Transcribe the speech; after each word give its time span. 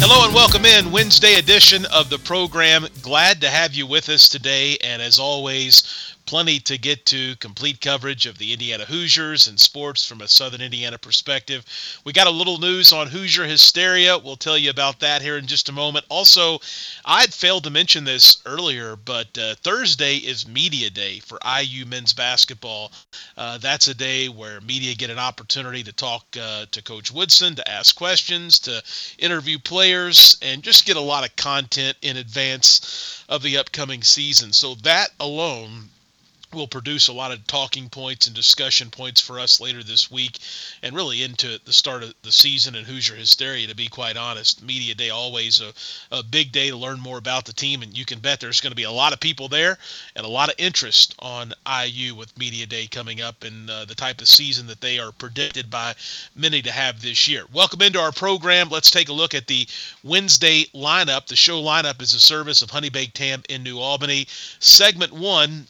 Hello 0.00 0.24
and 0.24 0.32
welcome 0.32 0.64
in 0.64 0.92
Wednesday 0.92 1.34
edition 1.34 1.84
of 1.86 2.08
the 2.08 2.18
program. 2.18 2.86
Glad 3.02 3.40
to 3.40 3.48
have 3.48 3.74
you 3.74 3.84
with 3.84 4.08
us 4.08 4.28
today 4.28 4.76
and 4.82 5.02
as 5.02 5.18
always 5.18 6.14
plenty 6.28 6.60
to 6.60 6.76
get 6.76 7.06
to 7.06 7.34
complete 7.36 7.80
coverage 7.80 8.26
of 8.26 8.36
the 8.36 8.52
Indiana 8.52 8.84
Hoosiers 8.84 9.48
and 9.48 9.58
sports 9.58 10.04
from 10.04 10.20
a 10.20 10.28
Southern 10.28 10.60
Indiana 10.60 10.98
perspective. 10.98 11.64
We 12.04 12.12
got 12.12 12.26
a 12.26 12.30
little 12.30 12.58
news 12.58 12.92
on 12.92 13.06
Hoosier 13.06 13.46
hysteria. 13.46 14.18
We'll 14.18 14.36
tell 14.36 14.58
you 14.58 14.68
about 14.68 15.00
that 15.00 15.22
here 15.22 15.38
in 15.38 15.46
just 15.46 15.70
a 15.70 15.72
moment. 15.72 16.04
Also, 16.10 16.60
I'd 17.06 17.32
failed 17.32 17.64
to 17.64 17.70
mention 17.70 18.04
this 18.04 18.42
earlier, 18.44 18.94
but 18.94 19.38
uh, 19.38 19.54
Thursday 19.62 20.16
is 20.16 20.46
media 20.46 20.90
day 20.90 21.20
for 21.20 21.38
IU 21.46 21.86
men's 21.86 22.12
basketball. 22.12 22.92
Uh, 23.38 23.56
that's 23.56 23.88
a 23.88 23.94
day 23.94 24.28
where 24.28 24.60
media 24.60 24.94
get 24.94 25.08
an 25.08 25.18
opportunity 25.18 25.82
to 25.82 25.94
talk 25.94 26.26
uh, 26.38 26.66
to 26.72 26.82
Coach 26.82 27.10
Woodson, 27.10 27.54
to 27.54 27.66
ask 27.66 27.96
questions, 27.96 28.58
to 28.58 28.82
interview 29.18 29.58
players, 29.58 30.36
and 30.42 30.62
just 30.62 30.84
get 30.84 30.98
a 30.98 31.00
lot 31.00 31.24
of 31.24 31.34
content 31.36 31.96
in 32.02 32.18
advance 32.18 33.24
of 33.30 33.40
the 33.40 33.56
upcoming 33.56 34.02
season. 34.02 34.52
So 34.52 34.74
that 34.74 35.08
alone 35.18 35.88
will 36.52 36.66
produce 36.66 37.08
a 37.08 37.12
lot 37.12 37.30
of 37.30 37.46
talking 37.46 37.88
points 37.88 38.26
and 38.26 38.34
discussion 38.34 38.90
points 38.90 39.20
for 39.20 39.38
us 39.38 39.60
later 39.60 39.82
this 39.82 40.10
week 40.10 40.38
and 40.82 40.96
really 40.96 41.22
into 41.22 41.58
the 41.64 41.72
start 41.72 42.02
of 42.02 42.14
the 42.22 42.32
season 42.32 42.74
and 42.74 42.86
Hoosier 42.86 43.14
hysteria 43.14 43.66
to 43.66 43.74
be 43.74 43.88
quite 43.88 44.16
honest. 44.16 44.62
Media 44.62 44.94
day 44.94 45.10
always 45.10 45.60
a, 45.60 45.72
a 46.10 46.22
big 46.22 46.52
day 46.52 46.70
to 46.70 46.76
learn 46.76 47.00
more 47.00 47.18
about 47.18 47.44
the 47.44 47.52
team 47.52 47.82
and 47.82 47.96
you 47.96 48.04
can 48.04 48.18
bet 48.18 48.40
there's 48.40 48.60
going 48.60 48.70
to 48.70 48.76
be 48.76 48.84
a 48.84 48.90
lot 48.90 49.12
of 49.12 49.20
people 49.20 49.48
there 49.48 49.76
and 50.16 50.24
a 50.24 50.28
lot 50.28 50.48
of 50.48 50.54
interest 50.58 51.14
on 51.18 51.52
IU 51.66 52.14
with 52.14 52.36
media 52.38 52.66
day 52.66 52.86
coming 52.86 53.20
up 53.20 53.44
and 53.44 53.68
uh, 53.68 53.84
the 53.84 53.94
type 53.94 54.20
of 54.20 54.28
season 54.28 54.66
that 54.66 54.80
they 54.80 54.98
are 54.98 55.12
predicted 55.12 55.70
by 55.70 55.94
many 56.34 56.62
to 56.62 56.72
have 56.72 57.02
this 57.02 57.28
year. 57.28 57.44
Welcome 57.52 57.82
into 57.82 58.00
our 58.00 58.12
program. 58.12 58.68
Let's 58.70 58.90
take 58.90 59.08
a 59.08 59.12
look 59.12 59.34
at 59.34 59.46
the 59.46 59.66
Wednesday 60.02 60.64
lineup. 60.74 61.26
The 61.26 61.36
show 61.36 61.62
lineup 61.62 62.00
is 62.00 62.14
a 62.14 62.20
service 62.20 62.62
of 62.62 62.70
Honey 62.70 62.88
Baked 62.88 63.18
Ham 63.18 63.42
in 63.48 63.62
New 63.62 63.78
Albany. 63.78 64.26
Segment 64.60 65.12
one 65.12 65.66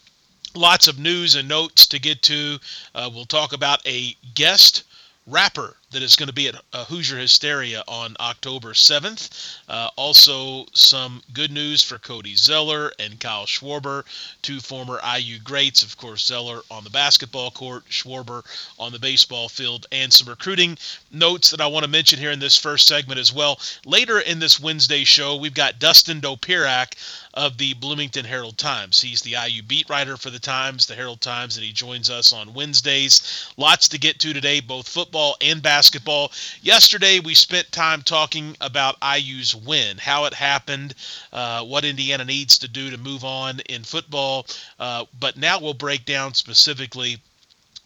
lots 0.54 0.88
of 0.88 0.98
news 0.98 1.34
and 1.34 1.48
notes 1.48 1.86
to 1.86 1.98
get 1.98 2.22
to. 2.22 2.58
Uh, 2.94 3.10
we'll 3.12 3.24
talk 3.24 3.52
about 3.52 3.86
a 3.86 4.16
guest 4.34 4.84
rapper 5.26 5.76
that 5.90 6.02
is 6.02 6.16
going 6.16 6.26
to 6.26 6.34
be 6.34 6.48
at 6.48 6.54
uh, 6.74 6.84
Hoosier 6.84 7.16
Hysteria 7.16 7.82
on 7.88 8.14
October 8.20 8.72
7th. 8.72 9.56
Uh, 9.68 9.88
also, 9.96 10.66
some 10.74 11.22
good 11.32 11.50
news 11.50 11.82
for 11.82 11.98
Cody 11.98 12.34
Zeller 12.34 12.92
and 12.98 13.18
Kyle 13.18 13.46
Schwarber, 13.46 14.04
two 14.42 14.60
former 14.60 15.00
IU 15.16 15.38
greats. 15.38 15.82
Of 15.82 15.96
course, 15.96 16.26
Zeller 16.26 16.60
on 16.70 16.84
the 16.84 16.90
basketball 16.90 17.50
court, 17.50 17.84
Schwarber 17.88 18.44
on 18.78 18.92
the 18.92 18.98
baseball 18.98 19.48
field, 19.48 19.86
and 19.90 20.12
some 20.12 20.28
recruiting 20.28 20.76
notes 21.10 21.50
that 21.50 21.60
I 21.60 21.66
want 21.66 21.84
to 21.84 21.90
mention 21.90 22.18
here 22.18 22.32
in 22.32 22.38
this 22.38 22.58
first 22.58 22.86
segment 22.86 23.18
as 23.18 23.32
well. 23.32 23.58
Later 23.86 24.20
in 24.20 24.40
this 24.40 24.60
Wednesday 24.60 25.04
show, 25.04 25.36
we've 25.36 25.54
got 25.54 25.78
Dustin 25.78 26.20
Dopirak 26.20 26.96
of 27.32 27.56
the 27.56 27.72
Bloomington 27.74 28.24
Herald 28.24 28.58
Times. 28.58 29.00
He's 29.00 29.22
the 29.22 29.36
IU 29.46 29.62
beat 29.62 29.88
writer 29.88 30.16
for 30.16 30.28
the 30.30 30.38
Times, 30.38 30.86
the 30.86 30.94
Herald 30.94 31.20
Times, 31.20 31.56
and 31.56 31.64
he 31.64 31.72
joins 31.72 32.10
us 32.10 32.32
on 32.32 32.52
Wednesdays. 32.52 33.48
Lots 33.56 33.88
to 33.88 33.98
get 33.98 34.18
to 34.20 34.34
today, 34.34 34.60
both 34.60 34.88
football 34.88 35.36
and 35.40 35.62
basketball 35.62 35.77
basketball. 35.78 36.32
Yesterday, 36.60 37.20
we 37.20 37.34
spent 37.34 37.70
time 37.70 38.02
talking 38.02 38.56
about 38.60 38.96
IU's 39.00 39.54
win, 39.54 39.96
how 39.96 40.24
it 40.24 40.34
happened, 40.34 40.92
uh, 41.32 41.62
what 41.64 41.84
Indiana 41.84 42.24
needs 42.24 42.58
to 42.58 42.66
do 42.66 42.90
to 42.90 42.98
move 42.98 43.24
on 43.24 43.60
in 43.68 43.84
football. 43.84 44.44
Uh, 44.80 45.04
but 45.20 45.36
now 45.36 45.60
we'll 45.60 45.74
break 45.74 46.04
down 46.04 46.34
specifically 46.34 47.18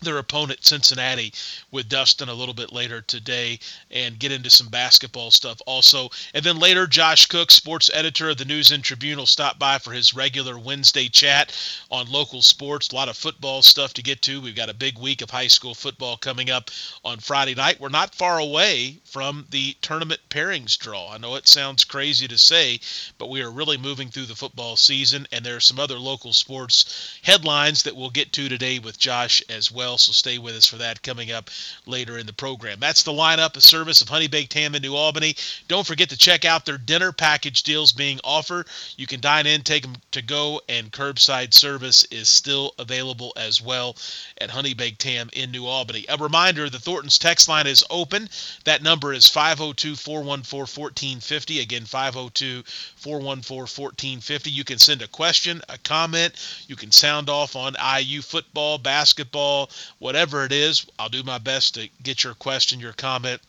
their 0.03 0.19
opponent 0.19 0.65
Cincinnati 0.65 1.33
with 1.71 1.89
Dustin 1.89 2.29
a 2.29 2.35
little 2.35 2.55
bit 2.55 2.73
later 2.73 3.01
today 3.01 3.59
and 3.91 4.19
get 4.19 4.33
into 4.33 4.51
some 4.51 4.69
basketball 4.69 5.31
stuff 5.31 5.61
also. 5.67 6.11
And 6.35 6.45
then 6.45 6.59
later, 6.59 6.87
Josh 6.87 7.27
Cook, 7.27 7.51
sports 7.51 7.91
editor 7.95 8.31
of 8.31 8.39
the 8.39 8.45
News 8.45 8.71
and 8.71 8.83
Tribune, 8.83 9.19
will 9.19 9.27
stop 9.27 9.59
by 9.59 9.79
for 9.79 9.93
his 9.93 10.15
regular 10.15 10.59
Wednesday 10.59 11.09
chat 11.09 11.57
on 11.91 12.11
local 12.11 12.43
sports. 12.43 12.91
A 12.91 12.95
lot 12.95 13.09
of 13.09 13.17
football 13.17 13.63
stuff 13.63 13.95
to 13.95 14.03
get 14.03 14.23
to. 14.23 14.41
We've 14.41 14.57
got 14.57 14.71
a 14.71 14.75
big 14.75 14.99
week 14.99 15.23
of 15.23 15.31
high 15.31 15.47
school 15.47 15.75
football 15.75 16.17
coming 16.17 16.51
up 16.51 16.71
on 17.05 17.19
Friday 17.19 17.55
night. 17.55 17.81
We're 17.81 17.89
not 17.89 18.15
far 18.15 18.39
away 18.39 18.99
from 19.05 19.47
the 19.51 19.77
tournament 19.83 20.21
pairings 20.31 20.79
draw. 20.79 21.13
I 21.13 21.19
know 21.19 21.37
it 21.37 21.49
sounds 21.49 21.85
crazy 21.85 22.29
to 22.29 22.39
say, 22.39 22.81
but 23.19 23.31
we 23.31 23.43
are 23.43 23.51
really 23.51 23.77
moving 23.77 24.09
through 24.09 24.27
the 24.27 24.35
football 24.35 24.77
season, 24.77 25.27
and 25.33 25.45
there 25.45 25.57
are 25.57 25.61
some 25.61 25.79
other 25.79 25.99
local 25.99 26.33
sports 26.33 27.19
headlines 27.23 27.83
that 27.83 27.97
we'll 27.97 28.11
get 28.11 28.33
to 28.33 28.49
today 28.49 28.79
with 28.79 28.99
Josh 28.99 29.43
as 29.49 29.71
well 29.71 29.92
well, 29.93 29.99
so 29.99 30.11
stay 30.11 30.39
with 30.39 30.57
us 30.57 30.65
for 30.65 30.79
that 30.79 31.03
coming 31.03 31.33
up 31.33 31.51
later 31.85 32.17
in 32.17 32.25
the 32.25 32.33
program. 32.33 32.81
That's 32.81 33.03
the 33.03 33.13
lineup, 33.13 33.57
a 33.57 33.61
service 33.61 34.01
of 34.01 34.09
Honey 34.09 34.27
Baked 34.27 34.55
Ham 34.55 34.75
in 34.75 34.81
New 34.81 34.95
Albany. 34.95 35.37
Don't 35.69 35.87
forget 35.87 36.09
to 36.09 36.17
check 36.17 36.47
out 36.47 36.65
their 36.65 36.79
dinner 36.79 37.13
package 37.13 37.63
deals 37.63 37.93
being 37.93 38.19
offered. 38.25 38.69
You 38.97 39.07
can 39.07 39.21
dine 39.21 39.47
in, 39.47 39.61
take 39.61 39.83
them 39.83 39.97
to 40.13 40.23
go, 40.23 40.63
and 40.67 40.91
curbside 40.91 41.53
service 41.53 42.05
is 42.05 42.31
still 42.31 42.73
available 42.79 43.35
as 43.37 43.61
well 43.61 43.95
at 44.41 44.49
Honey 44.49 44.73
Baked 44.73 45.03
Ham 45.03 45.29
in 45.35 45.51
New 45.51 45.67
Albany. 45.67 46.07
A 46.09 46.17
reminder 46.17 46.71
the 46.71 46.79
Thornton's 46.79 47.19
text 47.19 47.47
line 47.47 47.67
is 47.67 47.85
open. 47.91 48.31
That 48.65 48.83
number 48.83 49.13
is 49.13 49.29
502 49.29 49.95
414 49.95 50.61
1450. 50.63 51.61
Again, 51.61 51.85
502 51.85 52.63
414 52.97 53.61
1450. 53.61 54.51
You 54.51 54.65
can 54.65 54.79
send 54.79 55.03
a 55.03 55.09
question, 55.09 55.61
a 55.69 55.77
comment. 55.77 56.33
You 56.67 56.77
can 56.77 56.93
sound 56.93 57.29
off 57.29 57.55
on 57.57 57.77
IU 58.01 58.23
football, 58.23 58.79
basketball, 58.79 59.69
whatever 59.99 60.45
it 60.45 60.53
is. 60.53 60.87
I'll 60.99 61.09
do 61.09 61.23
my 61.23 61.39
best 61.39 61.75
to 61.75 61.89
get 62.03 62.25
your 62.25 62.35
question, 62.35 62.81
your 62.81 62.93
comment 62.93 63.41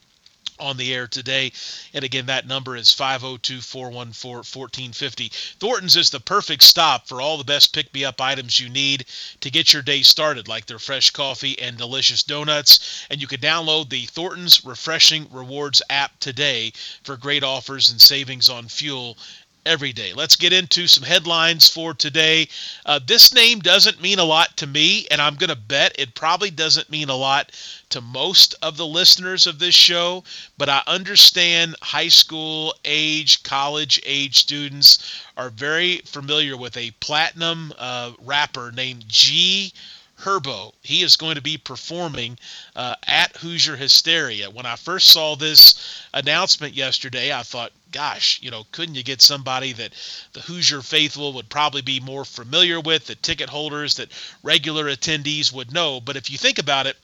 on 0.60 0.78
the 0.78 0.94
air 0.94 1.08
today. 1.08 1.52
And 1.94 2.04
again, 2.06 2.28
that 2.28 2.48
number 2.48 2.76
is 2.76 2.94
502 2.94 3.62
414 3.62 4.38
1450. 4.38 5.32
Thornton's 5.60 5.96
is 5.96 6.10
the 6.10 6.20
perfect 6.20 6.64
stop 6.64 7.08
for 7.08 7.22
all 7.22 7.38
the 7.38 7.44
best 7.44 7.74
pick 7.74 7.94
me 7.94 8.06
up 8.06 8.22
items 8.22 8.60
you 8.60 8.70
need 8.70 9.06
to 9.42 9.52
get 9.52 9.74
your 9.74 9.82
day 9.82 10.02
started, 10.02 10.48
like 10.48 10.66
their 10.66 10.80
fresh 10.80 11.10
coffee 11.12 11.58
and 11.60 11.78
delicious 11.78 12.24
donuts. 12.24 13.06
And 13.10 13.20
you 13.22 13.28
can 13.28 13.42
download 13.42 13.90
the 13.90 14.06
Thornton's 14.06 14.64
Refreshing 14.64 15.28
Rewards 15.32 15.82
app 15.90 16.20
today 16.20 16.74
for 17.04 17.18
great 17.18 17.44
offers 17.44 17.90
and 17.90 18.02
savings 18.02 18.50
on 18.50 18.68
fuel 18.68 19.18
every 19.66 19.94
day. 19.94 20.14
Let's 20.14 20.36
get 20.36 20.54
into 20.54 20.88
some 20.88 21.04
headlines 21.04 21.70
for 21.70 21.94
today. 21.94 22.48
Uh, 22.86 23.00
this 23.06 23.34
name 23.34 23.60
doesn't 23.60 24.02
mean 24.02 24.20
a 24.20 24.24
lot 24.24 24.56
to 24.58 24.68
me, 24.68 25.08
and 25.12 25.22
I'm 25.22 25.36
going 25.36 25.50
to 25.50 25.56
bet 25.56 25.96
it 25.98 26.16
probably 26.16 26.50
doesn't 26.50 26.90
mean 26.90 27.10
a 27.10 27.16
lot 27.16 27.52
to 27.90 28.02
most 28.02 28.56
of 28.62 28.78
the 28.78 28.88
listeners 28.88 29.48
of 29.48 29.60
this 29.60 29.76
show, 29.76 30.24
but 30.58 30.70
I 30.70 30.82
understand 30.88 31.76
high 31.82 32.08
school 32.08 32.74
age, 32.86 33.44
college 33.44 34.02
age 34.06 34.38
students 34.38 35.22
are 35.38 35.50
very 35.50 35.98
familiar 36.06 36.58
with 36.58 36.76
a 36.78 36.92
platinum 37.00 37.74
uh, 37.78 38.14
rapper 38.20 38.72
named 38.72 39.06
G. 39.08 39.74
Herbo. 40.20 40.72
He 40.84 41.04
is 41.04 41.18
going 41.18 41.36
to 41.36 41.42
be 41.42 41.58
performing 41.58 42.40
uh, 42.76 42.96
at 43.06 43.36
Hoosier 43.38 43.76
Hysteria. 43.76 44.50
When 44.50 44.66
I 44.66 44.78
first 44.78 45.10
saw 45.10 45.36
this 45.36 45.76
announcement 46.14 46.74
yesterday, 46.74 47.34
I 47.34 47.44
thought, 47.44 47.74
gosh, 47.94 48.42
you 48.42 48.52
know, 48.52 48.66
couldn't 48.72 48.96
you 48.96 49.04
get 49.04 49.22
somebody 49.22 49.72
that 49.72 49.94
the 50.34 50.42
Hoosier 50.42 50.82
faithful 50.82 51.32
would 51.34 51.48
probably 51.48 51.82
be 51.82 52.02
more 52.02 52.26
familiar 52.26 52.82
with, 52.82 53.06
the 53.06 53.16
ticket 53.16 53.50
holders 53.50 53.96
that 53.96 54.12
regular 54.42 54.86
attendees 54.86 55.54
would 55.54 55.72
know? 55.72 56.02
But 56.02 56.18
if 56.18 56.30
you 56.30 56.38
think 56.38 56.60
about 56.60 56.88
it, 56.88 56.98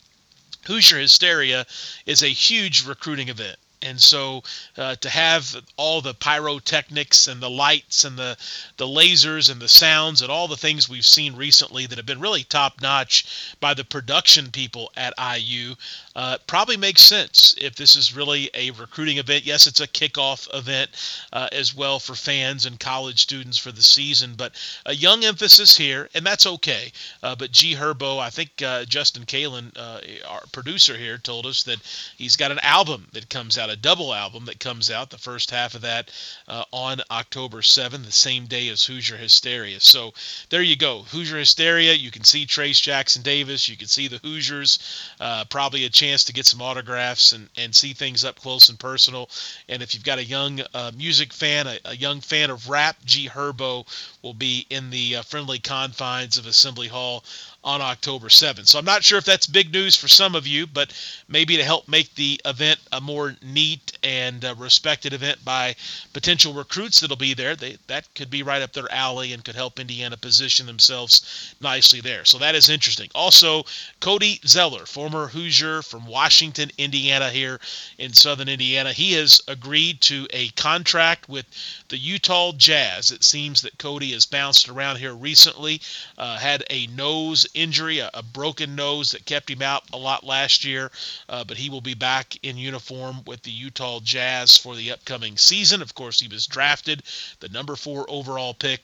Hoosier 0.65 0.99
Hysteria 0.99 1.65
is 2.05 2.23
a 2.23 2.27
huge 2.27 2.85
recruiting 2.85 3.29
event. 3.29 3.57
And 3.81 3.99
so 3.99 4.43
uh, 4.77 4.95
to 4.95 5.09
have 5.09 5.55
all 5.77 6.01
the 6.01 6.13
pyrotechnics 6.13 7.27
and 7.27 7.41
the 7.41 7.49
lights 7.49 8.03
and 8.03 8.17
the, 8.17 8.37
the 8.77 8.87
lasers 8.87 9.49
and 9.49 9.61
the 9.61 9.69
sounds 9.69 10.21
and 10.21 10.31
all 10.31 10.47
the 10.47 10.57
things 10.57 10.89
we've 10.89 11.05
seen 11.05 11.35
recently 11.35 11.85
that 11.85 11.97
have 11.97 12.05
been 12.05 12.19
really 12.19 12.43
top 12.43 12.81
notch 12.81 13.55
by 13.59 13.73
the 13.73 13.83
production 13.83 14.51
people 14.51 14.91
at 14.97 15.13
IU 15.17 15.75
uh, 16.15 16.37
probably 16.47 16.75
makes 16.75 17.01
sense 17.01 17.55
if 17.57 17.75
this 17.75 17.95
is 17.95 18.13
really 18.13 18.49
a 18.53 18.71
recruiting 18.71 19.17
event. 19.17 19.45
Yes, 19.45 19.67
it's 19.67 19.79
a 19.79 19.87
kickoff 19.87 20.53
event 20.53 20.89
uh, 21.31 21.47
as 21.53 21.73
well 21.73 21.99
for 21.99 22.15
fans 22.15 22.65
and 22.65 22.79
college 22.79 23.21
students 23.21 23.57
for 23.57 23.71
the 23.71 23.81
season, 23.81 24.33
but 24.35 24.53
a 24.85 24.93
young 24.93 25.23
emphasis 25.23 25.77
here, 25.77 26.09
and 26.13 26.25
that's 26.25 26.45
okay. 26.45 26.91
Uh, 27.23 27.35
but 27.35 27.51
G 27.51 27.73
Herbo, 27.73 28.19
I 28.19 28.29
think 28.29 28.49
uh, 28.61 28.83
Justin 28.83 29.23
Kalen, 29.23 29.71
uh, 29.77 30.01
our 30.27 30.43
producer 30.51 30.97
here, 30.97 31.17
told 31.17 31.45
us 31.45 31.63
that 31.63 31.79
he's 32.17 32.35
got 32.35 32.51
an 32.51 32.59
album 32.63 33.07
that 33.13 33.29
comes 33.29 33.57
out, 33.57 33.68
a 33.69 33.75
double 33.75 34.13
album 34.13 34.45
that 34.45 34.59
comes 34.59 34.91
out, 34.91 35.09
the 35.09 35.17
first 35.17 35.51
half 35.51 35.75
of 35.75 35.81
that 35.81 36.11
uh, 36.47 36.63
on 36.71 37.01
October 37.11 37.61
7th, 37.61 38.05
the 38.05 38.11
same 38.11 38.45
day 38.45 38.67
as 38.69 38.83
Hoosier 38.83 39.17
Hysteria. 39.17 39.79
So 39.79 40.13
there 40.49 40.61
you 40.61 40.75
go. 40.75 41.03
Hoosier 41.03 41.37
Hysteria, 41.37 41.93
you 41.93 42.11
can 42.11 42.23
see 42.23 42.45
Trayce 42.45 42.81
Jackson 42.81 43.21
Davis, 43.21 43.69
you 43.69 43.77
can 43.77 43.87
see 43.87 44.07
the 44.07 44.17
Hoosiers, 44.19 44.79
uh, 45.19 45.45
probably 45.45 45.85
a 45.85 45.89
chance 45.89 46.23
to 46.25 46.33
get 46.33 46.45
some 46.45 46.61
autographs 46.61 47.33
and, 47.33 47.49
and 47.57 47.75
see 47.75 47.93
things 47.93 48.25
up 48.25 48.39
close 48.39 48.69
and 48.69 48.79
personal. 48.79 49.29
And 49.67 49.81
if 49.81 49.93
you've 49.93 50.03
got 50.03 50.19
a 50.19 50.25
young 50.25 50.61
uh, 50.73 50.91
music 50.95 51.33
fan, 51.33 51.67
a, 51.67 51.79
a, 51.85 51.95
young 51.95 52.21
fan 52.21 52.49
of 52.49 52.69
rap, 52.69 52.97
G 53.05 53.27
Herbo 53.27 53.85
will 54.21 54.33
be 54.33 54.65
in 54.69 54.89
the 54.89 55.17
uh, 55.17 55.21
friendly 55.21 55.59
confines 55.59 56.37
of 56.37 56.45
Assembly 56.45 56.87
Hall 56.87 57.23
on 57.63 57.81
October 57.81 58.27
7th. 58.27 58.67
So 58.67 58.79
I'm 58.79 58.85
not 58.85 59.03
sure 59.03 59.17
if 59.17 59.25
that's 59.25 59.45
big 59.45 59.73
news 59.73 59.95
for 59.95 60.07
some 60.07 60.33
of 60.33 60.47
you, 60.47 60.65
but 60.65 60.93
maybe 61.27 61.57
to 61.57 61.63
help 61.63 61.87
make 61.89 62.15
the 62.15 62.39
event 62.45 62.79
a 62.93 63.01
more 63.01 63.35
neat 63.41 63.97
and 64.01 64.45
uh, 64.45 64.55
respected 64.57 65.11
event 65.11 65.43
by 65.43 65.75
potential 66.13 66.53
recruits 66.53 67.01
that'll 67.01 67.17
be 67.17 67.33
there, 67.33 67.55
they, 67.55 67.77
that 67.87 68.07
could 68.15 68.29
be 68.29 68.43
right 68.43 68.61
up 68.61 68.71
their 68.71 68.91
alley 68.91 69.33
and 69.33 69.43
could 69.43 69.55
help 69.55 69.79
Indiana 69.79 70.15
position 70.15 70.65
themselves 70.65 71.53
nicely 71.59 71.99
there. 71.99 72.23
So 72.23 72.37
that 72.37 72.55
is 72.55 72.69
interesting. 72.69 73.09
Also, 73.13 73.63
Cody 73.99 74.39
Zeller, 74.47 74.85
former 74.85 75.27
Hoosier 75.27 75.81
from 75.81 76.05
Washington, 76.05 76.71
Indiana, 76.77 77.29
here 77.29 77.59
in 77.97 78.13
southern 78.13 78.47
Indiana, 78.47 78.93
he 78.93 79.13
has 79.13 79.41
agreed 79.47 79.99
to 80.01 80.27
a 80.31 80.49
contract 80.49 81.27
with 81.27 81.45
the 81.89 81.97
Utah 81.97 82.53
Jazz. 82.53 83.11
It 83.11 83.23
seems 83.23 83.61
that 83.61 83.77
Cody 83.77 84.13
has 84.13 84.25
bounced 84.25 84.69
around 84.69 84.97
here 84.97 85.13
recently, 85.13 85.81
uh, 86.17 86.37
had 86.37 86.63
a 86.69 86.87
nose 86.87 87.45
injury, 87.53 87.99
a, 87.99 88.09
a, 88.13 88.23
broken 88.23 88.75
nose 88.75 89.11
that 89.11 89.25
kept 89.25 89.49
him 89.49 89.61
out 89.61 89.83
a 89.91 89.97
lot 89.97 90.23
last 90.23 90.63
year, 90.63 90.91
uh, 91.27 91.43
but 91.43 91.57
he 91.57 91.69
will 91.69 91.81
be 91.81 91.93
back 91.93 92.37
in 92.43 92.57
uniform 92.57 93.23
with 93.25 93.43
the 93.43 93.51
Utah 93.51 93.99
Jazz 93.99 94.57
for 94.57 94.75
the 94.75 94.91
upcoming 94.91 95.37
season. 95.37 95.81
Of 95.81 95.95
course, 95.95 96.19
he 96.19 96.27
was 96.27 96.47
drafted 96.47 97.03
the 97.39 97.49
number 97.49 97.75
four 97.75 98.05
overall 98.09 98.53
pick 98.53 98.81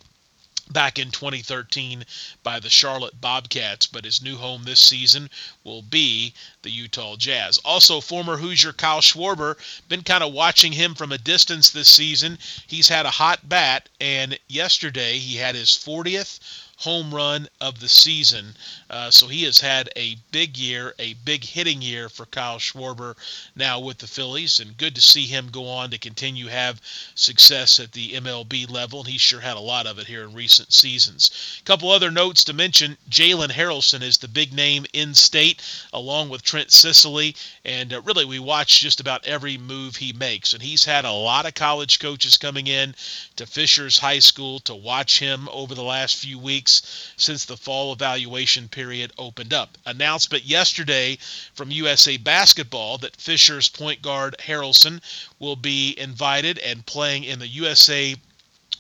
back 0.72 0.98
in 0.98 1.12
2013 1.12 2.04
by 2.42 2.60
the 2.60 2.70
Charlotte 2.70 3.22
Bobcats, 3.22 3.86
but 3.86 4.04
his 4.04 4.22
new 4.22 4.36
home 4.36 4.64
this 4.64 4.80
season 4.80 5.30
will 5.64 5.84
be 5.84 6.34
the 6.64 6.72
Utah 6.72 7.16
Jazz. 7.16 7.60
Also, 7.60 8.02
former 8.02 8.38
Hoosier 8.38 8.74
Kyle 8.74 9.02
Schwarber, 9.02 9.58
been 9.88 10.02
kind 10.02 10.24
of 10.24 10.34
watching 10.34 10.72
him 10.72 10.96
from 10.96 11.12
a 11.12 11.20
distance 11.20 11.70
this 11.70 11.88
season. 11.90 12.40
He's 12.66 12.88
had 12.88 13.06
a 13.06 13.12
hot 13.12 13.48
bat, 13.48 13.90
and 14.02 14.40
yesterday 14.48 15.20
he 15.20 15.36
had 15.38 15.54
his 15.54 15.70
40th 15.70 16.40
home 16.78 17.14
run 17.14 17.48
of 17.62 17.80
the 17.80 17.90
season. 17.90 18.56
Uh, 18.90 19.10
so 19.10 19.28
he 19.28 19.44
has 19.44 19.60
had 19.60 19.90
a 19.96 20.16
big 20.32 20.58
year, 20.58 20.94
a 21.00 21.14
big 21.26 21.44
hitting 21.44 21.82
year 21.82 22.10
for 22.10 22.26
Kyle 22.26 22.60
Schwarber 22.60 23.16
now 23.56 23.80
with 23.80 23.98
the 23.98 24.08
Phillies, 24.08 24.60
and 24.60 24.78
good 24.78 24.94
to 24.96 25.02
see 25.02 25.26
him 25.26 25.50
go 25.52 25.68
on 25.68 25.90
to 25.92 25.98
continue 25.98 26.48
have 26.48 26.82
success 27.16 27.80
at 27.80 27.92
the 27.94 28.14
MLB 28.14 28.70
level. 28.70 29.00
And 29.00 29.10
he 29.10 29.18
sure 29.18 29.40
had 29.40 29.58
a 29.58 29.62
lot 29.62 29.88
of 29.88 30.00
it 30.00 30.08
here 30.08 30.24
in 30.24 30.34
recent 30.34 30.74
seasons. 30.74 31.32
A 31.62 31.64
couple 31.64 31.90
other 31.90 32.12
notes 32.12 32.44
to 32.46 32.54
mention: 32.54 32.98
Jalen 33.10 33.52
Haralson 33.52 34.02
is 34.02 34.18
the 34.18 34.28
big 34.28 34.54
name 34.54 34.86
in 34.94 35.16
state, 35.16 35.62
along 35.94 36.30
with 36.30 36.44
Trent 36.44 36.72
Sisley, 36.72 37.36
and 37.64 37.94
uh, 37.94 38.02
really 38.02 38.26
we 38.26 38.40
watch 38.40 38.82
just 38.82 39.00
about 39.00 39.26
every 39.26 39.58
move 39.58 39.96
he 39.96 40.14
makes. 40.14 40.54
And 40.54 40.62
he's 40.62 40.86
had 40.86 41.06
a 41.06 41.12
lot 41.12 41.46
of 41.46 41.54
college 41.54 42.00
coaches 42.00 42.38
coming 42.38 42.68
in 42.68 42.96
to 43.38 43.46
Fishers 43.46 43.98
High 43.98 44.20
School 44.20 44.60
to 44.60 44.76
watch 44.76 45.20
him 45.20 45.48
over 45.52 45.74
the 45.74 45.84
last 45.84 46.18
few 46.18 46.38
weeks 46.38 46.65
weeks 46.66 47.14
since 47.16 47.46
the 47.46 47.56
fall 47.56 47.94
evaluation 47.94 48.68
period 48.68 49.14
opened 49.20 49.54
up. 49.54 49.78
Announcement 49.86 50.44
yesterday 50.44 51.16
from 51.54 51.70
USA 51.70 52.18
Basketball 52.18 52.98
that 52.98 53.16
Fishers 53.18 53.70
point 53.70 54.02
guard 54.02 54.36
Haralson 54.40 55.00
will 55.38 55.56
be 55.56 55.94
invited 56.00 56.58
and 56.58 56.84
playing 56.84 57.24
in 57.24 57.38
the 57.38 57.48
USA 57.48 58.16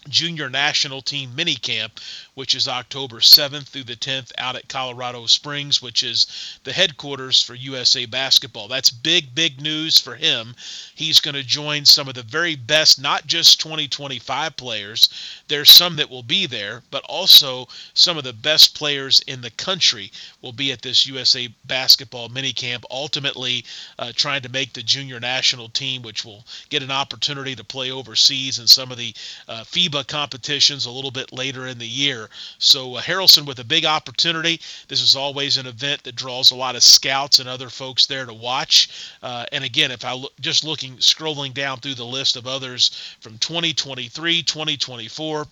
Junior 0.07 0.49
National 0.49 1.01
Team 1.01 1.31
Minicamp, 1.35 1.91
which 2.35 2.53
is 2.53 2.67
October 2.67 3.17
7th 3.17 3.67
through 3.67 3.85
the 3.85 3.95
10th 3.95 4.31
out 4.37 4.55
at 4.55 4.67
Colorado 4.67 5.25
Springs, 5.25 5.81
which 5.81 6.03
is 6.03 6.59
the 6.63 6.73
headquarters 6.73 7.41
for 7.41 7.55
USA 7.55 8.05
Basketball. 8.05 8.67
That's 8.67 8.91
big, 8.91 9.33
big 9.33 9.61
news 9.61 9.99
for 9.99 10.15
him. 10.15 10.55
He's 10.93 11.19
going 11.19 11.35
to 11.35 11.43
join 11.43 11.85
some 11.85 12.07
of 12.07 12.13
the 12.13 12.23
very 12.23 12.55
best, 12.55 12.99
not 12.99 13.25
just 13.25 13.59
2025 13.61 14.55
players. 14.57 15.09
There's 15.47 15.71
some 15.71 15.95
that 15.95 16.09
will 16.09 16.23
be 16.23 16.45
there, 16.45 16.83
but 16.91 17.03
also 17.05 17.67
some 17.93 18.17
of 18.17 18.23
the 18.23 18.33
best 18.33 18.75
players 18.75 19.21
in 19.27 19.41
the 19.41 19.51
country 19.51 20.11
will 20.41 20.53
be 20.53 20.71
at 20.71 20.81
this 20.81 21.05
USA 21.05 21.47
Basketball 21.65 22.29
Minicamp, 22.29 22.83
ultimately 22.91 23.65
uh, 23.97 24.11
trying 24.15 24.41
to 24.41 24.49
make 24.49 24.73
the 24.73 24.83
junior 24.83 25.19
national 25.19 25.69
team, 25.69 26.01
which 26.01 26.25
will 26.25 26.45
get 26.69 26.83
an 26.83 26.91
opportunity 26.91 27.55
to 27.55 27.63
play 27.63 27.91
overseas 27.91 28.59
in 28.59 28.67
some 28.67 28.91
of 28.91 28.97
the 28.97 29.13
uh, 29.47 29.63
FIBA 29.63 29.94
FIBA 29.95 30.07
competitions 30.07 30.85
a 30.85 30.91
little 30.91 31.11
bit 31.11 31.31
later 31.31 31.67
in 31.67 31.77
the 31.77 31.87
year. 31.87 32.29
So 32.57 32.95
uh, 32.95 33.01
Haralson 33.01 33.45
with 33.45 33.59
a 33.59 33.63
big 33.63 33.85
opportunity. 33.85 34.59
This 34.89 35.01
is 35.01 35.15
always 35.15 35.57
an 35.57 35.67
event 35.67 36.03
that 36.03 36.15
draws 36.15 36.51
a 36.51 36.55
lot 36.55 36.75
of 36.75 36.83
scouts 36.83 37.39
and 37.39 37.47
other 37.47 37.69
folks 37.69 38.05
there 38.05 38.25
to 38.25 38.33
watch. 38.33 38.89
Uh, 39.23 39.45
and 39.51 39.63
again, 39.63 39.91
if 39.91 40.03
I 40.03 40.13
look, 40.13 40.33
just 40.41 40.63
looking, 40.63 40.97
scrolling 40.97 41.53
down 41.53 41.79
through 41.79 41.95
the 41.95 42.05
list 42.05 42.35
of 42.35 42.45
others 42.45 42.91
from 43.21 43.37
2023, 43.37 44.43
2024 44.43 45.47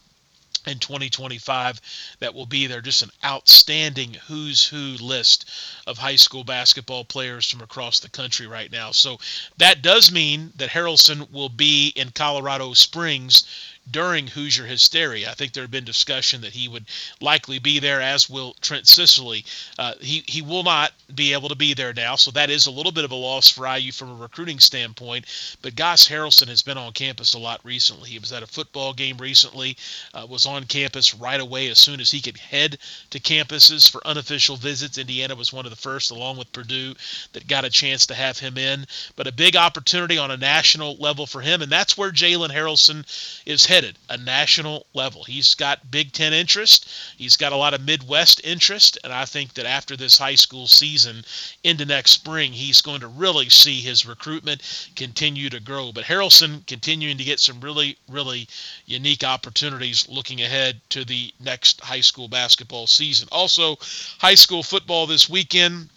in 0.66 0.80
2025 0.80 1.82
that 2.20 2.34
will 2.34 2.46
be 2.46 2.68
there. 2.68 2.82
Just 2.82 3.02
an 3.02 3.12
outstanding 3.24 4.16
who's 4.28 4.66
who 4.66 4.96
list 5.04 5.50
of 5.88 5.98
high 5.98 6.16
school 6.16 6.44
basketball 6.44 7.04
players 7.04 7.50
from 7.50 7.62
across 7.62 8.00
the 8.00 8.10
country 8.10 8.48
right 8.48 8.72
now. 8.72 8.92
So 8.92 9.20
that 9.58 9.82
does 9.82 10.12
mean 10.12 10.54
that 10.56 10.70
Haralson 10.70 11.30
will 11.32 11.50
be 11.50 11.92
in 11.96 12.12
Colorado 12.12 12.74
Springs 12.74 13.44
during 13.92 14.28
Hoosier 14.28 14.66
Hysteria. 14.66 15.30
I 15.30 15.34
think 15.34 15.54
there 15.54 15.64
had 15.64 15.72
been 15.72 15.84
discussion 15.84 16.42
that 16.42 16.54
he 16.54 16.68
would 16.68 16.86
likely 17.20 17.60
be 17.60 17.80
there, 17.80 18.02
as 18.02 18.30
will 18.30 18.56
Trent 18.62 18.88
Sisley. 18.88 19.46
Uh, 19.78 19.94
he, 20.00 20.24
he 20.28 20.42
will 20.42 20.64
not 20.64 20.94
be 21.14 21.34
able 21.34 21.50
to 21.50 21.56
be 21.56 21.74
there 21.74 21.94
now, 21.94 22.16
so 22.16 22.32
that 22.32 22.50
is 22.50 22.66
a 22.66 22.72
little 22.72 22.92
bit 22.92 23.04
of 23.04 23.12
a 23.12 23.16
loss 23.16 23.50
for 23.50 23.68
IU 23.68 23.92
from 23.92 24.12
a 24.12 24.16
recruiting 24.16 24.60
standpoint. 24.60 25.26
But 25.62 25.76
Goss 25.76 26.08
Haralson 26.08 26.48
has 26.48 26.62
been 26.62 26.78
on 26.78 26.94
campus 26.94 27.34
a 27.34 27.40
lot 27.40 27.60
recently. 27.64 28.10
He 28.10 28.20
was 28.20 28.32
at 28.32 28.44
a 28.44 28.48
football 28.48 28.94
game 28.94 29.18
recently, 29.18 29.78
uh, 30.14 30.26
was 30.30 30.46
on 30.46 30.66
campus 30.66 31.14
right 31.14 31.40
away 31.40 31.68
as 31.68 31.78
soon 31.78 32.00
as 32.00 32.10
he 32.10 32.22
could 32.22 32.38
head 32.38 32.78
to 33.10 33.20
campuses 33.20 33.90
for 33.90 34.06
unofficial 34.08 34.56
visits. 34.56 34.98
Indiana 34.98 35.36
was 35.36 35.52
one 35.52 35.66
of 35.66 35.72
the 35.72 35.76
first, 35.76 36.10
along 36.10 36.38
with 36.38 36.52
Purdue, 36.54 36.96
that 37.34 37.48
got 37.48 37.66
a 37.66 37.70
chance 37.70 38.06
to 38.06 38.16
have 38.16 38.40
him 38.40 38.58
in. 38.58 38.88
But 39.16 39.28
a 39.28 39.32
big 39.32 39.56
opportunity 39.56 40.18
on 40.18 40.32
a 40.32 40.38
national 40.38 40.96
level 40.98 41.28
for 41.28 41.42
him, 41.42 41.62
and 41.62 41.72
that's 41.72 41.98
where 41.98 42.12
Jalen 42.12 42.50
Haralson 42.50 43.06
is 43.46 43.66
headed 43.74 43.98
a 44.08 44.18
national 44.18 44.86
level. 44.94 45.24
He's 45.24 45.56
got 45.56 45.90
Big 45.90 46.12
Ten 46.12 46.32
interest, 46.32 46.88
he's 47.18 47.36
got 47.36 47.54
a 47.54 47.58
lot 47.58 47.74
of 47.74 47.82
Midwest 47.82 48.40
interest, 48.44 49.00
and 49.04 49.12
I 49.12 49.26
think 49.26 49.56
that 49.56 49.66
after 49.66 49.98
this 49.98 50.16
high 50.16 50.36
school 50.36 50.68
season 50.68 51.26
into 51.64 51.84
next 51.84 52.12
spring, 52.12 52.54
he's 52.54 52.82
going 52.82 53.00
to 53.00 53.08
really 53.08 53.50
see 53.50 53.82
his 53.82 54.06
recruitment 54.06 54.62
continue 54.96 55.50
to 55.50 55.60
grow. 55.60 55.92
But 55.92 56.06
Haralson 56.06 56.68
continuing 56.68 57.18
to 57.18 57.24
get 57.24 57.40
some 57.40 57.62
really, 57.62 57.98
really 58.08 58.48
unique 58.86 59.24
opportunities 59.24 60.08
looking 60.08 60.44
ahead 60.44 60.80
to 60.90 61.04
the 61.04 61.34
next 61.40 61.82
high 61.82 62.02
school 62.02 62.28
basketball 62.28 62.86
season. 62.86 63.28
Also, 63.32 63.78
high 64.20 64.36
school 64.36 64.62
football 64.62 65.08
this 65.08 65.28
weekend. 65.28 65.90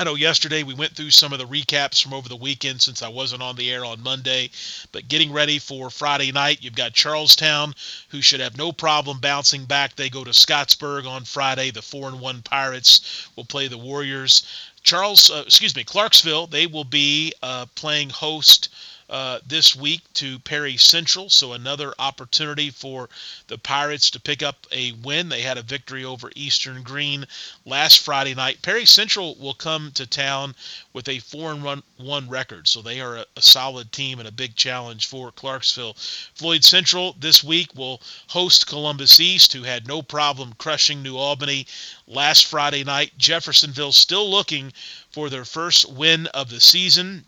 I 0.00 0.04
know 0.04 0.14
yesterday 0.14 0.62
we 0.62 0.74
went 0.74 0.94
through 0.94 1.10
some 1.10 1.32
of 1.32 1.40
the 1.40 1.44
recaps 1.44 2.00
from 2.00 2.14
over 2.14 2.28
the 2.28 2.36
weekend 2.36 2.80
since 2.80 3.02
I 3.02 3.08
wasn't 3.08 3.42
on 3.42 3.56
the 3.56 3.68
air 3.72 3.84
on 3.84 4.00
Monday, 4.00 4.48
but 4.92 5.08
getting 5.08 5.32
ready 5.32 5.58
for 5.58 5.90
Friday 5.90 6.30
night, 6.30 6.58
you've 6.62 6.76
got 6.76 6.94
Charlestown, 6.94 7.74
who 8.10 8.22
should 8.22 8.38
have 8.38 8.56
no 8.56 8.70
problem 8.70 9.18
bouncing 9.18 9.64
back. 9.64 9.96
They 9.96 10.08
go 10.08 10.22
to 10.22 10.30
Scottsburg 10.30 11.04
on 11.04 11.24
Friday. 11.24 11.72
The 11.72 11.82
4 11.82 12.10
and 12.10 12.20
1 12.20 12.42
Pirates 12.42 13.28
will 13.34 13.44
play 13.44 13.66
the 13.66 13.76
Warriors. 13.76 14.44
Charles, 14.84 15.32
uh, 15.32 15.42
excuse 15.44 15.74
me, 15.74 15.82
Clarksville, 15.82 16.46
they 16.46 16.68
will 16.68 16.84
be 16.84 17.32
uh, 17.42 17.66
playing 17.74 18.10
host 18.10 18.68
uh, 19.10 19.38
this 19.46 19.74
week 19.74 20.02
to 20.14 20.38
Perry 20.40 20.76
Central. 20.76 21.30
So 21.30 21.52
another 21.52 21.94
opportunity 21.98 22.70
for 22.70 23.08
the 23.46 23.58
Pirates 23.58 24.10
to 24.10 24.20
pick 24.20 24.42
up 24.42 24.66
a 24.70 24.92
win. 25.02 25.28
They 25.28 25.42
had 25.42 25.58
a 25.58 25.62
victory 25.62 26.04
over 26.04 26.30
Eastern 26.34 26.82
Green 26.82 27.26
last 27.64 28.00
Friday 28.00 28.34
night. 28.34 28.60
Perry 28.62 28.84
Central 28.84 29.34
will 29.36 29.54
come 29.54 29.92
to 29.92 30.06
town 30.06 30.54
with 30.92 31.08
a 31.08 31.20
four 31.20 31.52
and 31.52 31.82
one 31.96 32.28
record, 32.28 32.68
so 32.68 32.82
they 32.82 33.00
are 33.00 33.16
a, 33.16 33.26
a 33.36 33.42
solid 33.42 33.92
team 33.92 34.18
and 34.18 34.28
a 34.28 34.32
big 34.32 34.56
challenge 34.56 35.06
for 35.06 35.32
Clarksville. 35.32 35.96
Floyd 36.34 36.64
Central 36.64 37.16
this 37.18 37.42
week 37.42 37.74
will 37.74 38.02
host 38.28 38.66
Columbus 38.66 39.20
East, 39.20 39.52
who 39.52 39.62
had 39.62 39.86
no 39.86 40.02
problem 40.02 40.54
crushing 40.58 41.02
New 41.02 41.16
Albany 41.16 41.66
last 42.06 42.46
Friday 42.46 42.84
night. 42.84 43.12
Jeffersonville 43.16 43.92
still 43.92 44.28
looking 44.30 44.72
for 45.10 45.30
their 45.30 45.44
first 45.44 45.88
win 45.90 46.26
of 46.28 46.50
the 46.50 46.60
season. 46.60 47.24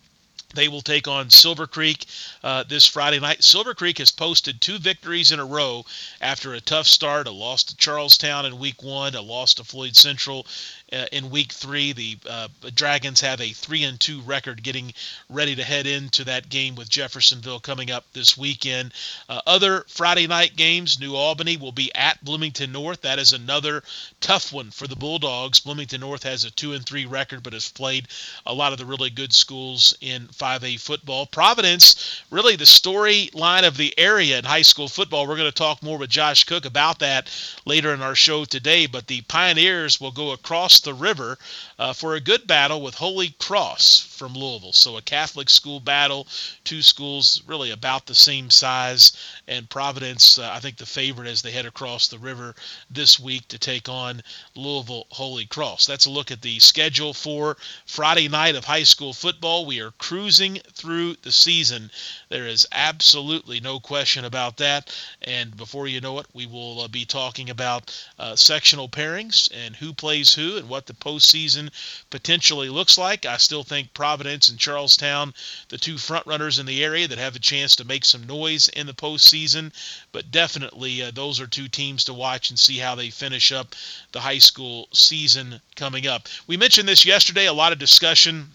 They 0.54 0.68
will 0.68 0.82
take 0.82 1.06
on 1.06 1.30
Silver 1.30 1.66
Creek 1.66 2.06
uh, 2.42 2.64
this 2.64 2.84
Friday 2.84 3.20
night. 3.20 3.44
Silver 3.44 3.72
Creek 3.72 3.98
has 3.98 4.10
posted 4.10 4.60
two 4.60 4.78
victories 4.78 5.30
in 5.30 5.38
a 5.38 5.44
row 5.44 5.84
after 6.20 6.54
a 6.54 6.60
tough 6.60 6.88
start 6.88 7.28
a 7.28 7.30
loss 7.30 7.62
to 7.64 7.76
Charlestown 7.76 8.46
in 8.46 8.58
week 8.58 8.82
one, 8.82 9.14
a 9.14 9.20
loss 9.20 9.54
to 9.54 9.64
Floyd 9.64 9.96
Central 9.96 10.46
uh, 10.92 11.06
in 11.12 11.30
week 11.30 11.52
three. 11.52 11.92
The 11.92 12.18
uh, 12.28 12.48
Dragons 12.74 13.20
have 13.20 13.40
a 13.40 13.50
three 13.50 13.84
and 13.84 13.98
two 13.98 14.20
record, 14.22 14.62
getting 14.62 14.92
ready 15.28 15.54
to 15.56 15.64
head 15.64 15.86
into 15.86 16.24
that 16.24 16.48
game 16.48 16.74
with 16.74 16.88
Jeffersonville 16.88 17.60
coming 17.60 17.90
up 17.90 18.04
this 18.12 18.36
weekend. 18.36 18.92
Uh, 19.28 19.40
other 19.46 19.84
Friday 19.88 20.26
night 20.26 20.56
games: 20.56 20.98
New 21.00 21.14
Albany 21.14 21.56
will 21.56 21.72
be 21.72 21.94
at 21.94 22.24
Bloomington 22.24 22.72
North. 22.72 23.02
That 23.02 23.18
is 23.18 23.32
another 23.32 23.82
tough 24.20 24.52
one 24.52 24.70
for 24.70 24.86
the 24.86 24.96
Bulldogs. 24.96 25.60
Bloomington 25.60 26.00
North 26.00 26.22
has 26.24 26.44
a 26.44 26.50
two 26.50 26.72
and 26.72 26.84
three 26.84 27.06
record, 27.06 27.42
but 27.42 27.52
has 27.52 27.68
played 27.68 28.08
a 28.46 28.54
lot 28.54 28.72
of 28.72 28.78
the 28.78 28.86
really 28.86 29.10
good 29.10 29.32
schools 29.32 29.94
in 30.00 30.26
5A 30.28 30.80
football. 30.80 31.26
Providence, 31.26 32.22
really 32.30 32.56
the 32.56 32.64
storyline 32.64 33.66
of 33.66 33.76
the 33.76 33.96
area 33.98 34.38
in 34.38 34.44
high 34.44 34.62
school 34.62 34.88
football. 34.88 35.26
We're 35.26 35.36
going 35.36 35.50
to 35.50 35.52
talk 35.52 35.82
more 35.82 35.98
with 35.98 36.10
Josh 36.10 36.44
Cook 36.44 36.64
about 36.64 36.98
that 37.00 37.30
later 37.64 37.92
in 37.94 38.02
our 38.02 38.14
show 38.14 38.44
today. 38.44 38.86
But 38.86 39.06
the 39.06 39.20
Pioneers 39.22 40.00
will 40.00 40.10
go 40.10 40.32
across 40.32 40.79
the 40.80 40.94
river 40.94 41.38
uh, 41.78 41.92
for 41.92 42.14
a 42.14 42.20
good 42.20 42.46
battle 42.46 42.80
with 42.80 42.94
Holy 42.94 43.30
Cross 43.38 44.00
from 44.00 44.34
Louisville. 44.34 44.72
So 44.72 44.96
a 44.96 45.02
Catholic 45.02 45.48
school 45.48 45.80
battle, 45.80 46.26
two 46.64 46.82
schools 46.82 47.42
really 47.46 47.70
about 47.70 48.06
the 48.06 48.14
same 48.14 48.50
size, 48.50 49.12
and 49.48 49.68
Providence, 49.70 50.38
uh, 50.38 50.50
I 50.52 50.60
think, 50.60 50.76
the 50.76 50.86
favorite 50.86 51.28
as 51.28 51.42
they 51.42 51.50
head 51.50 51.66
across 51.66 52.08
the 52.08 52.18
river 52.18 52.54
this 52.90 53.18
week 53.18 53.48
to 53.48 53.58
take 53.58 53.88
on 53.88 54.22
Louisville 54.54 55.06
Holy 55.10 55.46
Cross. 55.46 55.86
That's 55.86 56.06
a 56.06 56.10
look 56.10 56.30
at 56.30 56.42
the 56.42 56.58
schedule 56.58 57.14
for 57.14 57.56
Friday 57.86 58.28
night 58.28 58.56
of 58.56 58.64
high 58.64 58.82
school 58.82 59.12
football. 59.12 59.66
We 59.66 59.80
are 59.80 59.92
cruising 59.92 60.60
through 60.72 61.14
the 61.22 61.32
season. 61.32 61.90
There 62.28 62.46
is 62.46 62.66
absolutely 62.72 63.60
no 63.60 63.80
question 63.80 64.24
about 64.24 64.56
that. 64.58 64.94
And 65.22 65.56
before 65.56 65.88
you 65.88 66.00
know 66.00 66.18
it, 66.18 66.26
we 66.32 66.46
will 66.46 66.80
uh, 66.82 66.88
be 66.88 67.04
talking 67.04 67.50
about 67.50 67.90
uh, 68.18 68.36
sectional 68.36 68.88
pairings 68.88 69.48
and 69.52 69.76
who 69.76 69.92
plays 69.92 70.34
who 70.34 70.56
and 70.56 70.68
what 70.70 70.86
the 70.86 70.94
postseason 70.94 71.68
potentially 72.08 72.70
looks 72.70 72.96
like. 72.96 73.26
I 73.26 73.36
still 73.36 73.64
think 73.64 73.92
Providence 73.92 74.48
and 74.48 74.58
Charlestown, 74.58 75.34
the 75.68 75.76
two 75.76 75.96
frontrunners 75.96 76.58
in 76.58 76.64
the 76.64 76.82
area 76.82 77.06
that 77.08 77.18
have 77.18 77.36
a 77.36 77.40
chance 77.40 77.76
to 77.76 77.84
make 77.84 78.06
some 78.06 78.26
noise 78.26 78.68
in 78.70 78.86
the 78.86 78.94
postseason. 78.94 79.72
But 80.12 80.30
definitely, 80.30 81.02
uh, 81.02 81.10
those 81.10 81.40
are 81.40 81.46
two 81.46 81.68
teams 81.68 82.04
to 82.04 82.14
watch 82.14 82.48
and 82.48 82.58
see 82.58 82.78
how 82.78 82.94
they 82.94 83.10
finish 83.10 83.52
up 83.52 83.74
the 84.12 84.20
high 84.20 84.38
school 84.38 84.88
season 84.92 85.60
coming 85.76 86.06
up. 86.06 86.28
We 86.46 86.56
mentioned 86.56 86.88
this 86.88 87.04
yesterday, 87.04 87.46
a 87.46 87.52
lot 87.52 87.72
of 87.72 87.78
discussion 87.78 88.52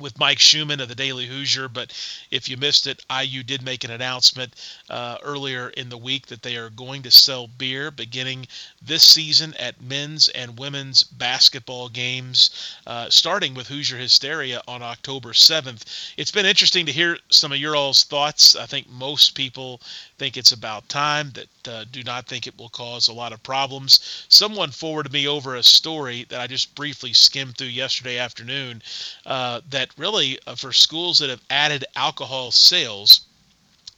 with 0.00 0.18
Mike 0.18 0.38
Schumann 0.38 0.80
of 0.80 0.88
the 0.88 0.94
Daily 0.94 1.26
Hoosier. 1.26 1.68
But 1.68 1.92
if 2.30 2.48
you 2.48 2.56
missed 2.56 2.86
it, 2.86 3.04
IU 3.10 3.42
did 3.42 3.62
make 3.62 3.84
an 3.84 3.90
announcement 3.90 4.54
uh, 4.88 5.18
earlier 5.22 5.68
in 5.70 5.88
the 5.88 5.98
week 5.98 6.26
that 6.26 6.42
they 6.42 6.56
are 6.56 6.70
going 6.70 7.02
to 7.02 7.10
sell 7.10 7.46
beer 7.46 7.90
beginning 7.90 8.46
this 8.82 9.02
season 9.02 9.54
at 9.54 9.80
men's 9.80 10.28
and 10.30 10.58
women's 10.58 11.02
basketball 11.02 11.88
games, 11.88 12.76
uh, 12.86 13.08
starting 13.10 13.54
with 13.54 13.68
Hoosier 13.68 13.96
Hysteria 13.98 14.62
on 14.66 14.82
October 14.82 15.30
7th. 15.30 16.12
It's 16.16 16.30
been 16.30 16.46
interesting 16.46 16.86
to 16.86 16.92
hear 16.92 17.18
some 17.30 17.52
of 17.52 17.58
your 17.58 17.76
all's 17.76 18.04
thoughts. 18.04 18.56
I 18.56 18.66
think 18.66 18.88
most 18.88 19.34
people 19.34 19.80
think 20.18 20.36
it's 20.36 20.52
about 20.52 20.88
time, 20.88 21.32
that 21.32 21.68
uh, 21.68 21.84
do 21.90 22.02
not 22.02 22.26
think 22.26 22.46
it 22.46 22.56
will 22.58 22.68
cause 22.68 23.08
a 23.08 23.12
lot 23.12 23.32
of 23.32 23.42
problems. 23.42 24.26
Someone 24.28 24.70
forwarded 24.70 25.12
me 25.12 25.26
over 25.26 25.56
a 25.56 25.62
story 25.62 26.24
that 26.28 26.40
I 26.40 26.46
just 26.46 26.74
briefly 26.74 27.12
skimmed 27.12 27.56
through 27.56 27.68
yesterday 27.68 28.18
afternoon 28.18 28.82
uh, 29.26 29.60
that 29.84 29.98
really, 29.98 30.38
uh, 30.46 30.54
for 30.54 30.72
schools 30.72 31.18
that 31.18 31.28
have 31.28 31.42
added 31.50 31.84
alcohol 31.94 32.50
sales, 32.50 33.26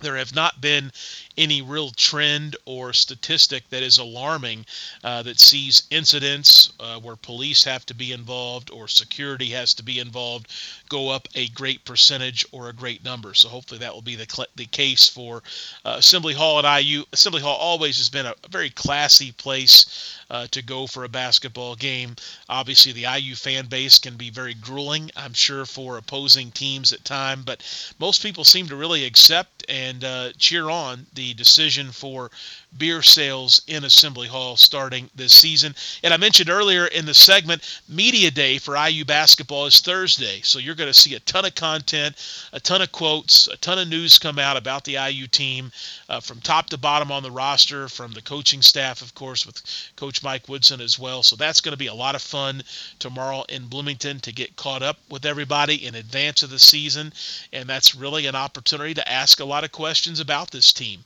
there 0.00 0.16
have 0.16 0.34
not 0.34 0.60
been 0.60 0.92
any 1.38 1.62
real 1.62 1.90
trend 1.90 2.56
or 2.66 2.92
statistic 2.92 3.68
that 3.70 3.82
is 3.82 3.98
alarming 3.98 4.66
uh, 5.04 5.22
that 5.22 5.40
sees 5.40 5.84
incidents 5.90 6.72
uh, 6.80 6.98
where 6.98 7.16
police 7.16 7.64
have 7.64 7.86
to 7.86 7.94
be 7.94 8.12
involved 8.12 8.70
or 8.70 8.88
security 8.88 9.46
has 9.46 9.72
to 9.74 9.82
be 9.82 9.98
involved 9.98 10.48
go 10.88 11.08
up 11.08 11.28
a 11.34 11.48
great 11.48 11.84
percentage 11.84 12.44
or 12.52 12.68
a 12.68 12.72
great 12.72 13.04
number. 13.04 13.32
So 13.32 13.48
hopefully 13.48 13.78
that 13.80 13.94
will 13.94 14.02
be 14.02 14.16
the, 14.16 14.46
the 14.56 14.66
case 14.66 15.08
for 15.08 15.42
uh, 15.84 15.96
Assembly 15.98 16.34
Hall 16.34 16.64
at 16.64 16.80
IU. 16.80 17.04
Assembly 17.12 17.40
Hall 17.40 17.56
always 17.56 17.96
has 17.98 18.10
been 18.10 18.26
a 18.26 18.34
very 18.50 18.70
classy 18.70 19.32
place 19.32 20.18
uh, 20.30 20.46
to 20.50 20.62
go 20.62 20.86
for 20.86 21.04
a 21.04 21.08
basketball 21.08 21.76
game. 21.76 22.16
Obviously, 22.48 22.92
the 22.92 23.06
IU 23.18 23.34
fan 23.34 23.66
base 23.66 23.98
can 23.98 24.16
be 24.16 24.30
very 24.30 24.54
grueling, 24.54 25.10
I'm 25.16 25.34
sure, 25.34 25.66
for 25.66 25.96
opposing 25.96 26.50
teams 26.50 26.92
at 26.92 27.04
time, 27.04 27.42
but 27.42 27.62
most 27.98 28.22
people 28.22 28.44
seem 28.44 28.68
to 28.68 28.76
really 28.76 29.04
accept 29.04 29.64
and 29.68 30.04
uh, 30.04 30.32
cheer 30.38 30.70
on 30.70 31.06
the 31.14 31.34
decision 31.34 31.92
for 31.92 32.30
beer 32.78 33.02
sales 33.02 33.62
in 33.66 33.84
Assembly 33.84 34.28
Hall 34.28 34.56
starting 34.56 35.10
this 35.14 35.32
season. 35.32 35.74
And 36.02 36.12
I 36.12 36.16
mentioned 36.16 36.50
earlier 36.50 36.86
in 36.86 37.06
the 37.06 37.14
segment, 37.14 37.80
Media 37.88 38.30
Day 38.30 38.58
for 38.58 38.76
IU 38.76 39.04
basketball 39.04 39.66
is 39.66 39.80
Thursday. 39.80 40.40
So 40.42 40.58
you're 40.58 40.74
going 40.74 40.92
to 40.92 40.94
see 40.94 41.14
a 41.14 41.20
ton 41.20 41.44
of 41.44 41.54
content, 41.54 42.16
a 42.52 42.60
ton 42.60 42.82
of 42.82 42.92
quotes, 42.92 43.48
a 43.48 43.56
ton 43.56 43.78
of 43.78 43.88
news 43.88 44.18
come 44.18 44.38
out 44.38 44.56
about 44.56 44.84
the 44.84 44.96
IU 44.96 45.26
team 45.26 45.72
uh, 46.08 46.20
from 46.20 46.40
top 46.40 46.68
to 46.70 46.78
bottom 46.78 47.10
on 47.10 47.22
the 47.22 47.30
roster, 47.30 47.88
from 47.88 48.12
the 48.12 48.22
coaching 48.22 48.62
staff, 48.62 49.02
of 49.02 49.14
course, 49.14 49.46
with 49.46 49.62
Coach 49.96 50.22
Mike 50.22 50.48
Woodson 50.48 50.80
as 50.80 50.98
well. 50.98 51.22
So 51.22 51.36
that's 51.36 51.60
going 51.60 51.72
to 51.72 51.78
be 51.78 51.86
a 51.86 51.94
lot 51.94 52.14
of 52.14 52.22
fun 52.22 52.62
tomorrow 52.98 53.44
in 53.48 53.66
Bloomington 53.66 54.20
to 54.20 54.32
get 54.32 54.56
caught 54.56 54.82
up 54.82 54.98
with 55.08 55.24
everybody 55.24 55.86
in 55.86 55.94
advance 55.94 56.42
of 56.42 56.50
the 56.50 56.58
season. 56.58 57.12
And 57.52 57.68
that's 57.68 57.94
really 57.94 58.26
an 58.26 58.34
opportunity 58.34 58.94
to 58.94 59.08
ask 59.10 59.40
a 59.40 59.44
lot 59.44 59.64
of 59.64 59.72
questions 59.72 60.20
about 60.20 60.50
this 60.50 60.72
team 60.72 61.04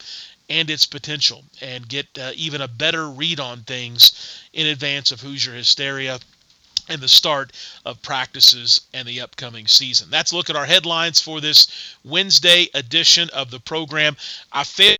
and 0.50 0.68
its 0.68 0.84
potential 0.84 1.44
and 1.62 1.88
get 1.88 2.06
uh, 2.18 2.32
even 2.34 2.60
a 2.60 2.68
better 2.68 3.08
read 3.08 3.40
on 3.40 3.62
things 3.62 4.12
in 4.52 4.66
advance 4.66 5.12
of 5.12 5.20
Hoosier 5.20 5.54
Hysteria 5.54 6.18
and 6.88 7.00
the 7.00 7.08
start 7.08 7.52
of 7.86 8.02
practices 8.02 8.80
and 8.92 9.06
the 9.06 9.20
upcoming 9.20 9.68
season. 9.68 10.10
That's 10.10 10.32
look 10.32 10.50
at 10.50 10.56
our 10.56 10.66
headlines 10.66 11.20
for 11.20 11.40
this 11.40 11.68
Wednesday 12.04 12.68
edition 12.74 13.30
of 13.30 13.50
the 13.50 13.60
program. 13.60 14.16
I 14.52 14.64
failed 14.64 14.98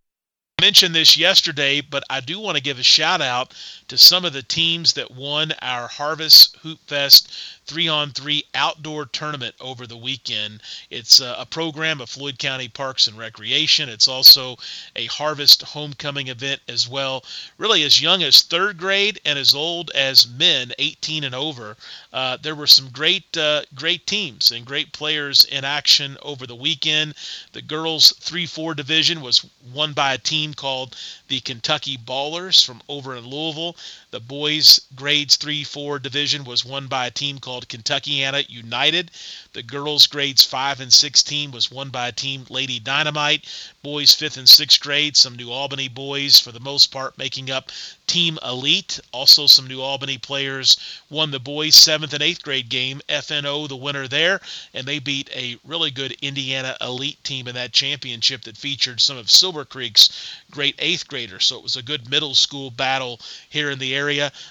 mentioned 0.61 0.95
this 0.95 1.17
yesterday, 1.17 1.81
but 1.81 2.05
I 2.11 2.21
do 2.21 2.39
want 2.39 2.59
to 2.59 2.63
give 2.63 2.79
a 2.79 2.83
shout 2.83 3.23
out 3.23 3.55
to 3.89 3.97
some 3.97 4.27
of 4.27 4.35
the 4.35 4.43
teams 4.43 4.93
that 4.93 5.11
won 5.11 5.53
our 5.63 5.89
Harvest 5.89 6.57
Hoop 6.57 6.79
Fest 6.87 7.33
three 7.71 7.87
on 7.87 8.11
three 8.11 8.43
outdoor 8.53 9.07
tournament 9.07 9.55
over 9.61 9.87
the 9.87 9.97
weekend. 9.97 10.61
It's 10.91 11.21
a, 11.21 11.47
program 11.51 12.01
of 12.01 12.09
Floyd 12.09 12.39
County 12.39 12.69
Parks 12.69 13.07
and 13.07 13.17
Recreation. 13.17 13.89
It's 13.89 14.09
also 14.09 14.57
a 14.97 15.07
Harvest 15.07 15.63
homecoming 15.63 16.29
event 16.29 16.61
as 16.69 16.89
well. 16.89 17.25
Really, 17.59 17.83
as 17.85 18.01
young 18.01 18.23
as 18.23 18.43
third 18.43 18.77
grade 18.79 19.21
and 19.25 19.39
as 19.39 19.55
old 19.55 19.91
as 19.91 20.29
men, 20.29 20.73
18 20.79 21.25
and 21.25 21.35
over. 21.35 21.77
Uh, 22.13 22.37
there 22.41 22.55
were 22.55 22.67
some 22.67 22.89
great, 22.91 23.37
uh, 23.37 23.63
great 23.75 24.07
teams 24.07 24.51
and 24.51 24.65
great 24.65 24.93
players 24.93 25.45
in 25.45 25.65
action 25.65 26.17
over 26.23 26.47
the 26.47 26.55
weekend. 26.55 27.15
The 27.53 27.63
girls 27.63 28.13
3 28.19 28.47
4 28.47 28.75
division 28.75 29.21
was 29.21 29.45
won 29.73 29.93
by 29.93 30.15
a 30.15 30.19
team 30.19 30.50
called 30.55 30.97
the 31.29 31.41
Kentucky 31.41 31.97
Ballers 31.97 32.65
from 32.65 32.83
over 32.89 33.17
in 33.17 33.27
Louisville. 33.27 33.77
The 34.13 34.19
boys 34.19 34.81
grades 34.97 35.37
3 35.37 35.63
4 35.63 36.01
division 36.01 36.43
was 36.43 36.65
won 36.65 36.89
by 36.89 37.07
a 37.07 37.13
team 37.13 37.39
called 37.39 37.69
Kentuckiana 37.69 38.45
United. 38.49 39.13
The 39.53 39.63
girls 39.63 40.09
grades 40.09 40.45
5 40.45 40.81
and 40.81 40.93
16 40.93 41.53
was 41.53 41.71
won 41.71 41.91
by 41.91 42.09
a 42.09 42.13
team 42.13 42.45
Lady 42.49 42.81
Dynamite. 42.81 43.45
Boys 43.85 44.15
5th 44.17 44.37
and 44.37 44.49
6th 44.49 44.81
grade, 44.81 45.17
some 45.17 45.37
New 45.37 45.53
Albany 45.53 45.87
boys 45.87 46.41
for 46.41 46.51
the 46.51 46.59
most 46.59 46.91
part 46.91 47.19
making 47.19 47.53
up 47.53 47.71
Team 48.09 48.41
Elite. 48.43 48.99
Also, 49.13 49.47
some 49.47 49.69
New 49.69 49.81
Albany 49.81 50.19
players 50.19 50.77
won 51.09 51.31
the 51.31 51.39
boys' 51.39 51.77
seventh 51.77 52.13
and 52.13 52.23
eighth 52.23 52.43
grade 52.43 52.69
game. 52.69 53.01
FNO, 53.09 53.69
the 53.69 53.77
winner 53.77 54.09
there, 54.09 54.41
and 54.75 54.85
they 54.85 54.99
beat 54.99 55.31
a 55.33 55.57
really 55.65 55.93
good 55.93 56.17
Indiana 56.21 56.77
Elite 56.81 57.23
team 57.23 57.47
in 57.47 57.55
that 57.55 57.73
championship 57.73 58.43
that 58.43 58.57
featured 58.57 59.01
some 59.01 59.17
of 59.17 59.31
Silver 59.31 59.65
Creek's 59.65 60.11
great 60.51 60.75
eighth 60.81 61.07
graders. 61.07 61.47
So 61.47 61.59
it 61.59 61.63
was 61.63 61.77
a 61.77 61.85
good 61.85 62.11
middle 62.11 62.35
school 62.35 62.73
battle 62.73 63.21
here 63.49 63.71
in 63.71 63.79
the 63.79 63.95
area. 63.95 64.00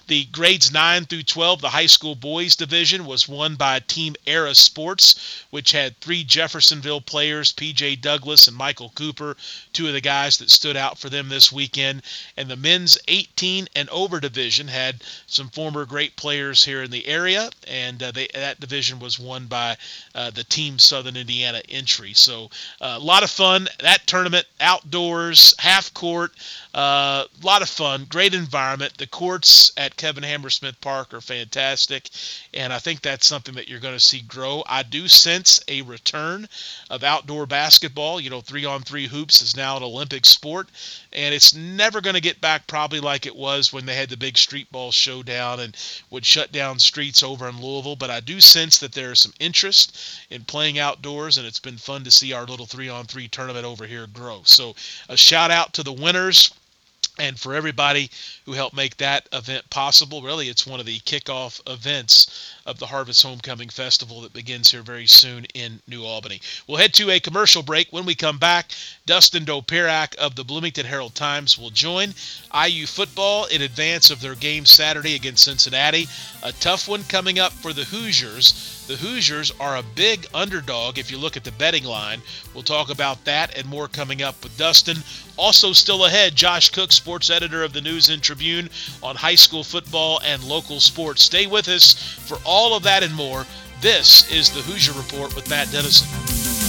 The 0.07 0.25
grades 0.31 0.71
9 0.71 1.05
through 1.05 1.23
12, 1.23 1.61
the 1.61 1.69
high 1.69 1.85
school 1.87 2.15
boys 2.15 2.55
division, 2.55 3.05
was 3.05 3.27
won 3.27 3.55
by 3.55 3.79
Team 3.79 4.15
Era 4.25 4.53
Sports, 4.53 5.43
which 5.49 5.71
had 5.71 5.99
three 5.99 6.23
Jeffersonville 6.23 7.01
players, 7.01 7.51
PJ 7.53 8.01
Douglas 8.01 8.47
and 8.47 8.55
Michael 8.55 8.91
Cooper, 8.95 9.35
two 9.73 9.87
of 9.87 9.93
the 9.93 10.01
guys 10.01 10.37
that 10.37 10.51
stood 10.51 10.77
out 10.77 10.97
for 10.97 11.09
them 11.09 11.29
this 11.29 11.51
weekend. 11.51 12.03
And 12.37 12.49
the 12.49 12.55
men's 12.55 12.97
18 13.07 13.67
and 13.75 13.89
over 13.89 14.19
division 14.19 14.67
had 14.67 15.03
some 15.27 15.49
former 15.49 15.85
great 15.85 16.15
players 16.15 16.63
here 16.65 16.83
in 16.83 16.91
the 16.91 17.05
area, 17.05 17.49
and 17.67 18.01
uh, 18.01 18.11
they, 18.11 18.27
that 18.33 18.59
division 18.59 18.99
was 18.99 19.19
won 19.19 19.45
by 19.47 19.77
uh, 20.15 20.29
the 20.31 20.43
Team 20.43 20.79
Southern 20.79 21.17
Indiana 21.17 21.61
entry. 21.69 22.13
So 22.13 22.49
uh, 22.81 22.97
a 22.97 22.99
lot 22.99 23.23
of 23.23 23.29
fun. 23.29 23.67
That 23.79 24.05
tournament, 24.07 24.45
outdoors, 24.59 25.55
half 25.59 25.93
court, 25.93 26.33
a 26.73 26.77
uh, 26.77 27.25
lot 27.41 27.61
of 27.61 27.69
fun, 27.69 28.05
great 28.09 28.33
environment. 28.33 28.97
The 28.97 29.07
at 29.77 29.95
Kevin 29.95 30.23
Hammersmith 30.23 30.81
Park 30.81 31.13
are 31.13 31.21
fantastic, 31.21 32.09
and 32.53 32.73
I 32.73 32.79
think 32.79 33.01
that's 33.01 33.27
something 33.27 33.55
that 33.55 33.67
you're 33.67 33.79
going 33.79 33.93
to 33.93 33.99
see 33.99 34.21
grow. 34.21 34.63
I 34.67 34.83
do 34.83 35.07
sense 35.07 35.61
a 35.67 35.81
return 35.83 36.47
of 36.89 37.03
outdoor 37.03 37.45
basketball. 37.45 38.19
You 38.19 38.29
know, 38.29 38.41
three 38.41 38.65
on 38.65 38.81
three 38.81 39.07
hoops 39.07 39.41
is 39.41 39.55
now 39.55 39.77
an 39.77 39.83
Olympic 39.83 40.25
sport, 40.25 40.69
and 41.13 41.33
it's 41.33 41.53
never 41.53 42.01
going 42.01 42.15
to 42.15 42.21
get 42.21 42.41
back 42.41 42.67
probably 42.67 42.99
like 42.99 43.25
it 43.25 43.35
was 43.35 43.71
when 43.71 43.85
they 43.85 43.95
had 43.95 44.09
the 44.09 44.17
big 44.17 44.37
street 44.37 44.71
ball 44.71 44.91
showdown 44.91 45.59
and 45.59 45.75
would 46.09 46.25
shut 46.25 46.51
down 46.51 46.79
streets 46.79 47.23
over 47.23 47.47
in 47.47 47.61
Louisville. 47.61 47.95
But 47.95 48.09
I 48.09 48.19
do 48.19 48.41
sense 48.41 48.77
that 48.79 48.93
there 48.93 49.11
is 49.11 49.19
some 49.19 49.33
interest 49.39 49.97
in 50.29 50.43
playing 50.43 50.79
outdoors, 50.79 51.37
and 51.37 51.47
it's 51.47 51.59
been 51.59 51.77
fun 51.77 52.03
to 52.03 52.11
see 52.11 52.33
our 52.33 52.45
little 52.45 52.65
three 52.65 52.89
on 52.89 53.05
three 53.05 53.27
tournament 53.27 53.65
over 53.65 53.85
here 53.85 54.07
grow. 54.07 54.41
So, 54.43 54.75
a 55.07 55.17
shout 55.17 55.51
out 55.51 55.73
to 55.73 55.83
the 55.83 55.93
winners 55.93 56.51
and 57.19 57.39
for 57.39 57.53
everybody 57.53 58.09
who 58.45 58.53
helped 58.53 58.75
make 58.75 58.97
that 58.97 59.27
event 59.33 59.69
possible. 59.69 60.21
Really, 60.21 60.47
it's 60.49 60.65
one 60.65 60.79
of 60.79 60.85
the 60.85 60.99
kickoff 60.99 61.61
events 61.71 62.28
of 62.65 62.79
the 62.79 62.85
Harvest 62.85 63.23
Homecoming 63.23 63.69
Festival 63.69 64.21
that 64.21 64.33
begins 64.33 64.71
here 64.71 64.81
very 64.81 65.07
soon 65.07 65.45
in 65.53 65.81
New 65.87 66.03
Albany. 66.03 66.41
We'll 66.67 66.77
head 66.77 66.93
to 66.95 67.09
a 67.09 67.19
commercial 67.19 67.63
break. 67.63 67.87
When 67.91 68.05
we 68.05 68.15
come 68.15 68.37
back, 68.37 68.71
Dustin 69.05 69.45
Dopirak 69.45 70.15
of 70.15 70.35
the 70.35 70.43
Bloomington 70.43 70.85
Herald 70.85 71.15
Times 71.15 71.57
will 71.57 71.71
join 71.71 72.13
IU 72.53 72.85
football 72.85 73.45
in 73.45 73.61
advance 73.61 74.09
of 74.09 74.21
their 74.21 74.35
game 74.35 74.65
Saturday 74.65 75.15
against 75.15 75.43
Cincinnati. 75.43 76.07
A 76.43 76.51
tough 76.51 76.87
one 76.87 77.03
coming 77.05 77.39
up 77.39 77.51
for 77.53 77.73
the 77.73 77.85
Hoosiers. 77.85 78.85
The 78.87 78.95
Hoosiers 78.95 79.51
are 79.59 79.77
a 79.77 79.83
big 79.83 80.27
underdog 80.33 80.97
if 80.97 81.11
you 81.11 81.17
look 81.17 81.37
at 81.37 81.43
the 81.43 81.51
betting 81.51 81.83
line. 81.83 82.21
We'll 82.53 82.63
talk 82.63 82.89
about 82.89 83.23
that 83.25 83.55
and 83.55 83.67
more 83.67 83.87
coming 83.87 84.21
up 84.21 84.43
with 84.43 84.57
Dustin. 84.57 85.03
Also, 85.37 85.73
still 85.73 86.05
ahead, 86.05 86.35
Josh 86.35 86.69
Cook, 86.69 86.91
sports 86.91 87.29
editor 87.29 87.63
of 87.63 87.71
the 87.71 87.81
News 87.81 88.09
and 88.09 88.21
Tribune, 88.21 88.69
on 89.01 89.15
high 89.15 89.35
school 89.35 89.63
football 89.63 90.19
and 90.25 90.43
local 90.43 90.79
sports. 90.79 91.21
Stay 91.21 91.47
with 91.47 91.67
us 91.67 91.93
for 92.29 92.37
all 92.45 92.77
of 92.77 92.83
that 92.83 93.01
and 93.01 93.13
more. 93.15 93.45
This 93.81 94.31
is 94.31 94.51
the 94.51 94.61
Hoosier 94.61 94.93
Report 94.93 95.35
with 95.35 95.49
Matt 95.49 95.71
Dennison. 95.71 96.68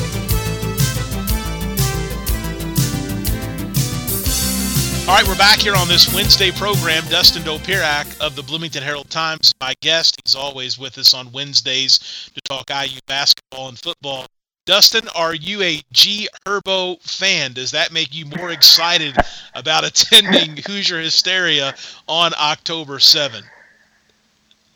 All 5.11 5.17
right, 5.17 5.27
we're 5.27 5.35
back 5.35 5.59
here 5.59 5.75
on 5.75 5.89
this 5.89 6.13
Wednesday 6.13 6.51
program. 6.51 7.03
Dustin 7.09 7.43
Dopirak 7.43 8.17
of 8.21 8.37
the 8.37 8.41
Bloomington 8.41 8.81
Herald 8.81 9.09
Times, 9.09 9.53
my 9.59 9.73
guest. 9.81 10.15
He's 10.23 10.35
always 10.35 10.79
with 10.79 10.97
us 10.97 11.13
on 11.13 11.29
Wednesdays 11.33 12.31
to 12.33 12.39
talk 12.45 12.69
IU 12.69 12.97
basketball 13.07 13.67
and 13.67 13.77
football. 13.77 14.25
Dustin, 14.65 15.09
are 15.13 15.35
you 15.35 15.61
a 15.63 15.81
G 15.91 16.29
Herbo 16.47 17.01
fan? 17.01 17.51
Does 17.51 17.71
that 17.71 17.91
make 17.91 18.15
you 18.15 18.25
more 18.37 18.51
excited 18.51 19.17
about 19.53 19.83
attending 19.83 20.55
Hoosier 20.65 21.01
Hysteria 21.01 21.75
on 22.07 22.31
October 22.39 22.97
7? 22.97 23.43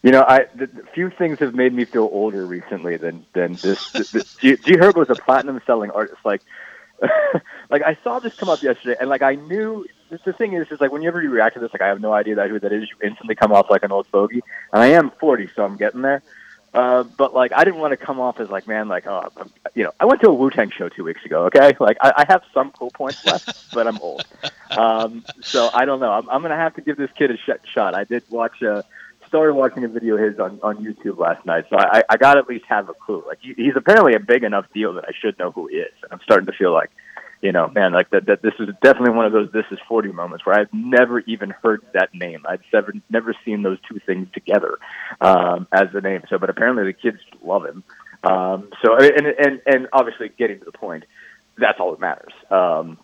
You 0.04 0.12
know, 0.12 0.26
I 0.28 0.48
the, 0.54 0.68
the 0.68 0.84
few 0.94 1.12
things 1.12 1.40
have 1.40 1.56
made 1.56 1.72
me 1.72 1.86
feel 1.86 2.10
older 2.12 2.46
recently 2.46 2.98
than 2.98 3.26
than 3.32 3.54
this. 3.54 3.90
this, 3.92 4.12
this 4.12 4.36
G, 4.42 4.58
G 4.58 4.74
Herbo 4.74 5.02
is 5.04 5.10
a 5.10 5.16
platinum 5.16 5.62
selling 5.66 5.92
artist. 5.92 6.20
Like, 6.26 6.42
like 7.70 7.84
I 7.84 7.98
saw 8.04 8.20
this 8.20 8.36
come 8.36 8.50
up 8.50 8.62
yesterday, 8.62 8.98
and 9.00 9.10
like 9.10 9.22
I 9.22 9.36
knew 9.36 9.86
the 10.10 10.34
thing 10.34 10.54
is, 10.54 10.72
is 10.72 10.82
like 10.82 10.92
whenever 10.92 11.22
you 11.22 11.30
react 11.30 11.56
to 11.56 11.60
this, 11.60 11.74
like 11.74 11.82
I 11.82 11.88
have 11.88 12.02
no 12.02 12.14
idea 12.14 12.36
that 12.36 12.50
who 12.50 12.60
that 12.60 12.72
is, 12.72 12.90
you 12.90 13.08
instantly 13.08 13.36
come 13.36 13.52
off 13.52 13.70
like 13.70 13.84
an 13.84 13.92
old 13.92 14.08
fogey. 14.08 14.42
And 14.72 14.82
I 14.82 14.88
am 14.88 15.12
40, 15.12 15.50
so 15.56 15.64
I'm 15.64 15.78
getting 15.78 16.02
there. 16.02 16.22
Uh, 16.74 17.04
but 17.04 17.34
like, 17.34 17.54
I 17.54 17.64
didn't 17.64 17.80
want 17.80 17.92
to 17.92 17.98
come 17.98 18.20
off 18.20 18.40
as 18.40 18.50
like, 18.50 18.68
man, 18.68 18.90
like, 18.90 19.08
oh, 19.08 19.32
I'm, 19.38 19.50
you 19.76 19.84
know, 19.86 19.94
I 20.00 20.06
went 20.06 20.20
to 20.22 20.28
a 20.28 20.34
Wu 20.34 20.50
Tang 20.50 20.72
show 20.72 20.90
two 20.90 21.06
weeks 21.06 21.24
ago. 21.24 21.46
Okay, 21.46 21.74
like 21.80 21.98
I, 22.02 22.12
I 22.18 22.26
have 22.28 22.44
some 22.54 22.72
cool 22.72 22.92
points 22.92 23.26
left, 23.26 23.72
but 23.74 23.88
I'm 23.88 23.98
old. 24.00 24.26
Um, 24.72 25.24
so 25.42 25.70
I 25.74 25.86
don't 25.86 26.02
know. 26.02 26.12
I'm, 26.12 26.30
I'm 26.30 26.42
gonna 26.42 26.58
have 26.58 26.76
to 26.76 26.82
give 26.82 26.98
this 26.98 27.10
kid 27.18 27.32
a 27.32 27.38
sh- 27.38 27.66
shot. 27.74 27.96
I 27.96 28.04
did 28.04 28.24
watch. 28.30 28.62
Uh, 28.62 28.82
started 29.28 29.54
watching 29.54 29.84
a 29.84 29.88
video 29.88 30.16
of 30.16 30.22
his 30.22 30.40
on 30.40 30.60
on 30.64 30.78
YouTube 30.78 31.18
last 31.18 31.46
night, 31.46 31.66
so 31.70 31.78
I, 31.78 32.04
I 32.10 32.18
got 32.18 32.34
to 32.34 32.42
at 32.42 32.48
least 32.48 32.66
have 32.66 32.90
a 32.90 32.94
clue. 32.94 33.24
Like 33.26 33.40
he, 33.42 33.54
he's 33.54 33.76
apparently 33.76 34.14
a 34.14 34.20
big 34.20 34.44
enough 34.44 34.66
deal 34.74 34.94
that 34.94 35.06
I 35.08 35.12
should 35.18 35.40
know 35.40 35.52
who 35.52 35.68
he 35.68 35.78
is, 35.78 35.94
and 36.04 36.12
I'm 36.12 36.20
starting 36.24 36.46
to 36.46 36.52
feel 36.52 36.74
like 36.74 36.92
you 37.46 37.52
know, 37.52 37.68
man, 37.68 37.94
like 37.94 38.10
that, 38.10 38.26
that 38.26 38.42
this 38.42 38.56
is 38.58 38.70
definitely 38.82 39.12
one 39.12 39.28
of 39.28 39.32
those 39.32 39.52
this 39.52 39.66
is 39.70 39.78
40 39.88 40.12
moments 40.12 40.44
where 40.48 40.60
I've 40.60 40.74
never 40.74 41.20
even 41.20 41.52
heard 41.52 41.84
that 41.94 42.10
name. 42.12 42.44
I've 42.50 42.64
never, 42.74 42.92
never 43.08 43.36
seen 43.46 43.62
those 43.62 43.78
two 43.88 44.00
things 44.04 44.28
together 44.34 44.80
um, 45.22 45.68
as 45.72 45.90
the 45.94 46.02
name. 46.02 46.24
So, 46.28 46.40
but 46.40 46.50
apparently 46.50 46.86
the 46.86 46.94
kids 46.94 47.20
love 47.44 47.66
him. 47.66 47.84
Um, 48.24 48.72
so, 48.84 48.96
and, 48.98 49.28
and, 49.28 49.62
and 49.68 49.88
obviously 49.94 50.32
getting 50.36 50.58
to 50.58 50.66
the 50.66 50.72
point, 50.72 51.04
that's 51.56 51.80
all 51.80 51.92
that 51.92 52.00
matters. 52.00 52.34
Um, 52.50 52.98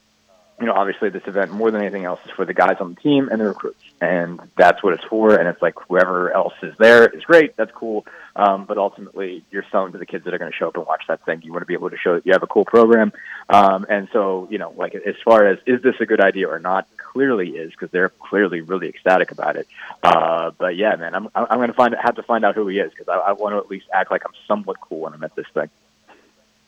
you 0.61 0.67
know, 0.67 0.73
obviously 0.73 1.09
this 1.09 1.23
event 1.25 1.51
more 1.51 1.71
than 1.71 1.81
anything 1.81 2.05
else 2.05 2.19
is 2.23 2.31
for 2.31 2.45
the 2.45 2.53
guys 2.53 2.77
on 2.79 2.93
the 2.93 3.01
team 3.01 3.29
and 3.29 3.41
the 3.41 3.45
recruits, 3.45 3.83
and 3.99 4.39
that's 4.55 4.83
what 4.83 4.93
it's 4.93 5.03
for. 5.05 5.33
And 5.33 5.49
it's 5.49 5.61
like 5.61 5.73
whoever 5.87 6.31
else 6.31 6.53
is 6.61 6.75
there 6.77 7.07
is 7.07 7.23
great, 7.23 7.57
that's 7.57 7.71
cool. 7.71 8.05
Um, 8.35 8.65
but 8.65 8.77
ultimately, 8.77 9.43
you're 9.49 9.65
selling 9.71 9.91
to 9.93 9.97
the 9.97 10.05
kids 10.05 10.23
that 10.25 10.33
are 10.33 10.37
going 10.37 10.51
to 10.51 10.57
show 10.57 10.67
up 10.67 10.75
and 10.75 10.85
watch 10.85 11.03
that 11.07 11.25
thing. 11.25 11.41
You 11.41 11.51
want 11.51 11.63
to 11.63 11.65
be 11.65 11.73
able 11.73 11.89
to 11.89 11.97
show 11.97 12.13
that 12.13 12.25
you 12.25 12.31
have 12.31 12.43
a 12.43 12.47
cool 12.47 12.63
program. 12.63 13.11
Um, 13.49 13.85
and 13.89 14.07
so, 14.13 14.47
you 14.51 14.59
know, 14.59 14.71
like 14.77 14.95
as 14.95 15.15
far 15.25 15.47
as 15.47 15.57
is 15.65 15.81
this 15.81 15.95
a 15.99 16.05
good 16.05 16.21
idea 16.21 16.47
or 16.47 16.59
not, 16.59 16.87
clearly 16.95 17.49
is 17.49 17.71
because 17.71 17.89
they're 17.89 18.09
clearly 18.09 18.61
really 18.61 18.87
ecstatic 18.87 19.31
about 19.31 19.55
it. 19.55 19.67
Uh, 20.03 20.51
but 20.57 20.77
yeah, 20.77 20.95
man, 20.95 21.15
I'm 21.15 21.27
I'm 21.35 21.57
going 21.57 21.67
to 21.69 21.73
find 21.73 21.95
have 21.99 22.15
to 22.15 22.23
find 22.23 22.45
out 22.45 22.55
who 22.55 22.67
he 22.67 22.79
is 22.79 22.91
because 22.91 23.07
I, 23.07 23.15
I 23.15 23.31
want 23.33 23.53
to 23.53 23.57
at 23.57 23.69
least 23.69 23.87
act 23.91 24.11
like 24.11 24.23
I'm 24.25 24.33
somewhat 24.47 24.79
cool 24.79 24.99
when 25.01 25.13
I'm 25.13 25.23
at 25.23 25.35
this 25.35 25.47
thing. 25.53 25.69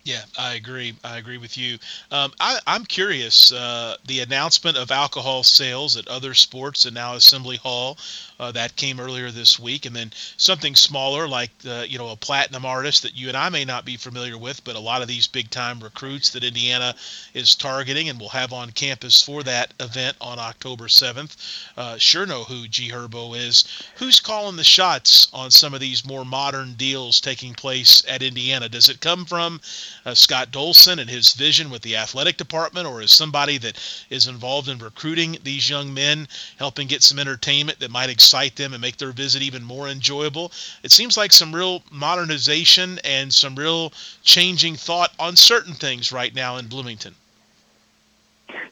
Yeah, 0.05 0.23
I 0.37 0.55
agree. 0.55 0.95
I 1.05 1.17
agree 1.17 1.37
with 1.37 1.57
you. 1.57 1.77
Um, 2.11 2.33
I, 2.41 2.59
am 2.67 2.83
curious. 2.83 3.53
Uh, 3.53 3.95
the 4.05 4.19
announcement 4.19 4.75
of 4.75 4.91
alcohol 4.91 5.43
sales 5.43 5.95
at 5.95 6.09
other 6.09 6.33
sports 6.33 6.85
and 6.85 6.93
now 6.93 7.15
Assembly 7.15 7.55
Hall 7.55 7.97
uh, 8.37 8.51
that 8.51 8.75
came 8.75 8.99
earlier 8.99 9.31
this 9.31 9.57
week, 9.57 9.85
and 9.85 9.95
then 9.95 10.11
something 10.35 10.75
smaller 10.75 11.25
like 11.25 11.51
you 11.63 11.97
know 11.97 12.09
a 12.09 12.17
platinum 12.17 12.65
artist 12.65 13.03
that 13.03 13.15
you 13.15 13.29
and 13.29 13.37
I 13.37 13.47
may 13.47 13.63
not 13.63 13.85
be 13.85 13.95
familiar 13.95 14.37
with, 14.37 14.61
but 14.65 14.75
a 14.75 14.79
lot 14.79 15.01
of 15.01 15.07
these 15.07 15.25
big 15.25 15.49
time 15.49 15.79
recruits 15.79 16.31
that 16.31 16.43
Indiana 16.43 16.95
is 17.33 17.55
targeting 17.55 18.09
and 18.09 18.19
will 18.19 18.29
have 18.29 18.51
on 18.51 18.71
campus 18.71 19.21
for 19.21 19.41
that 19.43 19.73
event 19.79 20.17
on 20.19 20.37
October 20.37 20.85
7th. 20.87 21.37
Uh, 21.77 21.97
sure 21.97 22.25
know 22.25 22.43
who 22.43 22.67
G 22.67 22.89
Herbo 22.91 23.37
is. 23.37 23.63
Who's 23.95 24.19
calling 24.19 24.57
the 24.57 24.65
shots 24.65 25.29
on 25.31 25.49
some 25.49 25.73
of 25.73 25.79
these 25.79 26.05
more 26.05 26.25
modern 26.25 26.73
deals 26.73 27.21
taking 27.21 27.53
place 27.53 28.03
at 28.09 28.21
Indiana? 28.21 28.67
Does 28.67 28.89
it 28.89 28.99
come 28.99 29.23
from 29.23 29.61
uh, 30.05 30.13
Scott 30.13 30.51
Dolson 30.51 30.99
and 30.99 31.09
his 31.09 31.33
vision 31.33 31.69
with 31.69 31.81
the 31.81 31.95
athletic 31.95 32.37
department, 32.37 32.87
or 32.87 33.01
as 33.01 33.11
somebody 33.11 33.57
that 33.59 34.05
is 34.09 34.27
involved 34.27 34.69
in 34.69 34.77
recruiting 34.77 35.37
these 35.43 35.69
young 35.69 35.93
men, 35.93 36.27
helping 36.57 36.87
get 36.87 37.03
some 37.03 37.19
entertainment 37.19 37.79
that 37.79 37.91
might 37.91 38.09
excite 38.09 38.55
them 38.55 38.73
and 38.73 38.81
make 38.81 38.97
their 38.97 39.11
visit 39.11 39.41
even 39.41 39.63
more 39.63 39.87
enjoyable? 39.87 40.51
It 40.83 40.91
seems 40.91 41.17
like 41.17 41.31
some 41.31 41.53
real 41.53 41.83
modernization 41.91 42.99
and 43.03 43.33
some 43.33 43.55
real 43.55 43.93
changing 44.23 44.75
thought 44.75 45.11
on 45.19 45.35
certain 45.35 45.73
things 45.73 46.11
right 46.11 46.33
now 46.33 46.57
in 46.57 46.67
Bloomington. 46.67 47.15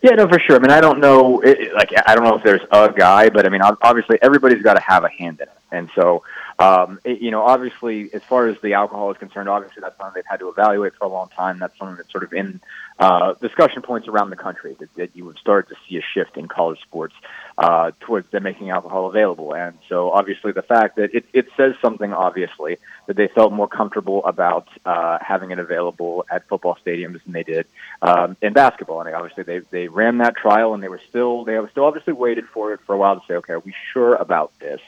Yeah, 0.01 0.11
no, 0.11 0.27
for 0.27 0.39
sure. 0.39 0.55
I 0.55 0.59
mean, 0.59 0.71
I 0.71 0.81
don't 0.81 0.99
know, 0.99 1.41
it, 1.41 1.73
like, 1.73 1.91
I 2.07 2.15
don't 2.15 2.23
know 2.23 2.35
if 2.35 2.43
there's 2.43 2.61
a 2.71 2.91
guy, 2.91 3.29
but 3.29 3.45
I 3.45 3.49
mean, 3.49 3.61
obviously, 3.61 4.17
everybody's 4.21 4.63
got 4.63 4.73
to 4.75 4.81
have 4.81 5.03
a 5.03 5.09
hand 5.09 5.39
in 5.39 5.47
it, 5.47 5.60
and 5.71 5.89
so 5.95 6.23
um, 6.59 6.99
it, 7.03 7.21
you 7.21 7.31
know, 7.31 7.43
obviously, 7.43 8.13
as 8.13 8.21
far 8.23 8.47
as 8.47 8.57
the 8.61 8.73
alcohol 8.73 9.11
is 9.11 9.17
concerned, 9.17 9.49
obviously 9.49 9.81
that's 9.81 9.97
something 9.97 10.13
they've 10.15 10.29
had 10.29 10.39
to 10.39 10.49
evaluate 10.49 10.93
for 10.95 11.05
a 11.05 11.07
long 11.07 11.29
time. 11.29 11.59
That's 11.59 11.77
something 11.77 11.95
that's 11.97 12.11
sort 12.11 12.23
of 12.23 12.33
in 12.33 12.59
uh, 12.99 13.33
discussion 13.41 13.81
points 13.81 14.07
around 14.07 14.29
the 14.29 14.35
country 14.35 14.75
that, 14.79 14.93
that 14.95 15.15
you 15.15 15.25
would 15.25 15.37
start 15.37 15.69
to 15.69 15.75
see 15.87 15.97
a 15.97 16.01
shift 16.13 16.37
in 16.37 16.47
college 16.47 16.79
sports 16.81 17.15
uh, 17.57 17.91
towards 18.01 18.29
them 18.31 18.43
making 18.43 18.69
alcohol 18.69 19.07
available. 19.07 19.55
And 19.55 19.77
so, 19.89 20.11
obviously, 20.11 20.51
the 20.51 20.61
fact 20.61 20.97
that 20.97 21.15
it, 21.15 21.25
it 21.33 21.47
says 21.57 21.73
something, 21.81 22.13
obviously, 22.13 22.77
that 23.07 23.15
they 23.15 23.27
felt 23.27 23.53
more 23.53 23.67
comfortable 23.67 24.23
about 24.25 24.67
uh, 24.85 25.17
having 25.21 25.51
it 25.51 25.59
available 25.59 26.25
at 26.29 26.47
football 26.47 26.77
stadiums 26.85 27.23
than 27.23 27.33
they 27.33 27.43
did 27.43 27.65
um, 28.01 28.37
in 28.41 28.53
basketball. 28.53 29.01
And 29.01 29.15
obviously, 29.15 29.43
they 29.43 29.59
they 29.71 29.87
ran 29.87 30.19
that 30.19 30.35
trial, 30.35 30.73
and 30.73 30.83
they 30.83 30.89
were 30.89 31.01
still 31.09 31.43
they 31.43 31.57
still 31.71 31.85
obviously 31.85 32.13
waited 32.13 32.45
for 32.53 32.73
it 32.73 32.81
for 32.85 32.93
a 32.93 32.97
while 32.97 33.19
to 33.19 33.25
say, 33.27 33.35
okay, 33.35 33.53
are 33.53 33.59
we 33.59 33.73
sure 33.93 34.15
about 34.15 34.51
this? 34.59 34.81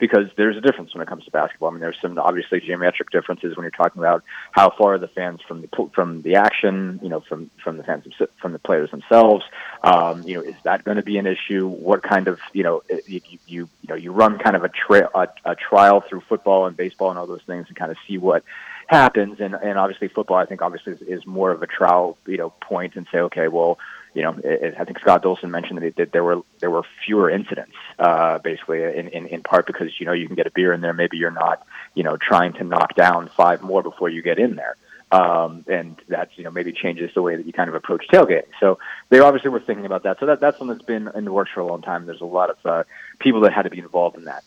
Because 0.00 0.26
there's 0.36 0.56
a 0.56 0.60
difference 0.60 0.94
when 0.94 1.02
it 1.02 1.08
comes 1.08 1.24
to 1.26 1.30
basketball. 1.30 1.68
I 1.68 1.72
mean, 1.72 1.80
there's 1.80 1.98
some 2.00 2.18
obviously 2.18 2.60
geometric 2.60 3.10
differences 3.10 3.56
when 3.56 3.64
you're 3.64 3.70
talking 3.70 4.00
about 4.00 4.24
how 4.52 4.72
far 4.76 4.98
the 4.98 5.08
fans 5.08 5.40
from 5.46 5.60
the 5.60 5.90
from 5.94 6.22
the 6.22 6.36
action, 6.36 6.98
you 7.02 7.08
know, 7.08 7.20
from 7.20 7.50
from 7.62 7.76
the 7.76 7.84
fans 7.84 8.04
from 8.40 8.52
the 8.52 8.58
players 8.58 8.90
themselves. 8.90 9.44
Um, 9.84 10.26
you 10.26 10.34
know, 10.34 10.42
is 10.42 10.56
that 10.64 10.84
going 10.84 10.96
to 10.96 11.02
be 11.02 11.18
an 11.18 11.26
issue? 11.26 11.68
What 11.68 12.02
kind 12.02 12.26
of 12.26 12.38
you 12.52 12.64
know 12.64 12.82
you 13.06 13.20
you, 13.28 13.38
you 13.46 13.68
know 13.88 13.94
you 13.94 14.12
run 14.12 14.38
kind 14.38 14.56
of 14.56 14.64
a, 14.64 14.70
tra- 14.70 15.10
a, 15.14 15.28
a 15.44 15.54
trial 15.54 16.02
through 16.08 16.22
football 16.28 16.66
and 16.66 16.76
baseball 16.76 17.10
and 17.10 17.18
all 17.18 17.26
those 17.26 17.42
things 17.46 17.66
and 17.68 17.76
kind 17.76 17.90
of 17.90 17.98
see 18.08 18.18
what 18.18 18.42
happens 18.86 19.38
and 19.38 19.54
and 19.54 19.78
obviously 19.78 20.08
football 20.08 20.36
I 20.36 20.46
think 20.46 20.62
obviously 20.62 20.94
is, 20.94 21.02
is 21.02 21.26
more 21.26 21.52
of 21.52 21.62
a 21.62 21.66
trial 21.68 22.18
you 22.26 22.36
know 22.36 22.50
point 22.60 22.96
and 22.96 23.06
say 23.12 23.18
okay 23.18 23.46
well 23.46 23.78
you 24.14 24.22
know, 24.22 24.36
it, 24.42 24.74
I 24.78 24.84
think 24.84 24.98
Scott 24.98 25.22
Dolson 25.22 25.50
mentioned 25.50 25.82
that, 25.82 25.96
that 25.96 26.12
there 26.12 26.24
were 26.24 26.42
there 26.58 26.70
were 26.70 26.82
fewer 27.04 27.30
incidents, 27.30 27.76
uh, 27.98 28.38
basically 28.38 28.82
in, 28.82 29.08
in 29.08 29.26
in 29.26 29.42
part 29.42 29.66
because 29.66 29.88
you 30.00 30.06
know 30.06 30.12
you 30.12 30.26
can 30.26 30.36
get 30.36 30.46
a 30.46 30.50
beer 30.50 30.72
in 30.72 30.80
there, 30.80 30.92
maybe 30.92 31.16
you're 31.16 31.30
not 31.30 31.66
you 31.94 32.02
know 32.02 32.16
trying 32.16 32.52
to 32.54 32.64
knock 32.64 32.94
down 32.94 33.28
five 33.28 33.62
more 33.62 33.82
before 33.82 34.08
you 34.08 34.22
get 34.22 34.38
in 34.38 34.56
there. 34.56 34.76
Um, 35.12 35.64
and 35.68 35.96
that's 36.08 36.36
you 36.38 36.44
know 36.44 36.50
maybe 36.50 36.72
changes 36.72 37.12
the 37.14 37.22
way 37.22 37.36
that 37.36 37.46
you 37.46 37.52
kind 37.52 37.68
of 37.68 37.74
approach 37.74 38.06
tailgating. 38.08 38.46
So 38.60 38.78
they 39.08 39.18
obviously 39.20 39.50
were 39.50 39.60
thinking 39.60 39.86
about 39.86 40.04
that. 40.04 40.20
So 40.20 40.26
that 40.26 40.40
that's 40.40 40.58
something 40.58 40.76
that's 40.76 40.86
been 40.86 41.08
in 41.14 41.24
the 41.24 41.32
works 41.32 41.50
for 41.52 41.60
a 41.60 41.66
long 41.66 41.82
time. 41.82 42.06
There's 42.06 42.20
a 42.20 42.26
lot 42.26 42.50
of 42.50 42.56
uh, 42.64 42.84
people 43.18 43.40
that 43.42 43.52
had 43.52 43.62
to 43.62 43.70
be 43.70 43.78
involved 43.78 44.16
in 44.16 44.24
that. 44.24 44.44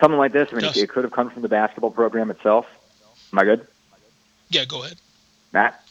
Something 0.00 0.18
like 0.18 0.32
this, 0.32 0.48
I 0.52 0.56
mean, 0.56 0.64
it, 0.64 0.76
it 0.76 0.88
could 0.88 1.04
have 1.04 1.12
come 1.12 1.30
from 1.30 1.42
the 1.42 1.48
basketball 1.48 1.90
program 1.90 2.30
itself. 2.30 2.66
Am 3.32 3.38
I 3.38 3.44
good? 3.44 3.66
Yeah, 4.48 4.64
go 4.64 4.82
ahead. 4.82 4.96
Matt. 5.52 5.82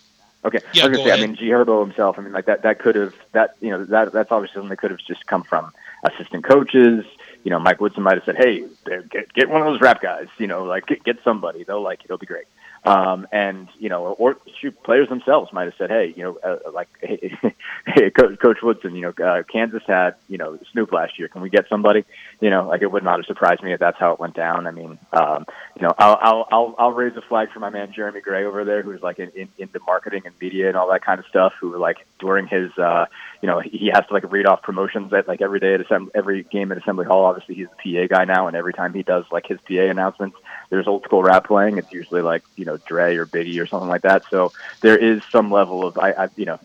Okay. 0.43 0.59
Yeah, 0.73 0.85
I 0.85 0.87
was 0.87 0.97
gonna 0.97 0.97
go 0.97 1.03
say, 1.03 1.09
ahead. 1.11 1.23
I 1.23 1.27
mean, 1.27 1.35
G 1.35 1.45
Herbo 1.49 1.81
himself. 1.81 2.17
I 2.17 2.21
mean, 2.23 2.33
like 2.33 2.45
that. 2.45 2.63
That 2.63 2.79
could 2.79 2.95
have 2.95 3.13
that. 3.33 3.55
You 3.61 3.69
know, 3.69 3.85
that 3.85 4.11
that's 4.11 4.31
obviously 4.31 4.55
something 4.55 4.69
that 4.69 4.77
could 4.77 4.91
have 4.91 4.99
just 4.99 5.25
come 5.27 5.43
from 5.43 5.71
assistant 6.03 6.43
coaches. 6.43 7.05
You 7.43 7.51
know, 7.51 7.59
Mike 7.59 7.79
Woodson 7.79 8.03
might 8.03 8.15
have 8.15 8.23
said, 8.23 8.37
"Hey, 8.37 8.63
get 8.85 9.33
get 9.33 9.49
one 9.49 9.61
of 9.61 9.67
those 9.67 9.81
rap 9.81 10.01
guys. 10.01 10.27
You 10.37 10.47
know, 10.47 10.63
like 10.63 10.87
get, 10.87 11.03
get 11.03 11.17
somebody. 11.23 11.63
They'll 11.63 11.81
like 11.81 11.99
it. 11.99 12.05
It'll 12.05 12.17
be 12.17 12.25
great." 12.25 12.45
Um, 12.83 13.27
and 13.31 13.67
you 13.77 13.89
know, 13.89 14.05
or 14.05 14.37
shoot, 14.59 14.81
players 14.81 15.07
themselves 15.07 15.53
might 15.53 15.65
have 15.65 15.75
said, 15.77 15.91
"Hey, 15.91 16.13
you 16.17 16.23
know, 16.23 16.37
uh, 16.43 16.71
like, 16.73 16.89
hey, 17.01 17.37
hey, 17.85 18.09
Coach, 18.09 18.39
Coach 18.39 18.57
Woodson, 18.63 18.95
you 18.95 19.01
know, 19.01 19.23
uh, 19.23 19.43
Kansas 19.43 19.83
had 19.85 20.15
you 20.27 20.39
know 20.39 20.57
Snoop 20.71 20.91
last 20.91 21.19
year. 21.19 21.27
Can 21.27 21.41
we 21.41 21.51
get 21.51 21.69
somebody? 21.69 22.05
You 22.39 22.49
know, 22.49 22.67
like 22.67 22.81
it 22.81 22.91
would 22.91 23.03
not 23.03 23.19
have 23.19 23.27
surprised 23.27 23.61
me 23.61 23.71
if 23.71 23.79
that's 23.79 23.99
how 23.99 24.13
it 24.13 24.19
went 24.19 24.33
down. 24.33 24.65
I 24.65 24.71
mean, 24.71 24.97
um, 25.13 25.45
you 25.75 25.83
know, 25.83 25.93
I'll, 25.99 26.17
I'll 26.21 26.47
I'll 26.51 26.75
I'll 26.79 26.91
raise 26.91 27.15
a 27.17 27.21
flag 27.21 27.51
for 27.51 27.59
my 27.59 27.69
man 27.69 27.93
Jeremy 27.93 28.21
Gray 28.21 28.45
over 28.45 28.65
there, 28.65 28.81
who's 28.81 29.03
like 29.03 29.19
in, 29.19 29.29
in 29.35 29.47
into 29.59 29.79
marketing 29.85 30.23
and 30.25 30.33
media 30.41 30.67
and 30.67 30.75
all 30.75 30.89
that 30.89 31.05
kind 31.05 31.19
of 31.19 31.27
stuff. 31.27 31.53
Who 31.61 31.77
like 31.77 32.07
during 32.21 32.47
his, 32.47 32.71
uh, 32.77 33.05
you 33.41 33.47
know, 33.47 33.59
he 33.59 33.91
has 33.93 34.05
to 34.07 34.13
like 34.13 34.31
read 34.31 34.45
off 34.45 34.61
promotions 34.61 35.11
at 35.11 35.27
like 35.27 35.41
every 35.41 35.59
day 35.59 35.73
at 35.73 35.81
assembly, 35.81 36.11
every 36.15 36.43
game 36.43 36.71
at 36.71 36.77
Assembly 36.77 37.05
Hall. 37.05 37.25
Obviously, 37.25 37.55
he's 37.55 37.67
the 37.83 38.07
PA 38.07 38.15
guy 38.15 38.25
now, 38.25 38.47
and 38.47 38.55
every 38.55 38.71
time 38.71 38.93
he 38.93 39.03
does 39.03 39.25
like 39.31 39.47
his 39.47 39.59
PA 39.67 39.89
announcements, 39.89 40.37
there's 40.69 40.87
old 40.87 41.03
school 41.03 41.23
rap 41.23 41.47
playing. 41.47 41.77
It's 41.77 41.91
usually 41.91 42.21
like 42.21 42.43
you 42.55 42.63
know 42.63 42.77
Dre 42.77 43.17
or 43.17 43.25
Biggie 43.25 43.61
or 43.61 43.67
something 43.67 43.89
like 43.89 44.03
that. 44.03 44.23
So 44.29 44.53
there 44.81 44.97
is 44.97 45.21
some 45.31 45.51
level 45.51 45.85
of 45.85 45.97
I, 45.97 46.11
I 46.11 46.29
you 46.37 46.45
know 46.45 46.59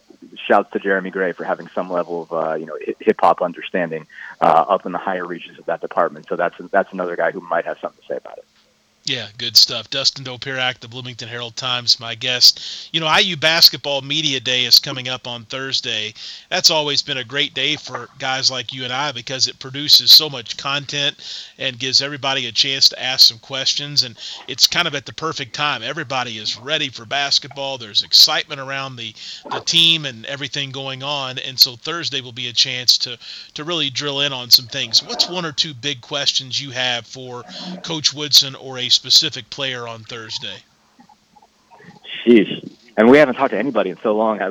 shouts 0.47 0.71
to 0.73 0.79
Jeremy 0.79 1.11
Gray 1.11 1.33
for 1.33 1.45
having 1.45 1.69
some 1.75 1.91
level 1.91 2.23
of 2.23 2.33
uh, 2.33 2.55
you 2.55 2.67
know 2.67 2.79
hip 3.01 3.17
hop 3.21 3.43
understanding 3.43 4.07
uh, 4.41 4.65
up 4.69 4.87
in 4.87 4.93
the 4.93 4.99
higher 4.99 5.27
reaches 5.27 5.59
of 5.59 5.67
that 5.67 5.81
department. 5.81 6.27
So 6.29 6.37
that's 6.37 6.57
that's 6.71 6.93
another 6.93 7.17
guy 7.17 7.31
who 7.31 7.41
might 7.41 7.65
have 7.65 7.79
something 7.81 8.01
to 8.01 8.07
say 8.07 8.17
about 8.17 8.39
it. 8.39 8.45
Yeah, 9.09 9.29
good 9.39 9.57
stuff. 9.57 9.89
Dustin 9.89 10.25
Dopirak, 10.25 10.81
the 10.81 10.89
Bloomington 10.89 11.29
Herald 11.29 11.55
Times, 11.55 12.01
my 12.01 12.17
guest. 12.17 12.89
You 12.93 12.99
know, 12.99 13.17
IU 13.17 13.37
Basketball 13.37 14.01
Media 14.01 14.41
Day 14.41 14.65
is 14.65 14.81
coming 14.81 15.09
up 15.09 15.29
on 15.29 15.45
Thursday. 15.45 16.13
That's 16.51 16.73
always 16.73 17.03
been 17.03 17.19
a 17.19 17.23
great 17.23 17.55
day 17.55 17.77
for 17.77 18.09
guys 18.19 18.51
like 18.51 18.73
you 18.73 18.83
and 18.83 18.93
I 18.93 19.13
because 19.13 19.47
it 19.47 19.61
produces 19.61 20.11
so 20.11 20.29
much 20.29 20.57
content 20.57 21.47
and 21.57 21.79
gives 21.79 22.03
everybody 22.03 22.47
a 22.47 22.53
chance 22.53 22.89
to 22.89 23.01
ask 23.01 23.29
some 23.29 23.39
questions. 23.39 24.03
And 24.03 24.19
it's 24.49 24.67
kind 24.67 24.89
of 24.89 24.95
at 24.97 25.07
the 25.07 25.13
perfect 25.13 25.55
time. 25.55 25.85
Everybody 25.85 26.39
is 26.39 26.59
ready 26.59 26.89
for 26.89 27.05
basketball. 27.05 27.79
There's 27.79 28.03
excitement 28.03 28.61
around 28.61 28.97
the, 28.97 29.15
the 29.53 29.61
team 29.61 30.05
and 30.05 30.27
everything 30.27 30.73
going 30.73 31.05
on. 31.05 31.39
And 31.39 31.61
so 31.61 31.77
Thursday 31.77 32.23
will 32.23 32.33
be 32.33 32.49
a 32.49 32.53
chance 32.53 32.99
to, 32.99 33.17
to 33.55 33.63
really 33.63 33.89
drill 33.89 34.23
in 34.23 34.33
on 34.33 34.51
some 34.51 34.67
things. 34.67 35.01
What's 35.05 35.29
one 35.29 35.47
or 35.47 35.53
two 35.53 35.75
big 35.75 36.01
questions 36.01 36.61
you 36.61 36.73
have 36.73 37.07
for 37.07 37.45
Coach 37.85 38.13
Woodson 38.13 38.57
or 38.57 38.79
a 38.79 38.96
specific 38.97 39.49
player 39.51 39.87
on 39.87 40.03
Thursday? 40.03 40.57
Sheesh. 42.25 42.73
And 42.97 43.11
we 43.11 43.19
haven't 43.19 43.35
talked 43.35 43.51
to 43.51 43.59
anybody 43.59 43.91
in 43.91 43.99
so 44.03 44.17
long. 44.17 44.41
I, 44.41 44.49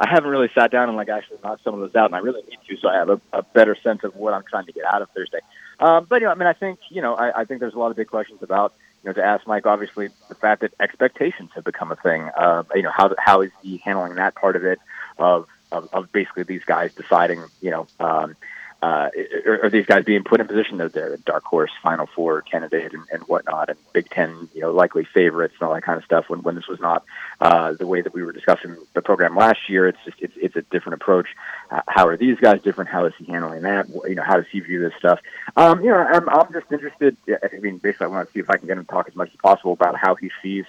I 0.00 0.08
haven't 0.08 0.30
really 0.30 0.48
sat 0.54 0.70
down 0.70 0.88
and 0.88 0.96
like 0.96 1.10
actually 1.10 1.36
knocked 1.44 1.62
some 1.62 1.74
of 1.74 1.80
those 1.80 1.94
out, 1.94 2.06
and 2.06 2.14
I 2.14 2.18
really 2.18 2.42
need 2.48 2.58
to, 2.66 2.76
so 2.78 2.88
I 2.88 2.96
have 2.96 3.10
a, 3.10 3.20
a 3.32 3.42
better 3.42 3.76
sense 3.76 4.04
of 4.04 4.16
what 4.16 4.32
I'm 4.32 4.42
trying 4.48 4.64
to 4.66 4.72
get 4.72 4.84
out 4.86 5.02
of 5.02 5.10
Thursday. 5.10 5.40
Um, 5.78 6.06
but 6.08 6.22
you 6.22 6.26
know, 6.26 6.32
I 6.32 6.34
mean, 6.34 6.46
I 6.46 6.54
think 6.54 6.78
you 6.88 7.02
know, 7.02 7.14
I, 7.14 7.42
I 7.42 7.44
think 7.44 7.60
there's 7.60 7.74
a 7.74 7.78
lot 7.78 7.90
of 7.90 7.96
big 7.96 8.08
questions 8.08 8.42
about 8.42 8.72
you 9.04 9.10
know 9.10 9.14
to 9.14 9.22
ask 9.22 9.46
Mike. 9.46 9.66
Obviously, 9.66 10.08
the 10.28 10.34
fact 10.34 10.62
that 10.62 10.72
expectations 10.80 11.50
have 11.54 11.64
become 11.64 11.92
a 11.92 11.96
thing. 11.96 12.30
Uh, 12.36 12.62
you 12.74 12.82
know, 12.82 12.90
how 12.90 13.14
how 13.18 13.42
is 13.42 13.50
he 13.62 13.76
handling 13.84 14.14
that 14.14 14.34
part 14.34 14.56
of 14.56 14.64
it? 14.64 14.78
Of 15.18 15.46
of, 15.70 15.88
of 15.92 16.10
basically 16.10 16.44
these 16.44 16.64
guys 16.64 16.94
deciding, 16.94 17.44
you 17.60 17.70
know, 17.70 17.86
um, 18.00 18.36
uh, 18.82 19.10
are, 19.46 19.64
are 19.64 19.70
these 19.70 19.86
guys 19.86 20.04
being 20.04 20.24
put 20.24 20.40
in 20.40 20.48
position 20.48 20.78
that 20.78 20.92
they're 20.92 21.14
a 21.14 21.18
dark 21.18 21.44
horse 21.44 21.70
Final 21.82 22.06
Four 22.06 22.42
candidate 22.42 22.92
and, 22.92 23.04
and 23.12 23.22
whatnot, 23.22 23.68
and 23.68 23.78
Big 23.92 24.10
Ten, 24.10 24.48
you 24.54 24.60
know, 24.60 24.72
likely 24.72 25.04
favorites 25.04 25.54
and 25.60 25.68
all 25.68 25.74
that 25.74 25.84
kind 25.84 25.96
of 25.96 26.04
stuff. 26.04 26.28
When 26.28 26.42
when 26.42 26.56
this 26.56 26.66
was 26.66 26.80
not 26.80 27.04
uh, 27.40 27.74
the 27.74 27.86
way 27.86 28.00
that 28.00 28.12
we 28.12 28.24
were 28.24 28.32
discussing 28.32 28.76
the 28.94 29.00
program 29.00 29.36
last 29.36 29.68
year, 29.68 29.86
it's 29.86 29.98
just 30.04 30.20
it's 30.20 30.34
it's 30.36 30.56
a 30.56 30.62
different 30.62 30.94
approach. 30.94 31.28
Uh, 31.70 31.82
how 31.86 32.08
are 32.08 32.16
these 32.16 32.38
guys 32.38 32.60
different? 32.62 32.90
How 32.90 33.04
is 33.06 33.14
he 33.18 33.24
handling 33.26 33.62
that? 33.62 33.88
You 33.88 34.16
know, 34.16 34.24
how 34.24 34.36
does 34.36 34.46
he 34.50 34.58
view 34.58 34.80
this 34.80 34.94
stuff? 34.98 35.20
Um, 35.56 35.82
you 35.84 35.90
know, 35.90 35.98
I'm 35.98 36.28
I'm 36.28 36.52
just 36.52 36.70
interested. 36.72 37.16
I 37.28 37.58
mean, 37.58 37.78
basically, 37.78 38.06
I 38.06 38.08
want 38.08 38.28
to 38.28 38.32
see 38.32 38.40
if 38.40 38.50
I 38.50 38.56
can 38.56 38.66
get 38.66 38.78
him 38.78 38.84
to 38.84 38.90
talk 38.90 39.06
as 39.06 39.14
much 39.14 39.30
as 39.30 39.36
possible 39.36 39.74
about 39.74 39.96
how 39.96 40.16
he 40.16 40.30
sees 40.42 40.64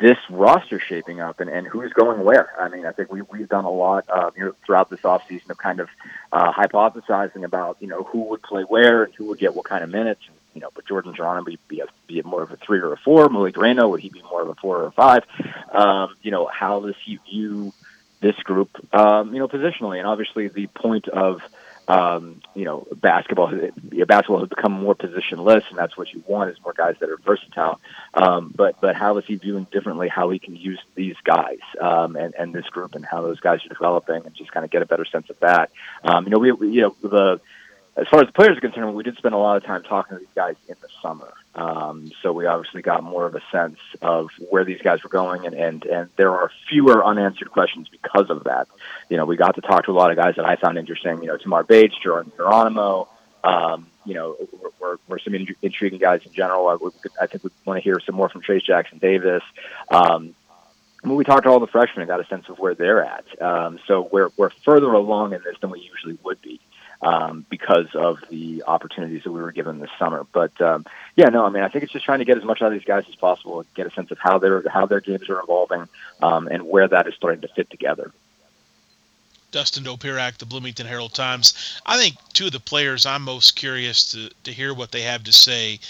this 0.00 0.16
roster 0.30 0.80
shaping 0.80 1.20
up 1.20 1.40
and, 1.40 1.50
and 1.50 1.66
who's 1.66 1.92
going 1.92 2.24
where. 2.24 2.50
I 2.58 2.68
mean, 2.68 2.86
I 2.86 2.92
think 2.92 3.12
we, 3.12 3.22
we've 3.22 3.48
done 3.48 3.64
a 3.64 3.70
lot 3.70 4.06
uh, 4.08 4.30
you 4.36 4.46
know, 4.46 4.54
throughout 4.64 4.88
this 4.88 5.00
offseason 5.00 5.50
of 5.50 5.58
kind 5.58 5.78
of 5.80 5.88
uh, 6.32 6.52
hypothesizing 6.52 7.44
about, 7.44 7.76
you 7.80 7.88
know, 7.88 8.02
who 8.04 8.22
would 8.30 8.42
play 8.42 8.62
where 8.62 9.04
and 9.04 9.14
who 9.14 9.26
would 9.26 9.38
get 9.38 9.54
what 9.54 9.66
kind 9.66 9.84
of 9.84 9.90
minutes. 9.90 10.22
And, 10.26 10.36
you 10.54 10.60
know, 10.62 10.70
but 10.74 10.86
Jordan 10.86 11.14
Geronimo 11.14 11.50
would 11.50 11.68
be, 11.68 11.80
a, 11.80 11.86
be 12.06 12.22
more 12.22 12.42
of 12.42 12.50
a 12.50 12.56
three 12.56 12.80
or 12.80 12.92
a 12.92 12.96
four. 12.96 13.28
Malik 13.28 13.56
Reneau, 13.56 13.90
would 13.90 14.00
he 14.00 14.08
be 14.08 14.22
more 14.22 14.42
of 14.42 14.48
a 14.48 14.54
four 14.54 14.78
or 14.78 14.86
a 14.86 14.92
five? 14.92 15.24
Um, 15.70 16.16
you 16.22 16.30
know, 16.30 16.46
how 16.46 16.80
does 16.80 16.96
he 17.04 17.18
view 17.30 17.72
this 18.20 18.36
group, 18.36 18.70
um, 18.94 19.34
you 19.34 19.38
know, 19.38 19.48
positionally? 19.48 19.98
And 19.98 20.06
obviously 20.06 20.48
the 20.48 20.66
point 20.68 21.08
of– 21.08 21.42
um, 21.90 22.40
you 22.54 22.64
know, 22.64 22.86
basketball, 22.94 23.52
basketball 24.06 24.38
has 24.38 24.48
become 24.48 24.70
more 24.70 24.94
positionless, 24.94 25.68
and 25.70 25.76
that's 25.76 25.96
what 25.96 26.12
you 26.12 26.22
want 26.24 26.50
is 26.50 26.56
more 26.62 26.72
guys 26.72 26.94
that 27.00 27.10
are 27.10 27.16
versatile. 27.16 27.80
Um, 28.14 28.52
but 28.54 28.80
but 28.80 28.94
how 28.94 29.18
is 29.18 29.24
he 29.24 29.34
viewing 29.34 29.66
differently 29.72 30.06
how 30.06 30.30
he 30.30 30.38
can 30.38 30.54
use 30.54 30.78
these 30.94 31.16
guys 31.24 31.58
um, 31.80 32.14
and 32.14 32.32
and 32.36 32.52
this 32.52 32.66
group 32.66 32.94
and 32.94 33.04
how 33.04 33.22
those 33.22 33.40
guys 33.40 33.66
are 33.66 33.68
developing, 33.68 34.24
and 34.24 34.32
just 34.36 34.52
kind 34.52 34.64
of 34.64 34.70
get 34.70 34.82
a 34.82 34.86
better 34.86 35.04
sense 35.04 35.30
of 35.30 35.40
that. 35.40 35.70
Um, 36.04 36.26
you 36.26 36.30
know, 36.30 36.38
we, 36.38 36.52
we 36.52 36.70
you 36.70 36.82
know 36.82 36.96
the 37.02 37.40
as 37.96 38.06
far 38.06 38.20
as 38.20 38.26
the 38.26 38.32
players 38.32 38.56
are 38.56 38.60
concerned, 38.60 38.94
we 38.94 39.02
did 39.02 39.16
spend 39.16 39.34
a 39.34 39.38
lot 39.38 39.56
of 39.56 39.64
time 39.64 39.82
talking 39.82 40.16
to 40.16 40.20
these 40.20 40.34
guys 40.36 40.54
in 40.68 40.76
the 40.80 40.88
summer. 41.02 41.32
Um, 41.54 42.12
so 42.22 42.32
we 42.32 42.46
obviously 42.46 42.80
got 42.82 43.02
more 43.02 43.26
of 43.26 43.34
a 43.34 43.42
sense 43.50 43.78
of 44.00 44.30
where 44.50 44.64
these 44.64 44.80
guys 44.82 45.02
were 45.02 45.10
going, 45.10 45.46
and, 45.46 45.54
and, 45.54 45.84
and 45.84 46.10
there 46.16 46.30
are 46.30 46.50
fewer 46.68 47.04
unanswered 47.04 47.50
questions 47.50 47.88
because 47.88 48.30
of 48.30 48.44
that. 48.44 48.68
You 49.08 49.16
know, 49.16 49.24
we 49.24 49.36
got 49.36 49.56
to 49.56 49.60
talk 49.60 49.86
to 49.86 49.90
a 49.90 49.92
lot 49.92 50.10
of 50.10 50.16
guys 50.16 50.36
that 50.36 50.44
I 50.44 50.56
found 50.56 50.78
interesting. 50.78 51.22
You 51.22 51.28
know, 51.28 51.36
Tamar 51.36 51.64
Bates, 51.64 51.94
Jordan 52.02 52.32
Geronimo. 52.36 53.08
Um, 53.42 53.88
you 54.04 54.14
know, 54.14 54.36
we're, 54.80 54.96
we're 55.08 55.18
some 55.18 55.34
intriguing 55.62 55.98
guys 55.98 56.20
in 56.24 56.32
general. 56.32 56.68
I, 56.68 57.22
I 57.22 57.26
think 57.26 57.44
we 57.44 57.50
want 57.64 57.78
to 57.78 57.82
hear 57.82 57.98
some 58.04 58.14
more 58.14 58.28
from 58.28 58.42
Trayce 58.42 58.64
Jackson 58.64 58.98
Davis. 58.98 59.42
Um, 59.90 60.34
when 61.02 61.16
we 61.16 61.24
talked 61.24 61.44
to 61.44 61.50
all 61.50 61.60
the 61.60 61.66
freshmen, 61.66 62.06
got 62.06 62.20
a 62.20 62.26
sense 62.26 62.48
of 62.48 62.58
where 62.58 62.74
they're 62.74 63.04
at. 63.04 63.24
Um, 63.42 63.78
so 63.86 64.08
we're 64.12 64.28
we're 64.36 64.50
further 64.64 64.92
along 64.92 65.32
in 65.32 65.42
this 65.42 65.56
than 65.60 65.70
we 65.70 65.80
usually 65.80 66.18
would 66.22 66.40
be 66.42 66.60
um, 67.02 67.46
because 67.48 67.94
of 67.94 68.18
the 68.28 68.62
opportunities 68.66 69.24
that 69.24 69.32
we 69.32 69.40
were 69.40 69.52
given 69.52 69.78
this 69.78 69.90
summer. 69.98 70.26
But 70.32 70.60
um, 70.60 70.84
yeah, 71.16 71.28
no, 71.28 71.44
I 71.44 71.50
mean, 71.50 71.62
I 71.62 71.68
think 71.68 71.84
it's 71.84 71.92
just 71.92 72.04
trying 72.04 72.18
to 72.18 72.24
get 72.24 72.36
as 72.36 72.44
much 72.44 72.62
out 72.62 72.68
of 72.68 72.72
these 72.72 72.84
guys 72.84 73.04
as 73.08 73.14
possible, 73.14 73.64
get 73.74 73.86
a 73.86 73.90
sense 73.90 74.10
of 74.10 74.18
how 74.18 74.38
their 74.38 74.62
how 74.68 74.86
their 74.86 75.00
games 75.00 75.28
are 75.28 75.40
evolving, 75.40 75.88
um, 76.22 76.48
and 76.48 76.64
where 76.64 76.88
that 76.88 77.06
is 77.06 77.14
starting 77.14 77.40
to 77.42 77.48
fit 77.48 77.70
together. 77.70 78.12
Dustin 79.50 79.82
Dopirak, 79.82 80.38
the 80.38 80.46
Bloomington 80.46 80.86
Herald 80.86 81.12
Times. 81.12 81.80
I 81.84 81.98
think 81.98 82.14
two 82.32 82.46
of 82.46 82.52
the 82.52 82.60
players 82.60 83.04
I'm 83.04 83.22
most 83.22 83.56
curious 83.56 84.12
to, 84.12 84.30
to 84.44 84.52
hear 84.52 84.72
what 84.72 84.92
they 84.92 85.02
have 85.02 85.24
to 85.24 85.32
say 85.32 85.80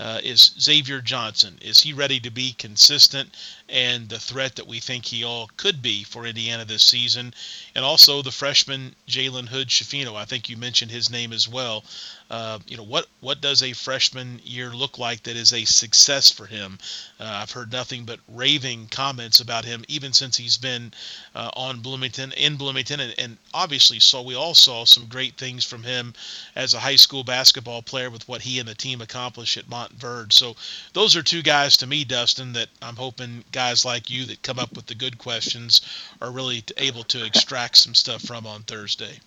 uh, 0.00 0.18
is 0.24 0.52
Xavier 0.58 1.02
Johnson. 1.02 1.58
Is 1.60 1.80
he 1.80 1.92
ready 1.92 2.18
to 2.20 2.30
be 2.30 2.54
consistent 2.54 3.36
and 3.68 4.08
the 4.08 4.18
threat 4.18 4.56
that 4.56 4.66
we 4.66 4.80
think 4.80 5.04
he 5.04 5.22
all 5.22 5.50
could 5.58 5.82
be 5.82 6.04
for 6.04 6.24
Indiana 6.24 6.64
this 6.64 6.84
season? 6.84 7.34
And 7.74 7.84
also 7.84 8.22
the 8.22 8.32
freshman 8.32 8.96
Jalen 9.06 9.48
Hood 9.48 9.68
Schifino. 9.68 10.16
I 10.16 10.24
think 10.24 10.48
you 10.48 10.56
mentioned 10.56 10.90
his 10.90 11.10
name 11.10 11.34
as 11.34 11.46
well. 11.46 11.84
Uh, 12.30 12.60
you 12.68 12.76
know 12.76 12.84
what 12.84 13.08
what 13.20 13.40
does 13.40 13.60
a 13.60 13.72
freshman 13.72 14.40
year 14.44 14.70
look 14.70 14.98
like 14.98 15.24
that 15.24 15.36
is 15.36 15.52
a 15.52 15.64
success 15.64 16.30
for 16.30 16.46
him? 16.46 16.78
Uh, 17.18 17.24
I've 17.24 17.50
heard 17.50 17.72
nothing 17.72 18.04
but 18.04 18.20
raving 18.28 18.86
comments 18.88 19.40
about 19.40 19.64
him 19.64 19.84
even 19.88 20.12
since 20.12 20.36
he's 20.36 20.56
been 20.56 20.92
uh, 21.34 21.50
on 21.54 21.80
Bloomington 21.80 22.30
in 22.32 22.56
Bloomington, 22.56 23.00
and, 23.00 23.14
and 23.18 23.36
obviously 23.52 23.98
saw 23.98 24.22
we 24.22 24.36
all 24.36 24.54
saw 24.54 24.84
some 24.84 25.06
great 25.06 25.36
things 25.36 25.64
from 25.64 25.82
him 25.82 26.14
as 26.54 26.72
a 26.72 26.78
high 26.78 26.96
school 26.96 27.24
basketball 27.24 27.82
player 27.82 28.10
with 28.10 28.28
what 28.28 28.42
he 28.42 28.60
and 28.60 28.68
the 28.68 28.76
team 28.76 29.00
accomplished 29.00 29.56
at 29.56 29.68
Montverde. 29.98 30.32
So 30.32 30.54
those 30.92 31.16
are 31.16 31.22
two 31.22 31.42
guys 31.42 31.76
to 31.78 31.86
me, 31.86 32.04
Dustin, 32.04 32.52
that 32.54 32.68
I'm 32.82 32.96
hoping 32.96 33.44
guys 33.52 33.84
like 33.84 34.10
you 34.10 34.24
that 34.26 34.42
come 34.42 34.58
up 34.58 34.74
with 34.74 34.86
the 34.86 34.94
good 34.94 35.18
questions 35.18 35.80
are 36.20 36.30
really 36.30 36.64
able 36.76 37.04
to 37.04 37.24
extract 37.24 37.76
some 37.76 37.94
stuff 37.94 38.22
from 38.22 38.46
on 38.46 38.62
Thursday. 38.62 39.20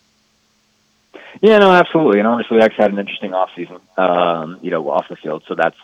Yeah, 1.42 1.60
no, 1.60 1.72
absolutely. 1.72 2.20
And 2.20 2.28
obviously, 2.28 2.62
X 2.62 2.76
had 2.78 2.92
an 2.92 3.00
interesting 3.00 3.34
off 3.34 3.50
season, 3.56 3.80
um, 3.98 4.60
you 4.62 4.72
know, 4.72 4.90
off 4.90 5.08
the 5.10 5.16
field. 5.16 5.44
So 5.48 5.56
that's 5.56 5.78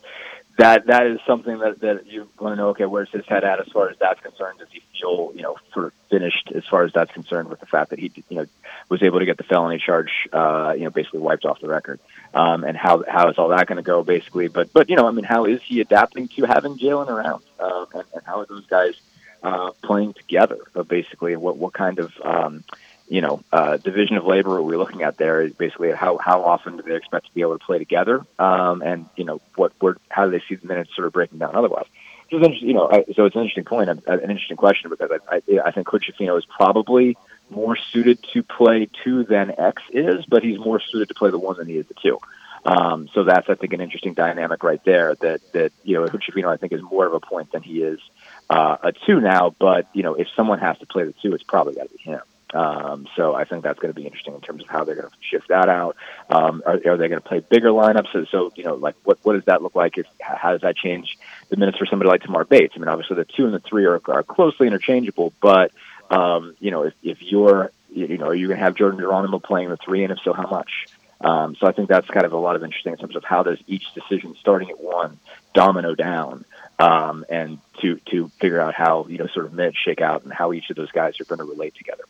that 0.59 0.87
that 0.87 1.07
is 1.07 1.19
something 1.25 1.57
that 1.59 1.79
that 1.79 2.07
you 2.07 2.27
want 2.37 2.51
to 2.51 2.57
know. 2.57 2.69
Okay, 2.69 2.85
where's 2.85 3.09
his 3.09 3.25
head 3.25 3.43
at 3.45 3.59
as 3.59 3.67
far 3.71 3.89
as 3.89 3.97
that's 3.97 4.19
concerned? 4.19 4.59
Does 4.59 4.67
he 4.71 4.81
feel 4.99 5.31
you 5.33 5.41
know 5.41 5.55
sort 5.73 5.87
of 5.87 5.93
finished 6.09 6.51
as 6.53 6.65
far 6.65 6.83
as 6.83 6.91
that's 6.91 7.11
concerned 7.11 7.49
with 7.49 7.61
the 7.61 7.65
fact 7.65 7.91
that 7.91 7.99
he 7.99 8.11
you 8.29 8.37
know 8.37 8.45
was 8.89 9.01
able 9.01 9.19
to 9.19 9.25
get 9.25 9.37
the 9.37 9.43
felony 9.43 9.79
charge 9.79 10.11
uh, 10.33 10.73
you 10.77 10.83
know 10.83 10.89
basically 10.89 11.21
wiped 11.21 11.45
off 11.45 11.61
the 11.61 11.69
record? 11.69 11.99
Um, 12.33 12.65
and 12.65 12.75
how 12.75 13.03
how 13.07 13.29
is 13.29 13.37
all 13.37 13.49
that 13.49 13.67
going 13.67 13.77
to 13.77 13.83
go 13.83 14.03
basically? 14.03 14.49
But 14.49 14.73
but 14.73 14.89
you 14.89 14.97
know 14.97 15.07
I 15.07 15.11
mean 15.11 15.25
how 15.25 15.45
is 15.45 15.61
he 15.61 15.79
adapting 15.79 16.27
to 16.29 16.43
having 16.43 16.77
Jalen 16.77 17.07
around? 17.07 17.43
Um, 17.59 17.87
and, 17.93 18.03
and 18.13 18.23
how 18.25 18.41
are 18.41 18.45
those 18.45 18.65
guys 18.65 18.95
uh, 19.41 19.71
playing 19.81 20.13
together? 20.13 20.59
Uh, 20.75 20.83
basically, 20.83 21.37
what 21.37 21.55
what 21.55 21.73
kind 21.73 21.99
of 21.99 22.11
um, 22.21 22.65
you 23.09 23.21
know, 23.21 23.43
uh, 23.51 23.77
division 23.77 24.17
of 24.17 24.25
labor 24.25 24.51
what 24.51 24.65
we're 24.65 24.77
looking 24.77 25.01
at 25.01 25.17
there 25.17 25.41
is 25.41 25.53
basically 25.53 25.91
how, 25.91 26.17
how 26.17 26.43
often 26.43 26.77
do 26.77 26.83
they 26.83 26.95
expect 26.95 27.25
to 27.25 27.33
be 27.33 27.41
able 27.41 27.57
to 27.57 27.65
play 27.65 27.79
together, 27.79 28.25
um, 28.37 28.81
and 28.83 29.07
you 29.15 29.25
know 29.25 29.41
what 29.55 29.73
where, 29.79 29.97
how 30.09 30.25
do 30.25 30.31
they 30.31 30.43
see 30.47 30.55
the 30.55 30.67
minutes 30.67 30.95
sort 30.95 31.07
of 31.07 31.13
breaking 31.13 31.39
down 31.39 31.55
otherwise. 31.55 31.87
So 32.29 32.37
it's 32.37 32.45
interesting, 32.45 32.69
you 32.69 32.75
know, 32.75 32.87
I, 32.87 33.05
so 33.15 33.25
it's 33.25 33.35
an 33.35 33.41
interesting 33.41 33.63
point, 33.63 33.89
an 33.89 34.21
interesting 34.21 34.57
question 34.57 34.91
because 34.91 35.09
I, 35.11 35.35
I, 35.35 35.59
I 35.65 35.71
think 35.71 35.87
Coach 35.87 36.07
Schifino 36.07 36.37
is 36.37 36.45
probably 36.45 37.17
more 37.49 37.75
suited 37.75 38.19
to 38.33 38.43
play 38.43 38.87
two 39.03 39.23
than 39.23 39.55
X 39.57 39.81
is, 39.91 40.25
but 40.27 40.43
he's 40.43 40.59
more 40.59 40.79
suited 40.79 41.07
to 41.07 41.15
play 41.15 41.31
the 41.31 41.39
one 41.39 41.57
than 41.57 41.67
he 41.67 41.77
is 41.77 41.87
the 41.87 41.95
two. 41.95 42.19
Um, 42.63 43.09
so 43.15 43.23
that's 43.23 43.49
I 43.49 43.55
think 43.55 43.73
an 43.73 43.81
interesting 43.81 44.13
dynamic 44.13 44.63
right 44.63 44.83
there. 44.85 45.15
That 45.15 45.41
that 45.53 45.71
you 45.83 45.95
know 45.95 46.07
Coach 46.07 46.29
Schifino 46.29 46.49
I 46.49 46.57
think 46.57 46.73
is 46.73 46.81
more 46.83 47.07
of 47.07 47.13
a 47.13 47.19
point 47.19 47.51
than 47.51 47.63
he 47.63 47.81
is 47.81 47.99
uh, 48.49 48.77
a 48.83 48.91
two 48.91 49.19
now. 49.19 49.55
But 49.57 49.87
you 49.93 50.03
know 50.03 50.13
if 50.13 50.27
someone 50.35 50.59
has 50.59 50.77
to 50.79 50.85
play 50.85 51.05
the 51.05 51.13
two, 51.23 51.33
it's 51.33 51.43
probably 51.43 51.73
got 51.73 51.89
to 51.89 51.95
be 51.95 52.03
him. 52.03 52.21
Um, 52.53 53.07
so 53.15 53.35
I 53.35 53.43
think 53.43 53.63
that's 53.63 53.79
going 53.79 53.93
to 53.93 53.99
be 53.99 54.05
interesting 54.05 54.33
in 54.33 54.41
terms 54.41 54.63
of 54.63 54.69
how 54.69 54.83
they're 54.83 54.95
going 54.95 55.09
to 55.09 55.15
shift 55.21 55.49
that 55.49 55.69
out. 55.69 55.95
Um, 56.29 56.63
are, 56.65 56.73
are 56.73 56.97
they 56.97 57.07
going 57.07 57.21
to 57.21 57.27
play 57.27 57.39
bigger 57.39 57.69
lineups? 57.69 58.11
So, 58.11 58.25
so, 58.25 58.51
you 58.55 58.63
know, 58.63 58.75
like 58.75 58.95
what 59.03 59.19
what 59.23 59.33
does 59.33 59.45
that 59.45 59.61
look 59.61 59.75
like? 59.75 59.97
If, 59.97 60.07
how 60.19 60.51
does 60.51 60.61
that 60.61 60.75
change 60.75 61.17
the 61.49 61.57
minutes 61.57 61.77
for 61.77 61.85
somebody 61.85 62.09
like 62.09 62.23
Tamar 62.23 62.45
Bates? 62.45 62.73
I 62.75 62.79
mean, 62.79 62.87
obviously 62.87 63.17
the 63.17 63.25
two 63.25 63.45
and 63.45 63.53
the 63.53 63.59
three 63.59 63.85
are, 63.85 64.01
are 64.07 64.23
closely 64.23 64.67
interchangeable, 64.67 65.31
but 65.41 65.71
um, 66.09 66.55
you 66.59 66.71
know, 66.71 66.83
if, 66.83 66.93
if 67.03 67.21
you're 67.21 67.71
you 67.91 68.17
know, 68.17 68.27
are 68.27 68.35
you 68.35 68.47
going 68.47 68.59
to 68.59 68.63
have 68.63 68.75
Jordan 68.75 68.99
Geronimo 68.99 69.39
playing 69.39 69.69
the 69.69 69.77
three, 69.77 70.03
and 70.03 70.11
if 70.11 70.19
so, 70.23 70.33
how 70.33 70.47
much? 70.47 70.87
Um, 71.21 71.55
so 71.55 71.67
I 71.67 71.71
think 71.71 71.89
that's 71.89 72.07
kind 72.07 72.25
of 72.25 72.31
a 72.31 72.37
lot 72.37 72.55
of 72.55 72.63
interesting 72.63 72.93
in 72.93 72.99
terms 72.99 73.15
of 73.15 73.23
how 73.23 73.43
does 73.43 73.57
each 73.67 73.93
decision 73.93 74.35
starting 74.39 74.69
at 74.69 74.79
one 74.79 75.19
domino 75.53 75.93
down 75.93 76.45
um, 76.77 77.25
and 77.29 77.59
to 77.81 77.99
to 78.11 78.29
figure 78.39 78.59
out 78.59 78.73
how 78.73 79.05
you 79.09 79.17
know 79.17 79.27
sort 79.27 79.45
of 79.45 79.53
minutes 79.53 79.77
shake 79.83 80.01
out 80.01 80.23
and 80.23 80.31
how 80.31 80.53
each 80.53 80.69
of 80.69 80.77
those 80.77 80.91
guys 80.91 81.19
are 81.19 81.25
going 81.25 81.39
to 81.39 81.45
relate 81.45 81.75
together 81.75 82.03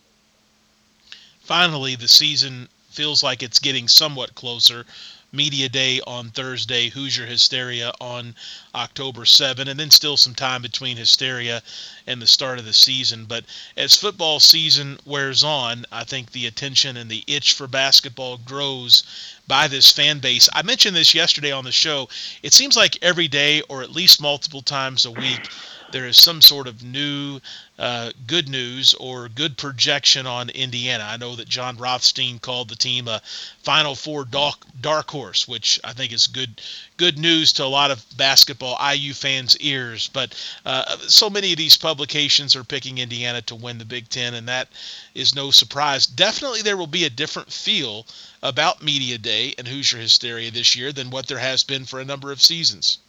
finally 1.49 1.95
the 1.95 2.07
season 2.07 2.69
feels 2.91 3.23
like 3.23 3.41
it's 3.41 3.57
getting 3.57 3.88
somewhat 3.88 4.35
closer. 4.35 4.85
Media 5.31 5.67
Day 5.67 5.99
on 6.05 6.29
Thursday, 6.29 6.89
Hoosier 6.89 7.25
Hysteria 7.25 7.91
on 7.99 8.35
October 8.75 9.25
7, 9.25 9.67
and 9.67 9.79
then 9.79 9.89
still 9.89 10.15
some 10.15 10.35
time 10.35 10.62
between 10.62 10.95
Hysteria 10.95 11.63
and 12.05 12.21
the 12.21 12.27
start 12.27 12.59
of 12.59 12.65
the 12.65 12.73
season. 12.73 13.25
But 13.25 13.45
as 13.75 13.97
football 13.97 14.39
season 14.39 14.99
wears 15.05 15.43
on, 15.43 15.88
I 15.91 16.03
think 16.03 16.31
the 16.31 16.45
attention 16.45 16.97
and 16.97 17.09
the 17.09 17.23
itch 17.25 17.53
for 17.53 17.65
basketball 17.65 18.38
grows 18.38 19.01
by 19.47 19.67
this 19.67 19.91
fan 19.91 20.19
base. 20.19 20.49
I 20.53 20.62
mentioned 20.62 20.95
this 20.95 21.15
yesterday 21.15 21.51
on 21.51 21.63
the 21.63 21.71
show. 21.71 22.09
It 22.43 22.53
seems 22.53 22.77
like 22.77 23.01
every 23.01 23.27
day, 23.27 23.62
or 23.69 23.81
at 23.81 23.91
least 23.91 24.21
multiple 24.21 24.62
times 24.62 25.03
a 25.03 25.12
week, 25.12 25.49
there 25.91 26.06
is 26.06 26.17
some 26.17 26.41
sort 26.41 26.67
of 26.67 26.84
new 26.84 27.39
uh, 27.80 28.12
good 28.28 28.47
news 28.47 28.93
or 28.95 29.28
good 29.28 29.58
projection 29.58 30.28
on 30.28 30.49
Indiana. 30.52 31.04
I 31.04 31.17
know 31.17 31.36
that 31.36 31.47
Jon 31.47 31.78
Rothstein 31.78 32.38
called 32.38 32.69
the 32.69 32.75
team 32.75 33.08
a 33.08 33.21
Final 33.63 33.95
Four 33.95 34.25
dark, 34.25 34.58
dark 34.80 35.10
horse, 35.10 35.47
which 35.47 35.80
I 35.84 35.93
think 35.93 36.12
is 36.12 36.28
good 36.28 36.62
good 36.97 37.17
news 37.17 37.54
to 37.54 37.63
a 37.63 37.65
lot 37.65 37.89
of 37.89 38.06
basketball 38.17 38.78
IU 38.93 39.13
fans' 39.13 39.58
ears. 39.58 40.10
But 40.10 40.36
uh, 40.65 40.97
so 41.08 41.30
many 41.30 41.52
of 41.54 41.58
these 41.58 41.78
publications 41.78 42.56
are 42.56 42.63
picking 42.63 42.97
Indiana 42.97 43.41
to 43.43 43.56
win 43.56 43.78
the 43.80 43.86
Big 43.86 44.10
Ten, 44.10 44.34
and 44.36 44.47
that 44.47 44.67
is 45.15 45.34
no 45.34 45.49
surprise. 45.49 46.06
Definitely, 46.06 46.62
there 46.62 46.78
will 46.78 46.88
be 46.88 47.06
a 47.06 47.10
different 47.10 47.52
feel 47.52 48.06
about 48.43 48.84
Media 48.84 49.17
Day 49.17 49.56
and 49.58 49.67
Hoosier 49.67 49.97
Hysteria 49.97 50.52
this 50.52 50.75
year 50.75 50.91
than 50.91 51.10
what 51.10 51.28
there 51.28 51.39
has 51.39 51.63
been 51.63 51.86
for 51.86 51.99
a 51.99 52.06
number 52.06 52.32
of 52.32 52.41
seasons. 52.41 52.99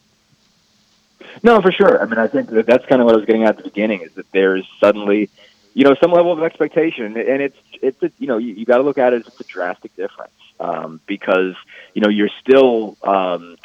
No, 1.43 1.61
for 1.61 1.71
sure. 1.71 2.01
I 2.01 2.05
mean, 2.05 2.19
I 2.19 2.27
think 2.27 2.49
that 2.49 2.65
that's 2.65 2.85
kind 2.85 3.01
of 3.01 3.05
what 3.05 3.15
I 3.15 3.17
was 3.17 3.25
getting 3.25 3.43
at 3.43 3.49
at 3.49 3.57
the 3.57 3.63
beginning 3.63 4.01
is 4.01 4.13
that 4.13 4.31
there's 4.31 4.67
suddenly, 4.79 5.29
you 5.73 5.83
know, 5.83 5.95
some 5.95 6.11
level 6.11 6.31
of 6.31 6.43
expectation, 6.43 7.17
and 7.17 7.41
it's 7.41 7.57
it's 7.81 8.01
a, 8.03 8.11
you 8.19 8.27
know 8.27 8.37
you, 8.37 8.53
you 8.53 8.65
got 8.65 8.77
to 8.77 8.83
look 8.83 8.97
at 8.97 9.13
it 9.13 9.25
as 9.25 9.39
a 9.39 9.43
drastic 9.43 9.95
difference 9.95 10.33
um, 10.59 11.01
because 11.05 11.55
you 11.93 12.01
know 12.01 12.09
you're 12.09 12.29
still, 12.39 12.97
um, 13.03 13.57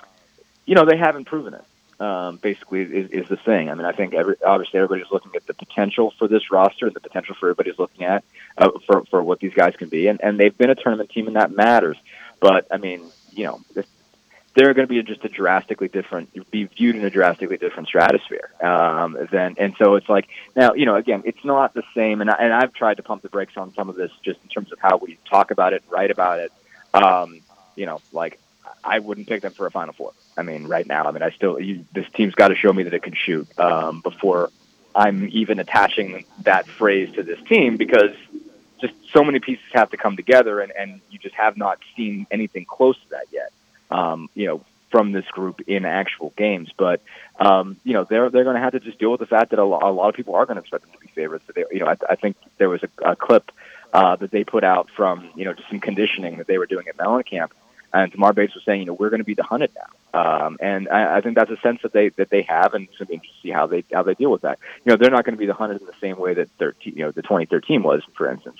you 0.65 0.75
know, 0.75 0.85
they 0.85 0.97
haven't 0.97 1.27
proven 1.27 1.55
it. 1.55 1.65
Um, 1.99 2.37
basically, 2.37 2.83
is, 2.83 3.11
is 3.11 3.29
the 3.29 3.39
thing. 3.39 3.71
I 3.71 3.75
mean, 3.75 3.87
I 3.87 3.93
think 3.93 4.13
every, 4.13 4.37
obviously 4.45 4.81
everybody's 4.81 5.11
looking 5.11 5.33
at 5.35 5.47
the 5.47 5.55
potential 5.55 6.13
for 6.19 6.29
this 6.29 6.51
roster 6.51 6.87
and 6.87 6.95
the 6.95 7.01
potential 7.01 7.35
for 7.41 7.49
everybody's 7.49 7.79
looking 7.79 8.05
at 8.05 8.23
uh, 8.59 8.69
for 8.87 9.05
for 9.07 9.23
what 9.23 9.39
these 9.41 9.55
guys 9.55 9.75
can 9.77 9.89
be, 9.89 10.07
and 10.09 10.21
and 10.23 10.39
they've 10.39 10.57
been 10.57 10.69
a 10.69 10.75
tournament 10.75 11.09
team, 11.09 11.27
and 11.27 11.37
that 11.37 11.53
matters. 11.53 11.97
But 12.39 12.67
I 12.71 12.77
mean, 12.77 13.03
you 13.33 13.45
know, 13.45 13.61
they're 14.57 14.73
going 14.73 14.89
to 14.89 14.93
be 14.93 15.01
just 15.03 15.23
a 15.23 15.29
drastically 15.29 15.89
different, 15.89 16.51
be 16.51 16.65
viewed 16.65 16.97
in 16.97 17.05
a 17.05 17.11
drastically 17.11 17.59
different 17.59 17.89
stratosphere. 17.89 18.51
Um, 18.63 19.19
than, 19.31 19.55
and 19.59 19.75
so 19.79 19.97
it's 19.97 20.09
like 20.09 20.29
now, 20.57 20.73
you 20.73 20.87
know, 20.87 20.97
again, 20.97 21.23
it's 21.27 21.45
not 21.45 21.75
the 21.75 21.83
same. 21.95 22.23
And, 22.23 22.31
I, 22.31 22.37
and 22.41 22.55
I've 22.55 22.73
tried 22.73 22.97
to 22.97 23.03
pump 23.03 23.21
the 23.21 23.29
brakes 23.29 23.59
on 23.59 23.75
some 23.75 23.91
of 23.91 23.97
this 23.97 24.11
just 24.23 24.41
in 24.43 24.49
terms 24.49 24.73
of 24.73 24.79
how 24.81 24.97
we 24.97 25.19
talk 25.29 25.51
about 25.51 25.75
it, 25.75 25.85
write 25.91 26.11
about 26.11 26.41
it. 26.41 26.53
Um, 26.95 27.43
you 27.77 27.85
know, 27.85 28.01
like 28.13 28.41
I 28.83 28.99
wouldn't 29.01 29.29
pick 29.29 29.43
them 29.43 29.53
for 29.53 29.67
a 29.67 29.71
Final 29.71 29.93
Four. 29.93 30.13
I 30.39 30.43
mean, 30.43 30.67
right 30.67 30.87
now, 30.87 31.05
I 31.05 31.13
mean, 31.13 31.23
I 31.23 31.31
still 31.31 31.61
you, 31.61 31.85
this 31.93 32.07
team's 32.15 32.35
got 32.35 32.49
to 32.49 32.55
show 32.55 32.73
me 32.73 32.85
that 32.85 32.95
it 32.95 33.03
can 33.03 33.15
shoot 33.15 33.47
um, 33.61 34.01
before 34.01 34.51
I'm 34.95 35.29
even 35.33 35.59
attaching 35.59 36.25
that 36.45 36.67
phrase 36.67 37.15
to 37.17 37.23
this 37.23 37.39
team 37.43 37.77
because 37.77 38.17
just 38.81 38.95
so 39.13 39.23
many 39.23 39.39
pieces 39.39 39.65
have 39.73 39.91
to 39.91 39.99
come 39.99 40.17
together, 40.17 40.61
and, 40.61 40.73
and 40.73 41.03
you 41.11 41.19
just 41.19 41.35
have 41.35 41.59
not 41.59 41.79
seen 41.95 42.27
anything 42.31 42.65
close 42.65 42.97
to 42.97 43.09
that 43.11 43.27
yet 43.31 43.53
um, 43.91 44.29
you 44.35 44.47
know, 44.47 44.65
from 44.91 45.13
this 45.13 45.27
group 45.27 45.63
in 45.67 45.85
actual 45.85 46.33
games. 46.37 46.71
But 46.77 47.01
um, 47.39 47.77
you 47.85 47.93
know, 47.93 48.05
they're 48.05 48.31
they're 48.31 48.45
going 48.45 48.57
to 48.57 48.63
have 48.63 48.73
to 48.73 48.81
just 48.81 48.99
deal 48.99 49.11
with 49.11 49.21
the 49.21 49.27
fact 49.27 49.51
that 49.51 49.59
a, 49.59 49.65
lot, 49.65 49.83
a 49.83 49.91
lot 49.91 50.09
of 50.09 50.15
people 50.15 50.35
are 50.35 50.47
going 50.47 50.57
to 50.57 50.63
expect 50.63 50.85
them 50.85 50.93
to 50.93 50.99
be 50.99 51.09
favorites. 51.09 51.45
They, 51.55 51.65
you 51.73 51.81
know, 51.81 51.89
I, 51.89 51.97
I 52.11 52.17
think 52.17 52.37
there 52.59 52.69
was 52.69 52.83
a, 52.83 53.11
a 53.11 53.17
clip 53.17 53.51
uh, 53.93 54.17
that 54.17 54.31
they 54.31 54.45
put 54.45 54.65
out 54.65 54.89
from 54.91 55.31
you 55.37 55.45
know 55.45 55.53
just 55.53 55.69
some 55.69 55.81
conditioning 55.81 56.39
that 56.39 56.47
they 56.47 56.59
were 56.59 56.67
doing 56.67 56.89
at 56.89 56.97
Mellencamp, 56.97 57.51
and 57.93 58.13
Tamar 58.13 58.33
Bates 58.33 58.55
was 58.55 58.65
saying, 58.65 58.81
you 58.81 58.87
know, 58.87 58.95
we're 58.95 59.11
going 59.11 59.21
to 59.21 59.25
be 59.25 59.35
the 59.35 59.43
hunted 59.43 59.71
now. 59.75 59.91
Um, 60.19 60.57
and 60.61 60.89
I, 60.89 61.19
I 61.19 61.21
think 61.21 61.35
that's 61.35 61.51
a 61.51 61.59
sense 61.59 61.83
that 61.83 61.93
they 61.93 62.11
that 62.11 62.31
they 62.31 62.43
have, 62.43 62.75
and 62.75 62.89
it's 62.89 62.97
going 62.97 63.07
to 63.07 63.11
be 63.11 63.15
interesting 63.15 63.43
to 63.43 63.49
see 63.49 63.51
how 63.51 63.67
they 63.67 63.85
how 63.93 64.03
they 64.03 64.15
deal 64.15 64.31
with 64.31 64.43
that. 64.43 64.59
You 64.85 64.93
know, 64.93 64.97
they're 64.97 65.11
not 65.11 65.25
going 65.25 65.35
to 65.35 65.39
be 65.39 65.47
the 65.47 65.55
hunted 65.55 65.81
in 65.81 65.87
the 65.87 65.95
same 66.01 66.19
way 66.19 66.35
that 66.35 66.49
13, 66.59 66.95
you 66.97 67.05
know 67.05 67.11
the 67.11 67.23
2013 67.23 67.83
was, 67.83 68.03
for 68.15 68.31
instance 68.31 68.59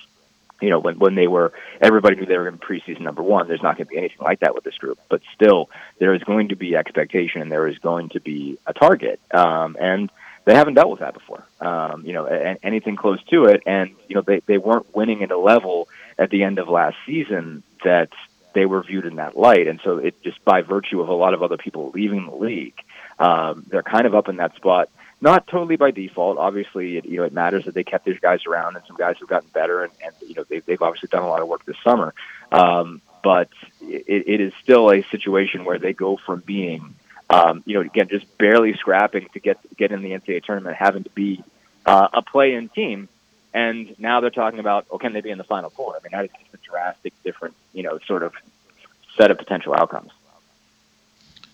you 0.61 0.69
know, 0.69 0.79
when 0.79 0.99
when 0.99 1.15
they 1.15 1.27
were 1.27 1.53
everybody 1.81 2.15
knew 2.15 2.25
they 2.25 2.37
were 2.37 2.49
to 2.49 2.57
preseason 2.57 3.01
number 3.01 3.21
one. 3.21 3.47
There's 3.47 3.61
not 3.61 3.77
going 3.77 3.87
to 3.87 3.91
be 3.91 3.97
anything 3.97 4.19
like 4.21 4.39
that 4.39 4.55
with 4.55 4.63
this 4.63 4.77
group, 4.77 4.99
but 5.09 5.21
still, 5.35 5.69
there 5.99 6.13
is 6.13 6.23
going 6.23 6.49
to 6.49 6.55
be 6.55 6.75
expectation 6.75 7.41
and 7.41 7.51
there 7.51 7.67
is 7.67 7.77
going 7.79 8.09
to 8.09 8.19
be 8.19 8.57
a 8.65 8.73
target. 8.73 9.19
Um, 9.31 9.77
and 9.79 10.09
they 10.45 10.55
haven't 10.55 10.75
dealt 10.75 10.89
with 10.89 11.01
that 11.01 11.13
before. 11.13 11.45
Um, 11.59 12.05
you 12.05 12.13
know, 12.13 12.25
a- 12.25 12.57
anything 12.63 12.95
close 12.95 13.21
to 13.25 13.45
it, 13.45 13.63
and 13.65 13.95
you 14.07 14.15
know 14.15 14.21
they 14.21 14.39
they 14.45 14.57
weren't 14.57 14.95
winning 14.95 15.21
at 15.23 15.31
a 15.31 15.37
level 15.37 15.89
at 16.17 16.29
the 16.29 16.43
end 16.43 16.57
of 16.57 16.69
last 16.69 16.95
season 17.05 17.63
that 17.83 18.09
they 18.53 18.65
were 18.65 18.81
viewed 18.81 19.05
in 19.05 19.17
that 19.17 19.37
light, 19.37 19.67
and 19.67 19.81
so 19.83 19.97
it 19.97 20.21
just 20.23 20.43
by 20.45 20.61
virtue 20.61 21.01
of 21.01 21.09
a 21.09 21.13
lot 21.13 21.33
of 21.33 21.43
other 21.43 21.57
people 21.57 21.91
leaving 21.93 22.25
the 22.25 22.35
league, 22.35 22.75
um, 23.19 23.65
they're 23.67 23.83
kind 23.83 24.07
of 24.07 24.15
up 24.15 24.29
in 24.29 24.37
that 24.37 24.55
spot. 24.55 24.89
Not 25.19 25.47
totally 25.47 25.77
by 25.77 25.91
default. 25.91 26.37
Obviously, 26.37 26.97
it, 26.97 27.05
you 27.05 27.17
know 27.17 27.23
it 27.23 27.33
matters 27.33 27.65
that 27.65 27.73
they 27.73 27.83
kept 27.83 28.05
these 28.05 28.19
guys 28.19 28.45
around, 28.45 28.75
and 28.75 28.85
some 28.85 28.97
guys 28.97 29.15
have 29.19 29.27
gotten 29.27 29.49
better, 29.49 29.83
and, 29.83 29.93
and 30.03 30.13
you 30.21 30.35
know 30.35 30.43
they, 30.43 30.59
they've 30.59 30.81
obviously 30.81 31.09
done 31.11 31.23
a 31.23 31.27
lot 31.27 31.41
of 31.41 31.47
work 31.47 31.65
this 31.65 31.77
summer. 31.83 32.13
Um, 32.51 33.01
but 33.23 33.49
it, 33.81 34.27
it 34.27 34.41
is 34.41 34.53
still 34.61 34.91
a 34.91 35.01
situation 35.03 35.65
where 35.65 35.79
they 35.79 35.93
go 35.93 36.17
from 36.17 36.41
being 36.41 36.93
um, 37.29 37.63
you 37.65 37.75
know, 37.75 37.81
again, 37.81 38.07
just 38.07 38.37
barely 38.37 38.73
scrapping 38.73 39.27
to 39.33 39.39
get 39.39 39.57
get 39.75 39.91
in 39.91 40.01
the 40.01 40.11
NCAA 40.11 40.43
tournament, 40.43 40.77
having 40.77 41.03
to 41.03 41.09
be 41.09 41.43
uh, 41.85 42.07
a 42.13 42.21
play-in 42.21 42.69
team, 42.69 43.09
and 43.53 43.99
now 43.99 44.21
they're 44.21 44.29
talking 44.29 44.59
about, 44.59 44.87
oh, 44.91 44.97
can 44.97 45.13
they 45.13 45.21
be 45.21 45.29
in 45.29 45.37
the 45.37 45.43
Final 45.43 45.69
Four? 45.69 45.95
I 45.95 45.99
mean, 46.03 46.11
that 46.11 46.25
is 46.25 46.31
just 46.41 46.53
a 46.53 46.69
drastic, 46.69 47.13
different, 47.23 47.55
you 47.73 47.83
know, 47.83 47.99
sort 48.07 48.23
of 48.23 48.33
set 49.17 49.31
of 49.31 49.37
potential 49.37 49.73
outcomes 49.73 50.11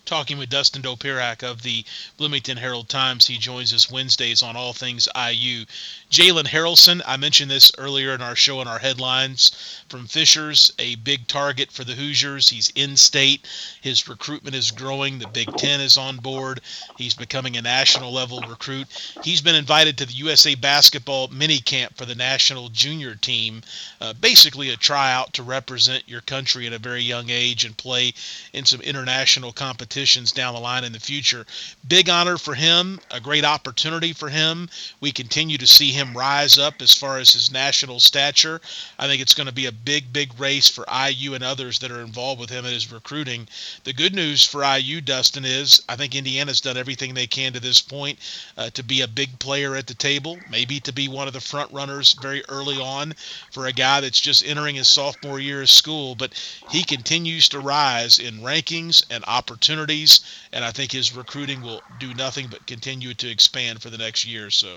talking 0.04 0.36
with 0.36 0.50
Dustin 0.50 0.82
Dopirak 0.82 1.42
of 1.42 1.62
the 1.62 1.84
Bloomington 2.18 2.58
Herald 2.58 2.88
Times. 2.88 3.26
He 3.26 3.38
joins 3.38 3.72
us 3.72 3.90
Wednesdays 3.90 4.42
on 4.42 4.54
all 4.54 4.74
things 4.74 5.08
IU. 5.16 5.64
Jalen 6.10 6.46
Haralson, 6.46 7.00
I 7.06 7.16
mentioned 7.16 7.50
this 7.50 7.72
earlier 7.78 8.14
in 8.14 8.20
our 8.20 8.36
show 8.36 8.60
in 8.60 8.68
our 8.68 8.78
headlines 8.78 9.82
from 9.88 10.06
Fishers, 10.06 10.70
a 10.78 10.96
big 10.96 11.26
target 11.26 11.72
for 11.72 11.84
the 11.84 11.94
Hoosiers. 11.94 12.50
He's 12.50 12.70
in 12.74 12.96
state. 12.96 13.46
His 13.80 14.06
recruitment 14.06 14.54
is 14.54 14.70
growing. 14.70 15.18
The 15.18 15.28
Big 15.28 15.48
Ten 15.56 15.80
is 15.80 15.96
on 15.96 16.18
board. 16.18 16.60
He's 16.98 17.14
becoming 17.14 17.56
a 17.56 17.62
national 17.62 18.12
level 18.12 18.40
recruit. 18.42 18.88
He's 19.22 19.40
been 19.40 19.54
invited 19.54 19.96
to 19.98 20.06
the 20.06 20.12
USA 20.12 20.54
Basketball 20.54 21.28
mini 21.28 21.60
camp 21.60 21.96
for 21.96 22.04
the 22.04 22.14
national 22.14 22.68
junior 22.68 23.14
team, 23.14 23.62
uh, 24.00 24.12
basically 24.12 24.68
a 24.70 24.76
tryout 24.76 25.32
to 25.34 25.42
represent 25.42 26.04
your 26.06 26.20
country 26.20 26.66
at 26.66 26.72
a 26.72 26.78
very 26.78 27.02
young 27.02 27.30
age 27.30 27.64
and 27.64 27.76
play 27.76 28.12
in 28.52 28.66
some 28.66 28.82
international 28.82 29.52
competition 29.52 29.93
competitions 29.94 30.32
down 30.32 30.54
the 30.54 30.60
line 30.60 30.82
in 30.82 30.92
the 30.92 30.98
future. 30.98 31.46
Big 31.86 32.08
honor 32.08 32.36
for 32.36 32.52
him, 32.52 32.98
a 33.12 33.20
great 33.20 33.44
opportunity 33.44 34.12
for 34.12 34.28
him. 34.28 34.68
We 35.00 35.12
continue 35.12 35.56
to 35.58 35.68
see 35.68 35.92
him 35.92 36.16
rise 36.16 36.58
up 36.58 36.82
as 36.82 36.92
far 36.92 37.18
as 37.18 37.32
his 37.32 37.52
national 37.52 38.00
stature. 38.00 38.60
I 38.98 39.06
think 39.06 39.22
it's 39.22 39.34
going 39.34 39.46
to 39.46 39.52
be 39.52 39.66
a 39.66 39.72
big, 39.72 40.12
big 40.12 40.36
race 40.36 40.68
for 40.68 40.84
IU 40.90 41.34
and 41.34 41.44
others 41.44 41.78
that 41.78 41.92
are 41.92 42.00
involved 42.00 42.40
with 42.40 42.50
him 42.50 42.64
in 42.64 42.72
his 42.72 42.90
recruiting. 42.90 43.46
The 43.84 43.92
good 43.92 44.16
news 44.16 44.42
for 44.42 44.64
IU, 44.64 45.00
Dustin, 45.00 45.44
is 45.44 45.80
I 45.88 45.94
think 45.94 46.16
Indiana's 46.16 46.60
done 46.60 46.76
everything 46.76 47.14
they 47.14 47.28
can 47.28 47.52
to 47.52 47.60
this 47.60 47.80
point 47.80 48.18
uh, 48.56 48.70
to 48.70 48.82
be 48.82 49.02
a 49.02 49.06
big 49.06 49.38
player 49.38 49.76
at 49.76 49.86
the 49.86 49.94
table, 49.94 50.40
maybe 50.50 50.80
to 50.80 50.92
be 50.92 51.06
one 51.06 51.28
of 51.28 51.34
the 51.34 51.40
front 51.40 51.72
runners 51.72 52.14
very 52.20 52.42
early 52.48 52.80
on 52.80 53.14
for 53.52 53.66
a 53.66 53.72
guy 53.72 54.00
that's 54.00 54.20
just 54.20 54.44
entering 54.44 54.74
his 54.74 54.88
sophomore 54.88 55.38
year 55.38 55.62
of 55.62 55.70
school. 55.70 56.16
But 56.16 56.32
he 56.70 56.82
continues 56.82 57.48
to 57.50 57.60
rise 57.60 58.18
in 58.18 58.40
rankings 58.40 59.04
and 59.08 59.22
opportunities 59.28 59.83
opportunities, 59.84 60.20
and 60.52 60.64
I 60.64 60.70
think 60.70 60.92
his 60.92 61.16
recruiting 61.16 61.62
will 61.62 61.82
do 61.98 62.12
nothing 62.14 62.48
but 62.50 62.66
continue 62.66 63.14
to 63.14 63.28
expand 63.28 63.82
for 63.82 63.90
the 63.90 63.98
next 63.98 64.26
year 64.26 64.46
or 64.46 64.50
so. 64.50 64.76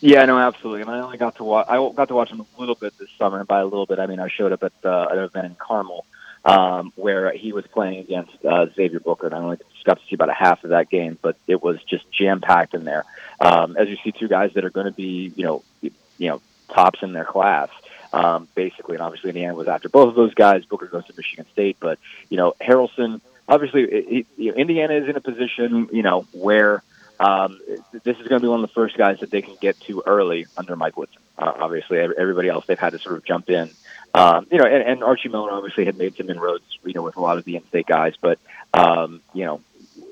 Yeah, 0.00 0.24
no, 0.26 0.38
absolutely. 0.38 0.82
And 0.82 0.90
I 0.90 1.00
only 1.00 1.16
got 1.16 1.36
to 1.36 1.44
watch. 1.44 1.66
I 1.68 1.76
got 1.94 2.08
to 2.08 2.14
watch 2.14 2.30
him 2.30 2.40
a 2.40 2.60
little 2.60 2.74
bit 2.74 2.96
this 2.98 3.08
summer, 3.18 3.38
and 3.38 3.48
by 3.48 3.60
a 3.60 3.64
little 3.64 3.86
bit, 3.86 3.98
I 3.98 4.06
mean 4.06 4.20
I 4.20 4.28
showed 4.28 4.52
up 4.52 4.62
at 4.62 4.72
uh, 4.84 5.08
an 5.10 5.18
event 5.18 5.46
in 5.46 5.54
Carmel 5.54 6.04
um, 6.44 6.92
where 6.96 7.32
he 7.32 7.52
was 7.52 7.66
playing 7.66 8.00
against 8.00 8.32
uh, 8.44 8.66
Xavier 8.74 9.00
Booker, 9.00 9.26
and 9.26 9.34
I 9.34 9.38
only 9.38 9.58
got 9.84 9.98
to 9.98 10.06
see 10.06 10.14
about 10.14 10.28
a 10.28 10.34
half 10.34 10.62
of 10.64 10.70
that 10.70 10.90
game, 10.90 11.18
but 11.22 11.36
it 11.46 11.62
was 11.62 11.82
just 11.84 12.10
jam 12.12 12.40
packed 12.40 12.74
in 12.74 12.84
there. 12.84 13.04
Um, 13.40 13.76
as 13.78 13.88
you 13.88 13.96
see, 14.04 14.12
two 14.12 14.28
guys 14.28 14.52
that 14.54 14.64
are 14.64 14.70
going 14.70 14.86
to 14.86 14.92
be, 14.92 15.32
you 15.36 15.44
know, 15.44 15.62
you 15.80 16.28
know, 16.28 16.40
tops 16.68 17.02
in 17.02 17.12
their 17.12 17.24
class. 17.24 17.70
Um, 18.12 18.46
basically, 18.54 18.94
and 18.94 19.02
obviously 19.02 19.32
the 19.32 19.38
Indiana 19.38 19.56
was 19.56 19.66
after 19.66 19.88
both 19.88 20.08
of 20.08 20.14
those 20.14 20.34
guys. 20.34 20.64
Booker 20.64 20.86
goes 20.86 21.04
to 21.06 21.14
Michigan 21.16 21.46
State, 21.52 21.78
but 21.80 21.98
you 22.30 22.36
know 22.36 22.54
Haralson 22.60 23.20
obviously 23.48 23.82
it, 23.82 24.26
you 24.36 24.52
know, 24.52 24.56
Indiana 24.56 24.94
is 24.94 25.08
in 25.08 25.16
a 25.16 25.20
position, 25.20 25.88
you 25.92 26.02
know, 26.02 26.26
where 26.32 26.82
um, 27.20 27.60
this 27.92 28.18
is 28.18 28.28
going 28.28 28.40
to 28.40 28.44
be 28.44 28.48
one 28.48 28.62
of 28.62 28.68
the 28.68 28.74
first 28.74 28.96
guys 28.96 29.20
that 29.20 29.30
they 29.30 29.42
can 29.42 29.56
get 29.60 29.78
to 29.82 30.02
early 30.06 30.46
under 30.56 30.76
Mike 30.76 30.96
Woodson. 30.96 31.22
Uh, 31.38 31.52
obviously, 31.58 31.98
everybody 31.98 32.48
else 32.48 32.66
they've 32.66 32.78
had 32.78 32.90
to 32.90 32.98
sort 32.98 33.16
of 33.16 33.24
jump 33.24 33.50
in. 33.50 33.70
Um, 34.14 34.46
you 34.50 34.58
know, 34.58 34.64
and, 34.64 34.82
and 34.82 35.04
Archie 35.04 35.28
Miller 35.28 35.50
obviously 35.50 35.84
had 35.84 35.96
made 35.96 36.16
some 36.16 36.30
inroads, 36.30 36.64
you 36.84 36.92
know, 36.92 37.02
with 37.02 37.16
a 37.16 37.20
lot 37.20 37.38
of 37.38 37.44
the 37.44 37.56
in-state 37.56 37.86
guys, 37.86 38.14
but 38.20 38.38
um, 38.72 39.20
you 39.32 39.44
know, 39.44 39.60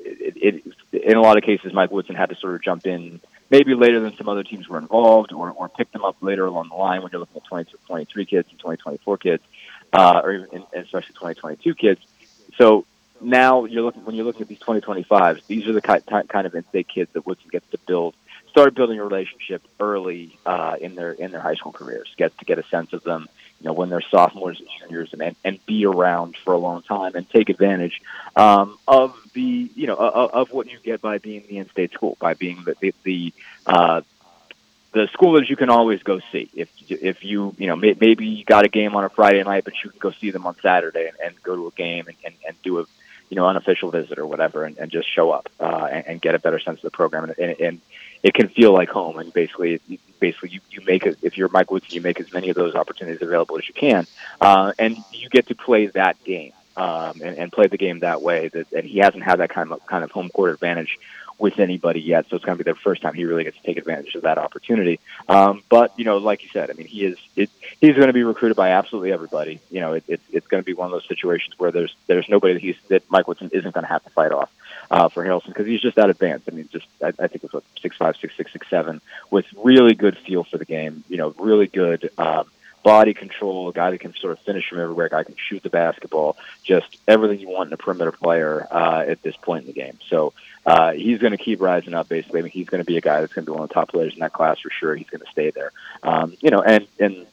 it, 0.05 0.65
it, 0.93 1.05
in 1.05 1.17
a 1.17 1.21
lot 1.21 1.37
of 1.37 1.45
cases, 1.45 1.73
Mike 1.73 1.91
Woodson 1.91 2.15
had 2.15 2.31
to 2.31 2.37
sort 2.37 2.55
of 2.55 2.63
jump 2.63 2.87
in 2.87 3.21
maybe 3.51 3.75
later 3.75 4.01
than 4.01 4.17
some 4.17 4.29
other 4.29 4.43
teams 4.43 4.69
were 4.69 4.79
involved, 4.79 5.33
or, 5.33 5.51
or 5.51 5.69
pick 5.69 5.93
them 5.93 6.05
up 6.05 6.17
later 6.21 6.47
along 6.47 6.69
the 6.69 6.75
line 6.75 7.03
when 7.03 7.13
you're 7.13 7.21
looking 7.21 7.37
at 7.37 7.45
22, 7.45 7.77
23 7.87 8.25
kids 8.25 8.49
and 8.51 8.59
2024 8.59 9.19
kids, 9.19 9.43
uh, 9.93 10.21
or 10.25 10.33
even 10.33 10.65
especially 10.75 11.13
2022 11.15 11.75
kids. 11.75 12.01
So 12.57 12.87
now 13.23 13.65
you're 13.65 13.83
looking 13.83 14.05
when 14.05 14.15
you're 14.15 14.25
looking 14.25 14.43
at 14.43 14.49
these 14.49 14.59
2025s. 14.59 15.43
These 15.47 15.67
are 15.67 15.73
the 15.73 15.81
kind 15.81 16.47
of 16.47 16.55
in-state 16.55 16.89
kids 16.89 17.13
that 17.13 17.27
Woodson 17.27 17.49
gets 17.51 17.69
to 17.71 17.79
build, 17.79 18.15
start 18.51 18.75
building 18.75 18.99
a 18.99 19.05
relationship 19.05 19.63
early 19.81 20.39
uh, 20.45 20.77
in 20.81 20.95
their 20.95 21.13
in 21.13 21.31
their 21.31 21.41
high 21.41 21.55
school 21.55 21.73
careers. 21.73 22.13
Get 22.17 22.37
to 22.39 22.45
get 22.45 22.59
a 22.59 22.65
sense 22.65 22.93
of 22.93 23.03
them, 23.03 23.29
you 23.61 23.67
know, 23.67 23.73
when 23.73 23.89
they're 23.89 24.03
sophomores 24.03 24.61
and 24.61 24.69
juniors, 24.81 25.13
and 25.13 25.37
and 25.45 25.67
be 25.67 25.87
around 25.87 26.37
for 26.37 26.53
a 26.55 26.59
long 26.59 26.83
time 26.83 27.15
and 27.15 27.29
take 27.29 27.49
advantage 27.49 28.01
um, 28.37 28.79
of 28.87 29.17
the 29.35 29.71
you 29.75 29.87
know 29.87 29.97
of, 29.97 30.31
of 30.31 30.53
what 30.53 30.71
you 30.71 30.79
get 30.83 31.01
by 31.01 31.19
being 31.19 31.45
the 31.49 31.59
in-state 31.59 31.93
school, 31.93 32.17
by 32.21 32.35
being 32.35 32.63
the 32.65 32.77
the, 32.81 32.95
the 33.05 33.33
uh, 33.67 34.01
the 34.93 35.09
school 35.13 35.33
that 35.33 35.49
you 35.49 35.57
can 35.57 35.71
always 35.71 36.03
go 36.03 36.21
see. 36.31 36.51
If 36.55 36.69
if 36.89 37.25
you 37.25 37.55
you 37.59 37.67
know 37.67 37.77
may, 37.77 37.97
maybe 37.99 38.27
you 38.27 38.45
got 38.45 38.65
a 38.65 38.69
game 38.69 38.95
on 38.95 39.05
a 39.05 39.09
Friday 39.09 39.43
night, 39.43 39.65
but 39.65 39.75
you 39.83 39.91
can 39.91 39.99
go 39.99 40.11
see 40.13 40.31
them 40.31 40.47
on 40.47 40.57
Saturday 40.61 41.09
and, 41.09 41.17
and 41.25 41.43
go 41.43 41.57
to 41.57 41.67
a 41.67 41.71
game 41.71 42.07
and, 42.09 42.17
and, 42.25 42.35
and 42.47 42.63
do 42.63 42.81
a 42.81 42.85
you 43.33 43.37
know, 43.37 43.47
unofficial 43.47 43.91
visit 43.91 44.19
or 44.19 44.27
whatever, 44.27 44.63
and, 44.65 44.77
and 44.77 44.91
just 44.93 45.11
show 45.11 45.31
up 45.31 45.49
uh, 45.59 45.89
and, 45.91 46.07
and 46.07 46.21
get 46.21 46.35
a 46.35 46.39
better 46.39 46.59
sense 46.59 46.77
of 46.81 46.83
the 46.83 46.91
program. 46.91 47.25
And, 47.25 47.39
and, 47.39 47.61
and 47.61 47.81
it 48.23 48.35
can 48.35 48.49
feel 48.49 48.75
like 48.75 48.91
home. 48.91 49.19
And 49.19 49.33
basically, 49.33 49.81
basically, 50.21 50.51
you, 50.51 50.61
you 50.71 50.83
make 50.85 51.07
it. 51.07 51.17
If 51.23 51.39
you're 51.39 51.49
Mike 51.49 51.71
Woodson, 51.71 51.95
you 51.95 52.03
make 52.03 52.21
as 52.21 52.31
many 52.31 52.51
of 52.51 52.57
those 52.57 52.75
opportunities 52.75 53.23
available 53.23 53.57
as 53.57 53.67
you 53.67 53.73
can, 53.73 54.07
uh, 54.39 54.75
and 54.79 54.99
you 55.15 55.31
get 55.31 55.47
to 55.47 55.55
play 55.55 55.87
that 55.87 56.23
game 56.25 56.53
um, 56.77 57.23
and, 57.25 57.39
and 57.39 57.51
play 57.51 57.69
the 57.69 57.79
game 57.79 58.01
that 58.01 58.21
way. 58.21 58.49
That, 58.49 58.71
and 58.71 58.85
he 58.85 58.99
hasn't 58.99 59.23
had 59.23 59.37
that 59.37 59.49
kind 59.49 59.73
of 59.73 59.87
kind 59.87 60.05
of 60.05 60.11
home 60.11 60.29
court 60.29 60.53
advantage 60.53 60.99
with 61.43 61.59
anybody 61.59 62.01
yet. 62.01 62.29
So 62.29 62.37
it's 62.37 62.45
going 62.45 62.57
to 62.57 62.65
be 62.65 62.71
the 62.71 62.77
first 62.77 63.03
time 63.03 63.15
he 63.15 63.25
really 63.25 63.43
gets 63.43 63.57
to 63.57 63.63
take 63.65 63.77
advantage 63.77 64.15
of 64.15 64.23
that 64.23 64.39
opportunity. 64.39 65.01
Um, 65.29 65.65
but 65.69 65.93
you 65.99 66.05
know, 66.05 66.19
like 66.19 66.45
you 66.45 66.49
said, 66.53 66.71
I 66.71 66.75
mean, 66.75 66.87
he 66.87 67.05
is 67.05 67.19
it, 67.35 67.51
he's 67.81 67.97
going 67.97 68.07
to 68.07 68.13
be 68.13 68.23
recruited 68.23 68.57
by 68.57 68.71
absolutely 68.71 69.13
everybody. 69.13 69.61
You 69.69 69.81
know, 69.81 69.95
it, 69.95 70.05
it, 70.07 70.21
it's 70.31 70.47
going 70.47 70.63
to 70.63 70.65
be 70.65 70.73
one 70.73 70.87
of 70.87 70.93
those 70.93 71.09
situations 71.09 71.59
where 71.59 71.73
there's 71.73 71.95
there's 72.07 72.29
nobody 72.29 72.55
that 72.55 72.63
he's 72.63 72.77
that 72.89 73.03
Mike 73.11 73.27
Woodson 73.27 73.51
isn't 73.53 73.75
going 73.75 73.83
to 73.83 73.89
have 73.89 74.05
to 74.05 74.11
fight 74.11 74.31
off 74.31 74.53
uh, 74.89 75.09
for 75.09 75.25
Haralson 75.25 75.49
because 75.49 75.67
he's 75.67 75.81
just 75.81 75.97
that 75.97 76.11
advanced. 76.11 76.49
I 76.49 76.55
mean, 76.55 76.69
just 76.73 76.87
I, 77.03 77.09
I 77.09 77.27
think 77.27 77.43
it's 77.43 77.53
what 77.53 77.65
six 77.81 77.97
five, 77.97 78.17
six 78.19 78.37
six, 78.37 78.53
six 78.53 78.71
seven 78.71 79.01
with 79.29 79.47
really 79.57 79.95
good 79.95 80.17
feel 80.17 80.45
for 80.45 80.59
the 80.59 80.65
game. 80.65 81.03
You 81.09 81.17
know, 81.17 81.35
really 81.39 81.67
good. 81.67 82.09
Um, 82.19 82.47
body 82.83 83.15
control, 83.15 83.69
a 83.69 83.73
guy 83.73 83.91
that 83.91 83.99
can 83.99 84.15
sort 84.15 84.33
of 84.33 84.41
finish 84.41 84.69
from 84.69 84.81
everywhere, 84.81 85.07
a 85.07 85.11
guy 85.11 85.25
can 85.25 85.37
shoot 85.37 85.63
the 85.63 85.71
basketball, 85.71 86.37
just 86.65 86.99
everything 87.07 87.41
you 87.41 87.49
want 87.49 87.69
in 87.69 87.73
a 87.73 87.77
perimeter 87.77 88.13
player 88.13 88.67
uh, 88.71 89.05
at 89.07 89.23
this 89.23 89.37
point 89.37 89.63
in 89.63 89.67
the 89.69 89.73
game. 89.73 89.99
So 90.09 90.33
uh, 90.67 90.93
he's 90.93 91.19
going 91.19 91.33
to 91.33 91.39
keep 91.39 91.61
rising 91.61 91.95
up. 91.95 92.09
Basically, 92.09 92.41
I 92.41 92.43
mean, 92.43 92.53
he's 92.53 92.69
going 92.69 92.83
to 92.83 92.87
be 92.87 92.97
a 92.97 93.01
guy 93.01 93.21
that's 93.21 93.33
going 93.33 93.45
to 93.45 93.51
be 93.51 93.55
one 93.55 93.63
of 93.63 93.69
the 93.69 93.75
top 93.75 93.91
players 93.91 94.15
in 94.15 94.21
that 94.21 94.33
class 94.33 94.61
for 94.61 94.71
sure. 94.71 94.95
He's 94.95 95.11
going 95.11 95.21
to 95.21 95.31
stay 95.31 95.51
there. 95.51 95.73
Um, 96.03 96.37
you 96.41 96.51
know, 96.51 96.63
and 96.63 96.87
and 96.99 97.27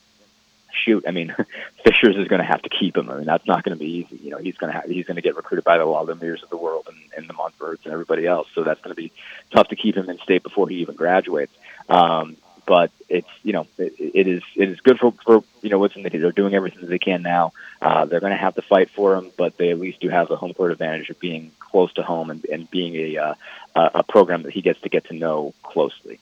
shoot, 0.71 1.03
I 1.07 1.11
mean, 1.11 1.35
Fishers 1.83 2.15
is 2.15 2.27
going 2.27 2.41
to 2.41 2.47
have 2.47 2.61
to 2.63 2.69
keep 2.69 2.97
him. 2.97 3.09
I 3.09 3.15
mean, 3.15 3.25
that's 3.25 3.45
not 3.45 3.63
going 3.63 3.77
to 3.77 3.79
be 3.79 3.91
easy. 3.91 4.17
You 4.23 4.31
know, 4.31 4.37
he's 4.37 4.57
going 4.57 4.71
to 4.71 4.79
have, 4.79 4.89
he's 4.89 5.05
going 5.05 5.15
to 5.15 5.21
get 5.21 5.35
recruited 5.35 5.63
by 5.63 5.77
the 5.77 5.85
Waldemirs 5.85 6.43
of 6.43 6.49
the 6.49 6.57
world 6.57 6.87
and, 6.87 6.97
and 7.17 7.29
the 7.29 7.33
Montverdes 7.33 7.85
and 7.85 7.93
everybody 7.93 8.25
else. 8.25 8.47
So 8.53 8.63
that's 8.63 8.81
going 8.81 8.95
to 8.95 9.01
be 9.01 9.11
tough 9.51 9.69
to 9.69 9.75
keep 9.75 9.95
him 9.95 10.09
in 10.09 10.17
state 10.19 10.43
before 10.43 10.67
he 10.69 10.77
even 10.77 10.95
graduates. 10.95 11.53
Um, 11.87 12.37
but 12.69 12.91
it's 13.09 13.27
you 13.41 13.51
know 13.51 13.65
it, 13.79 13.93
it 13.97 14.27
is 14.27 14.43
it 14.55 14.69
is 14.69 14.79
good 14.81 14.99
for 14.99 15.11
for 15.25 15.43
you 15.63 15.71
know 15.71 15.79
what's 15.79 15.95
in 15.95 16.03
the 16.03 16.09
they're 16.09 16.31
doing 16.31 16.53
everything 16.53 16.81
that 16.81 16.87
they 16.87 16.99
can 16.99 17.23
now. 17.23 17.51
Uh, 17.81 18.05
they're 18.05 18.19
going 18.19 18.31
to 18.31 18.37
have 18.37 18.53
to 18.53 18.61
fight 18.61 18.91
for 18.91 19.15
him, 19.15 19.31
but 19.35 19.57
they 19.57 19.71
at 19.71 19.79
least 19.79 19.99
do 19.99 20.07
have 20.07 20.27
the 20.27 20.35
home 20.35 20.53
court 20.53 20.71
advantage 20.71 21.09
of 21.09 21.19
being 21.19 21.51
close 21.59 21.91
to 21.93 22.03
home 22.03 22.29
and, 22.29 22.45
and 22.45 22.69
being 22.69 22.95
a 22.95 23.17
uh, 23.17 23.33
a 23.75 24.03
program 24.03 24.43
that 24.43 24.53
he 24.53 24.61
gets 24.61 24.79
to 24.81 24.89
get 24.89 25.05
to 25.05 25.15
know 25.15 25.55
closely. 25.63 26.19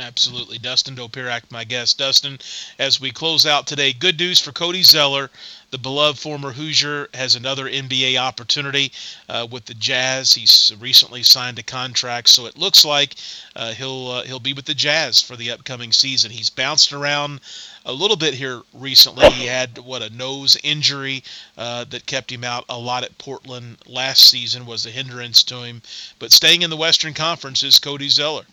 Absolutely. 0.00 0.58
Dustin 0.58 0.96
Dopirak, 0.96 1.52
my 1.52 1.62
guest. 1.62 1.98
Dustin, 1.98 2.40
as 2.80 3.00
we 3.00 3.12
close 3.12 3.46
out 3.46 3.68
today, 3.68 3.92
good 3.92 4.18
news 4.18 4.40
for 4.40 4.50
Cody 4.50 4.82
Zeller. 4.82 5.30
The 5.70 5.78
beloved 5.78 6.18
former 6.18 6.50
Hoosier 6.50 7.10
has 7.14 7.36
another 7.36 7.66
NBA 7.66 8.16
opportunity 8.16 8.90
uh, 9.28 9.46
with 9.48 9.66
the 9.66 9.74
Jazz. 9.74 10.34
He's 10.34 10.74
recently 10.80 11.22
signed 11.22 11.60
a 11.60 11.62
contract, 11.62 12.28
so 12.28 12.46
it 12.46 12.58
looks 12.58 12.84
like 12.84 13.14
uh, 13.54 13.72
he'll 13.72 14.08
uh, 14.08 14.24
he'll 14.24 14.40
be 14.40 14.52
with 14.52 14.64
the 14.64 14.74
Jazz 14.74 15.22
for 15.22 15.36
the 15.36 15.52
upcoming 15.52 15.92
season. 15.92 16.32
He's 16.32 16.50
bounced 16.50 16.92
around 16.92 17.40
a 17.86 17.92
little 17.92 18.16
bit 18.16 18.34
here 18.34 18.62
recently. 18.72 19.30
He 19.30 19.46
had 19.46 19.78
what 19.78 20.02
a 20.02 20.10
nose 20.10 20.56
injury 20.64 21.22
uh, 21.56 21.84
that 21.90 22.06
kept 22.06 22.32
him 22.32 22.42
out 22.42 22.64
a 22.68 22.78
lot 22.78 23.04
at 23.04 23.16
Portland 23.18 23.78
last 23.86 24.24
season 24.24 24.66
was 24.66 24.86
a 24.86 24.90
hindrance 24.90 25.44
to 25.44 25.62
him. 25.62 25.82
But 26.18 26.32
staying 26.32 26.62
in 26.62 26.70
the 26.70 26.76
Western 26.76 27.14
Conference 27.14 27.62
is 27.62 27.78
Cody 27.78 28.08
Zeller 28.08 28.44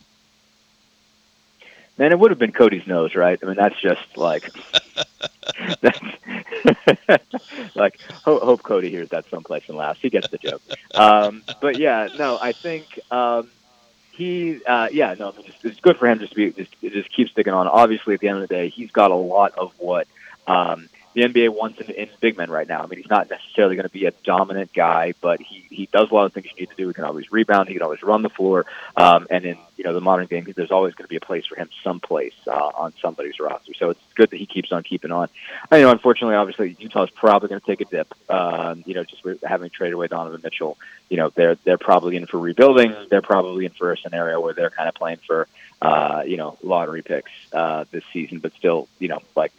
man, 2.02 2.12
it 2.12 2.18
would 2.18 2.32
have 2.32 2.40
been 2.40 2.52
Cody's 2.52 2.88
nose, 2.88 3.14
right? 3.14 3.38
I 3.42 3.46
mean, 3.46 3.56
that's 3.56 3.80
just 3.80 4.18
like, 4.18 4.52
that's, 5.82 6.00
like 7.76 8.02
hope, 8.26 8.42
hope 8.42 8.64
Cody 8.64 8.90
hears 8.90 9.10
that 9.10 9.30
someplace 9.30 9.64
and 9.68 9.78
laughs. 9.78 10.00
He 10.02 10.10
gets 10.10 10.28
the 10.30 10.40
joke. 10.40 10.64
Um, 10.96 11.44
but 11.62 11.78
yeah, 11.78 12.08
no, 12.18 12.40
I 12.42 12.54
think 12.54 13.00
um, 13.12 13.52
he, 14.14 14.66
uh, 14.66 14.90
yeah, 14.92 15.14
no, 15.14 15.36
it's, 15.46 15.56
it's 15.64 15.80
good 15.80 15.98
for 15.98 16.08
him 16.08 16.18
just 16.18 16.32
to 16.32 16.38
be 16.38 16.52
just 16.52 16.76
just 16.82 17.14
keep 17.14 17.30
sticking 17.30 17.54
on. 17.54 17.68
Obviously, 17.68 18.16
at 18.16 18.20
the 18.20 18.30
end 18.30 18.42
of 18.42 18.50
the 18.50 18.56
day, 18.56 18.70
he's 18.70 18.90
got 18.90 19.12
a 19.12 19.16
lot 19.16 19.54
of 19.56 19.72
what. 19.78 20.08
Um, 20.48 20.90
the 21.14 21.24
NBA 21.24 21.50
wants 21.50 21.80
in, 21.82 21.90
in 21.90 22.10
big 22.20 22.38
men 22.38 22.50
right 22.50 22.68
now. 22.68 22.84
I 22.84 22.88
mean, 22.88 23.00
he's 23.00 23.10
not 23.10 23.30
necessarily 23.30 23.76
going 23.76 23.88
to 23.88 23.94
be 23.94 24.06
a 24.06 24.12
dominant 24.24 24.74
guy, 24.74 25.14
but 25.20 25.42
he 25.42 25.66
he 25.70 25.88
does 25.92 26.10
a 26.10 26.14
lot 26.14 26.26
of 26.26 26.34
things 26.34 26.48
you 26.48 26.62
need 26.62 26.70
to 26.70 26.76
do. 26.76 26.88
He 26.88 26.94
can 26.94 27.04
always 27.04 27.32
rebound. 27.32 27.68
He 27.68 27.74
can 27.76 27.84
always 27.84 28.02
run 28.04 28.22
the 28.22 28.30
floor. 28.30 28.66
Um, 28.96 29.28
and 29.30 29.46
in 29.46 29.58
you 29.78 29.84
know 29.84 29.94
the 29.94 30.02
modern 30.02 30.28
game, 30.28 30.48
there's 30.56 30.72
always 30.72 30.94
going 30.94 31.06
to 31.06 31.10
be 31.10 31.18
a 31.18 31.22
place 31.22 31.46
for 31.46 31.56
him 31.56 31.70
someplace 31.84 32.36
uh, 32.48 32.52
on 32.52 32.94
somebody's 33.02 33.40
roster. 33.40 33.74
So 33.74 33.90
it's 33.90 34.00
good 34.16 34.30
that 34.30 34.38
he 34.38 34.46
keeps 34.46 34.72
on 34.72 34.84
keeping 34.84 35.12
on. 35.12 35.28
I 35.70 35.78
you 35.78 35.84
know, 35.84 35.92
unfortunately, 35.92 36.36
obviously, 36.36 36.76
Utah's 36.80 37.10
probably 37.10 37.50
going 37.50 37.62
to 37.62 37.68
take 37.68 37.82
a 37.82 37.86
dip. 37.86 38.14
Um, 38.30 38.84
you 38.86 38.94
know, 38.94 39.04
just 39.04 39.22
having 39.44 39.70
traded 39.70 39.96
away 39.96 40.08
Donovan 40.08 40.42
Mitchell, 40.44 40.78
you 41.10 41.18
know, 41.18 41.30
they're 41.30 41.56
they're 41.56 41.78
probably 41.78 42.16
in 42.16 42.26
for 42.26 42.40
rebuilding. 42.40 42.96
They're 43.10 43.22
probably 43.22 43.66
in 43.66 43.72
for 43.72 43.92
a 43.92 43.98
scenario 43.98 44.40
where 44.40 44.54
they're 44.54 44.70
kind 44.70 44.88
of 44.88 44.96
playing 44.96 45.20
for 45.28 45.48
uh, 45.82 46.24
you 46.26 46.38
know 46.38 46.58
lottery 46.64 47.02
picks 47.02 47.32
uh, 47.54 47.86
this 47.92 48.04
season, 48.14 48.40
but 48.40 48.54
still, 48.54 48.88
you 49.00 49.08
know, 49.08 49.20
like 49.36 49.52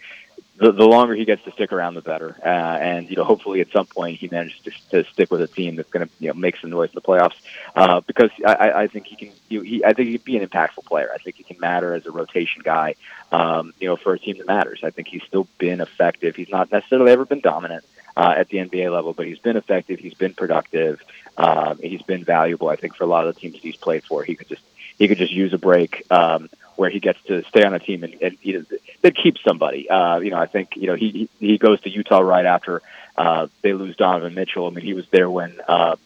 the, 0.57 0.71
the 0.71 0.85
longer 0.85 1.15
he 1.15 1.25
gets 1.25 1.43
to 1.45 1.53
stick 1.53 1.73
around, 1.73 1.95
the 1.95 2.03
better. 2.03 2.37
Uh, 2.45 2.49
and 2.49 3.09
you 3.09 3.17
know, 3.17 3.25
hopefully, 3.25 3.61
at 3.61 3.71
some 3.73 3.87
point, 3.87 4.19
he 4.19 4.29
manages 4.29 4.61
to, 4.61 4.71
to 5.03 5.11
stick 5.11 5.31
with 5.31 5.41
a 5.41 5.47
team 5.47 5.77
that's 5.77 5.91
going 5.91 6.07
to 6.07 6.13
you 6.21 6.29
know 6.29 6.35
make 6.35 6.57
some 6.59 6.71
noise 6.71 6.91
in 6.91 6.95
the 6.95 7.01
playoffs. 7.01 7.37
Uh, 7.75 8.01
because 8.01 8.31
I, 8.47 8.73
I 8.83 8.87
think 8.87 9.07
he 9.07 9.17
can. 9.17 9.31
He, 9.49 9.61
he, 9.61 9.85
I 9.85 9.93
think 9.93 10.09
he 10.09 10.19
can 10.19 10.25
be 10.25 10.37
an 10.37 10.47
impactful 10.47 10.85
player. 10.85 11.11
I 11.13 11.19
think 11.19 11.37
he 11.37 11.43
can 11.43 11.59
matter 11.59 11.95
as 11.95 12.07
a 12.07 12.11
rotation 12.11 12.63
guy. 12.65 12.97
Um, 13.31 13.73
you 13.81 13.89
know, 13.89 13.97
for 13.97 14.13
a 14.13 14.19
team 14.19 14.39
that 14.39 14.47
matters. 14.47 14.81
I 14.85 14.91
think 14.91 15.09
he's 15.09 15.23
still 15.23 15.49
been 15.59 15.81
effective. 15.81 16.37
He's 16.37 16.51
not 16.51 16.71
necessarily 16.71 17.13
ever 17.13 17.25
been 17.25 17.41
dominant 17.41 17.85
uh, 18.17 18.35
at 18.37 18.49
the 18.49 18.59
NBA 18.59 18.93
level, 18.93 19.13
but 19.15 19.27
he's 19.27 19.39
been 19.39 19.57
effective. 19.57 19.99
He's 19.99 20.15
been 20.15 20.35
productive. 20.35 21.03
Um, 21.39 21.79
he's 21.83 22.03
been 22.03 22.25
valuable. 22.25 22.69
I 22.69 22.77
think 22.77 22.95
for 22.95 23.05
a 23.05 23.07
lot 23.07 23.27
of 23.27 23.35
the 23.35 23.41
teams 23.41 23.55
that 23.55 23.63
he's 23.63 23.77
played 23.77 24.05
for, 24.05 24.23
he 24.23 24.35
could 24.35 24.49
just 24.49 24.63
he 25.03 25.09
could 25.09 25.19
just 25.19 25.33
use 25.33 25.53
a 25.53 25.59
break. 25.59 26.07
Um, 26.11 26.49
where 26.77 26.89
he 26.89 27.01
gets 27.01 27.23
to 27.25 27.45
stay 27.45 27.65
on 27.65 27.75
a 27.75 27.79
team 27.79 28.03
and, 28.03 28.17
and 28.23 28.39
you 28.41 28.59
know, 28.59 28.79
that 29.03 29.15
keeps 29.15 29.43
somebody. 29.43 29.91
Uh, 29.91 30.19
you 30.21 30.31
know, 30.31 30.39
I 30.39 30.47
think 30.47 30.75
you 30.75 30.87
know 30.87 30.95
he 30.95 31.29
he 31.39 31.59
goes 31.59 31.81
to 31.83 31.91
Utah 31.91 32.21
right 32.21 32.47
after 32.47 32.81
uh, 33.17 33.49
they 33.61 33.75
lose 33.75 33.95
Donovan 33.97 34.35
Mitchell. 34.35 34.67
I 34.67 34.71
mean, 34.71 34.85
he 34.85 34.95
was 34.95 35.07
there 35.11 35.29
when. 35.29 35.61
Uh, 35.67 35.97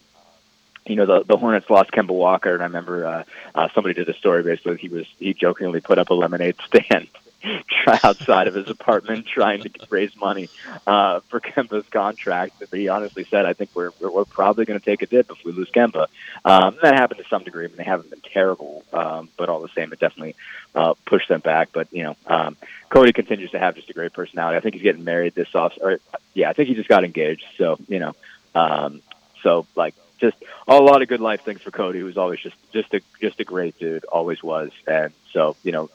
you 0.85 0.95
know 0.95 1.07
the 1.07 1.25
the 1.25 1.37
Hornets 1.37 1.69
lost 1.69 1.91
Kemba 1.91 2.11
Walker, 2.11 2.55
and 2.55 2.63
I 2.63 2.67
remember 2.67 3.07
uh, 3.07 3.25
uh, 3.57 3.69
somebody 3.75 3.95
did 3.95 4.09
a 4.09 4.15
story 4.15 4.45
basically. 4.45 4.77
He 4.77 4.89
was 4.89 5.07
he 5.19 5.35
jokingly 5.35 5.81
put 5.81 5.99
up 5.99 6.11
a 6.11 6.15
lemonade 6.15 6.57
stand 6.65 7.09
outside 8.05 8.49
of 8.49 8.55
his 8.55 8.69
apartment 8.69 9.27
trying 9.27 9.63
to 9.63 9.71
raise 9.91 10.17
money 10.17 10.49
uh, 10.87 11.21
for 11.29 11.41
Kemba's 11.41 11.89
contract. 11.89 12.55
But 12.59 12.79
he 12.79 12.89
honestly 12.89 13.25
said, 13.25 13.47
"I 13.47 13.53
think 13.53 13.71
we're 13.75 13.91
we're, 14.01 14.25
probably 14.25 14.65
going 14.65 14.79
to 14.79 14.85
take 14.85 15.03
a 15.03 15.07
dip 15.07 15.31
if 15.31 15.45
we 15.45 15.53
lose 15.53 15.71
Kemba." 15.71 16.07
Um, 16.45 16.77
that 16.83 16.95
happened 16.95 17.21
to 17.23 17.29
some 17.29 17.45
degree. 17.45 17.65
I 17.65 17.69
mean, 17.69 17.77
they 17.77 17.85
haven't 17.85 18.11
been 18.11 18.21
terrible, 18.21 18.85
um, 18.93 19.29
but 19.37 19.49
all 19.49 19.61
the 19.61 19.69
same, 19.69 19.93
it 19.93 20.01
definitely 20.01 20.35
uh, 20.75 20.95
pushed 21.05 21.29
them 21.29 21.41
back. 21.41 21.71
But 21.73 21.89
you 21.93 22.03
know, 22.03 22.17
um, 22.27 22.57
Cody 22.89 23.13
continues 23.13 23.51
to 23.53 23.59
have 23.59 23.75
just 23.75 23.91
a 23.91 23.95
great 23.95 24.13
personality. 24.13 24.57
I 24.57 24.61
think 24.61 24.75
he's 24.75 24.83
getting 24.83 25.05
married 25.05 25.35
this 25.35 25.55
off. 25.55 25.75
Or 25.81 25.99
yeah, 26.35 26.51
I 26.51 26.53
think 26.53 26.69
he 26.69 26.75
just 26.75 26.89
got 26.89 27.05
engaged. 27.05 27.45
So 27.57 27.79
you 27.89 28.01
know, 28.01 28.15
um, 28.55 29.03
so 29.43 29.67
like 29.77 29.95
just 30.19 30.37
a 30.67 30.77
lot 30.77 31.03
of 31.03 31.09
good 31.09 31.21
life 31.21 31.43
things 31.43 31.63
for 31.63 31.71
Cody, 31.71 32.01
who's 32.01 32.17
always 32.17 32.41
just 32.41 32.57
just 32.73 32.93
a 32.95 33.01
just 33.21 33.41
a 33.41 33.45
great 33.45 33.79
dude, 33.79 34.05
always 34.05 34.43
was, 34.43 34.71
and 34.87 35.13
so 35.33 35.57
you 35.63 35.73
know, 35.73 35.91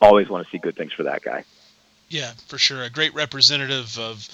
always 0.00 0.28
want 0.28 0.46
to 0.46 0.50
see 0.50 0.58
good 0.58 0.76
things 0.76 0.92
for 0.92 1.04
that 1.04 1.22
guy. 1.22 1.44
Yeah, 2.08 2.32
for 2.48 2.58
sure. 2.58 2.82
A 2.82 2.90
great 2.90 3.14
representative 3.14 3.98
of 3.98 4.28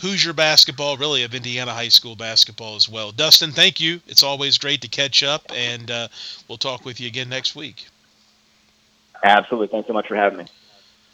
Hoosier 0.00 0.32
basketball, 0.32 0.96
really 0.96 1.22
of 1.22 1.34
Indiana 1.34 1.72
high 1.72 1.88
school 1.88 2.16
basketball 2.16 2.74
as 2.76 2.88
well. 2.88 3.12
Dustin, 3.12 3.52
thank 3.52 3.80
you. 3.80 4.00
It's 4.06 4.22
always 4.22 4.58
great 4.58 4.80
to 4.82 4.88
catch 4.88 5.22
up, 5.22 5.42
and 5.54 5.90
uh, 5.90 6.08
we'll 6.48 6.58
talk 6.58 6.84
with 6.84 7.00
you 7.00 7.06
again 7.06 7.28
next 7.28 7.54
week. 7.54 7.86
Absolutely. 9.22 9.68
Thanks 9.68 9.86
so 9.86 9.92
much 9.92 10.08
for 10.08 10.16
having 10.16 10.38
me. 10.38 10.46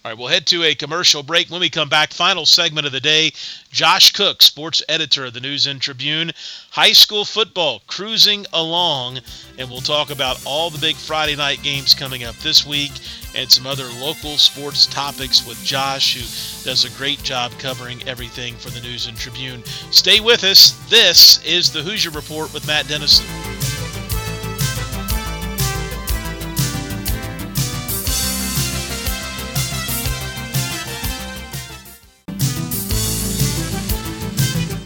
All 0.04 0.12
right, 0.12 0.18
we'll 0.18 0.28
head 0.28 0.46
to 0.46 0.62
a 0.62 0.76
commercial 0.76 1.24
break. 1.24 1.50
When 1.50 1.60
we 1.60 1.68
come 1.68 1.88
back, 1.88 2.12
final 2.12 2.46
segment 2.46 2.86
of 2.86 2.92
the 2.92 3.00
day. 3.00 3.32
Josh 3.72 4.12
Cook, 4.12 4.42
sports 4.42 4.80
editor 4.88 5.24
of 5.24 5.34
the 5.34 5.40
News 5.40 5.66
and 5.66 5.80
Tribune. 5.80 6.30
High 6.70 6.92
school 6.92 7.24
football 7.24 7.82
cruising 7.88 8.46
along, 8.52 9.18
and 9.58 9.68
we'll 9.68 9.80
talk 9.80 10.10
about 10.10 10.40
all 10.46 10.70
the 10.70 10.78
big 10.78 10.94
Friday 10.94 11.34
night 11.34 11.64
games 11.64 11.94
coming 11.94 12.22
up 12.22 12.36
this 12.36 12.64
week 12.64 12.92
and 13.34 13.50
some 13.50 13.66
other 13.66 13.88
local 14.00 14.38
sports 14.38 14.86
topics 14.86 15.44
with 15.44 15.62
Josh, 15.64 16.14
who 16.14 16.64
does 16.64 16.84
a 16.84 16.96
great 16.96 17.20
job 17.24 17.50
covering 17.58 18.00
everything 18.06 18.54
for 18.54 18.70
the 18.70 18.80
News 18.80 19.08
and 19.08 19.16
Tribune. 19.16 19.64
Stay 19.90 20.20
with 20.20 20.44
us. 20.44 20.78
This 20.88 21.44
is 21.44 21.72
the 21.72 21.82
Hoosier 21.82 22.10
Report 22.10 22.54
with 22.54 22.66
Matt 22.68 22.86
Dennison. 22.86 23.26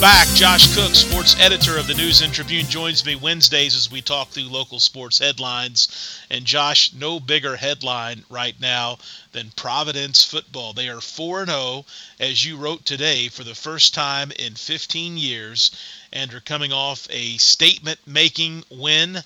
Back. 0.00 0.26
Josh 0.28 0.74
Cook, 0.74 0.94
sports 0.94 1.38
editor 1.38 1.76
of 1.76 1.86
the 1.86 1.92
News 1.92 2.22
and 2.22 2.32
Tribune, 2.32 2.64
joins 2.66 3.04
me 3.04 3.16
Wednesdays 3.16 3.76
as 3.76 3.90
we 3.90 4.00
talk 4.00 4.28
through 4.28 4.44
local 4.44 4.80
sports 4.80 5.18
headlines. 5.18 6.22
And 6.30 6.46
Josh, 6.46 6.94
no 6.94 7.20
bigger 7.20 7.54
headline 7.54 8.24
right 8.30 8.58
now 8.58 8.96
than 9.32 9.50
Providence 9.56 10.24
football. 10.24 10.72
They 10.72 10.88
are 10.88 11.02
4 11.02 11.44
0, 11.44 11.84
as 12.18 12.46
you 12.46 12.56
wrote 12.56 12.86
today, 12.86 13.28
for 13.28 13.44
the 13.44 13.54
first 13.54 13.92
time 13.92 14.32
in 14.38 14.54
15 14.54 15.18
years, 15.18 15.70
and 16.14 16.32
are 16.32 16.40
coming 16.40 16.72
off 16.72 17.06
a 17.10 17.36
statement 17.36 18.00
making 18.06 18.64
win 18.70 19.22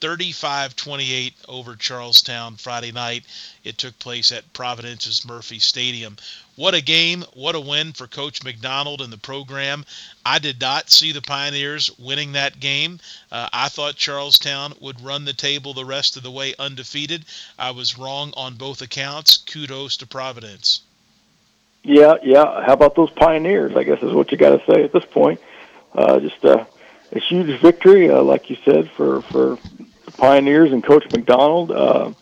35 0.00 0.76
28 0.76 1.34
over 1.48 1.76
Charlestown 1.76 2.56
Friday 2.56 2.92
night. 2.92 3.24
It 3.64 3.78
took 3.78 3.98
place 3.98 4.32
at 4.32 4.52
Providence's 4.52 5.24
Murphy 5.24 5.58
Stadium. 5.58 6.16
What 6.56 6.74
a 6.74 6.82
game. 6.82 7.24
What 7.34 7.54
a 7.54 7.60
win 7.60 7.92
for 7.92 8.06
Coach 8.06 8.42
McDonald 8.42 9.00
and 9.00 9.12
the 9.12 9.18
program. 9.18 9.84
I 10.26 10.38
did 10.38 10.60
not 10.60 10.90
see 10.90 11.12
the 11.12 11.22
Pioneers 11.22 11.90
winning 11.98 12.32
that 12.32 12.60
game. 12.60 13.00
Uh, 13.32 13.48
I 13.52 13.68
thought 13.68 13.96
Charlestown 13.96 14.74
would 14.80 15.00
run 15.00 15.24
the 15.24 15.32
table 15.32 15.72
the 15.72 15.84
rest 15.84 16.16
of 16.16 16.22
the 16.22 16.30
way 16.30 16.54
undefeated. 16.58 17.24
I 17.58 17.70
was 17.70 17.98
wrong 17.98 18.34
on 18.36 18.56
both 18.56 18.82
accounts. 18.82 19.38
Kudos 19.38 19.96
to 19.98 20.06
Providence. 20.06 20.82
Yeah, 21.82 22.14
yeah. 22.22 22.64
How 22.64 22.74
about 22.74 22.94
those 22.94 23.10
Pioneers? 23.10 23.74
I 23.74 23.84
guess 23.84 24.02
is 24.02 24.12
what 24.12 24.30
you 24.32 24.38
got 24.38 24.58
to 24.58 24.72
say 24.72 24.84
at 24.84 24.92
this 24.92 25.04
point. 25.04 25.40
Uh, 25.94 26.20
just 26.20 26.44
a, 26.44 26.66
a 27.12 27.18
huge 27.18 27.58
victory, 27.60 28.10
uh, 28.10 28.22
like 28.22 28.50
you 28.50 28.56
said, 28.64 28.90
for 28.90 29.22
for 29.22 29.58
Pioneers 30.20 30.70
and 30.70 30.84
Coach 30.84 31.10
McDonald. 31.10 31.70
Uh, 31.70 32.12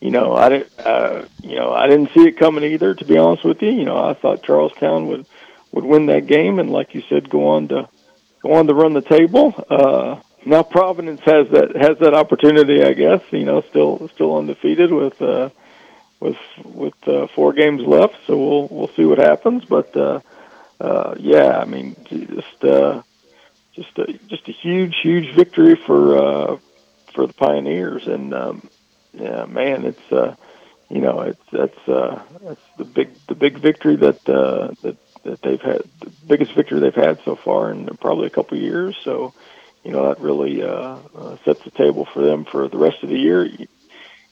you 0.00 0.10
know, 0.10 0.34
I 0.34 0.48
didn't, 0.48 0.72
uh, 0.78 1.26
you 1.42 1.54
know, 1.54 1.72
I 1.72 1.86
didn't 1.86 2.10
see 2.12 2.26
it 2.26 2.38
coming 2.38 2.64
either. 2.64 2.94
To 2.94 3.04
be 3.04 3.18
honest 3.18 3.44
with 3.44 3.62
you, 3.62 3.70
you 3.70 3.84
know, 3.84 3.98
I 4.02 4.14
thought 4.14 4.42
Charlestown 4.42 5.06
would 5.08 5.26
would 5.70 5.84
win 5.84 6.06
that 6.06 6.26
game, 6.26 6.58
and 6.58 6.70
like 6.70 6.94
you 6.94 7.02
said, 7.08 7.28
go 7.30 7.48
on 7.48 7.68
to 7.68 7.88
go 8.42 8.54
on 8.54 8.66
to 8.66 8.74
run 8.74 8.94
the 8.94 9.02
table. 9.02 9.54
Uh, 9.68 10.20
now 10.44 10.62
Providence 10.62 11.20
has 11.20 11.48
that 11.50 11.76
has 11.76 11.98
that 11.98 12.14
opportunity, 12.14 12.82
I 12.82 12.94
guess. 12.94 13.22
You 13.30 13.44
know, 13.44 13.60
still 13.60 14.08
still 14.08 14.36
undefeated 14.38 14.90
with 14.90 15.20
uh, 15.20 15.50
with 16.20 16.38
with 16.64 17.06
uh, 17.06 17.26
four 17.28 17.52
games 17.52 17.82
left. 17.82 18.16
So 18.26 18.36
we'll 18.36 18.68
we'll 18.68 18.94
see 18.96 19.04
what 19.04 19.18
happens. 19.18 19.66
But 19.66 19.94
uh, 19.96 20.20
uh, 20.80 21.14
yeah, 21.18 21.58
I 21.58 21.66
mean, 21.66 21.96
just 22.08 22.64
uh, 22.64 23.02
just 23.74 23.98
a 23.98 24.12
just 24.26 24.48
a 24.48 24.52
huge 24.52 24.96
huge 25.00 25.34
victory 25.34 25.76
for 25.76 26.18
uh, 26.18 26.56
for 27.12 27.26
the 27.26 27.32
Pioneers, 27.32 28.06
and 28.06 28.34
um, 28.34 28.68
yeah, 29.12 29.44
man, 29.46 29.84
it's 29.84 30.12
uh, 30.12 30.34
you 30.88 31.00
know 31.00 31.20
it's 31.20 31.42
that's 31.50 31.88
uh, 31.88 32.22
that's 32.42 32.60
the 32.78 32.84
big 32.84 33.10
the 33.28 33.34
big 33.34 33.58
victory 33.58 33.96
that 33.96 34.28
uh, 34.28 34.72
that 34.82 34.96
that 35.24 35.42
they've 35.42 35.60
had 35.60 35.82
the 36.00 36.10
biggest 36.26 36.54
victory 36.54 36.80
they've 36.80 36.94
had 36.94 37.20
so 37.24 37.36
far 37.36 37.70
in 37.70 37.86
probably 37.98 38.26
a 38.26 38.30
couple 38.30 38.56
of 38.56 38.62
years. 38.62 38.96
So 39.02 39.32
you 39.84 39.92
know 39.92 40.08
that 40.08 40.20
really 40.20 40.62
uh, 40.62 40.98
uh, 41.14 41.36
sets 41.44 41.62
the 41.64 41.70
table 41.70 42.06
for 42.12 42.22
them 42.22 42.44
for 42.44 42.68
the 42.68 42.78
rest 42.78 43.02
of 43.02 43.08
the 43.08 43.18
year. 43.18 43.44
You, 43.44 43.68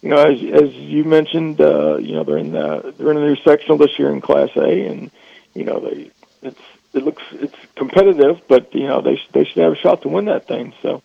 know, 0.03 0.17
as 0.17 0.43
as 0.43 0.75
you 0.75 1.05
mentioned, 1.05 1.61
uh, 1.61 1.97
you 1.99 2.15
know 2.15 2.25
they're 2.25 2.39
in 2.39 2.53
the 2.53 2.95
they're 2.97 3.11
in 3.11 3.19
a 3.19 3.27
new 3.27 3.37
sectional 3.37 3.79
this 3.79 3.99
year 3.99 4.11
in 4.11 4.21
Class 4.21 4.51
A, 4.57 4.87
and 4.87 5.11
you 5.55 5.65
know 5.65 5.81
they 5.81 6.11
it's 6.43 6.61
it 6.93 7.05
looks 7.05 7.23
it's 7.33 7.55
competitive, 7.77 8.41
but 8.49 8.75
you 8.75 8.87
know 8.87 9.01
they 9.03 9.21
they 9.33 9.45
should 9.45 9.63
have 9.63 9.73
a 9.73 9.77
shot 9.77 10.03
to 10.03 10.09
win 10.09 10.27
that 10.27 10.47
thing. 10.47 10.73
So, 10.83 11.03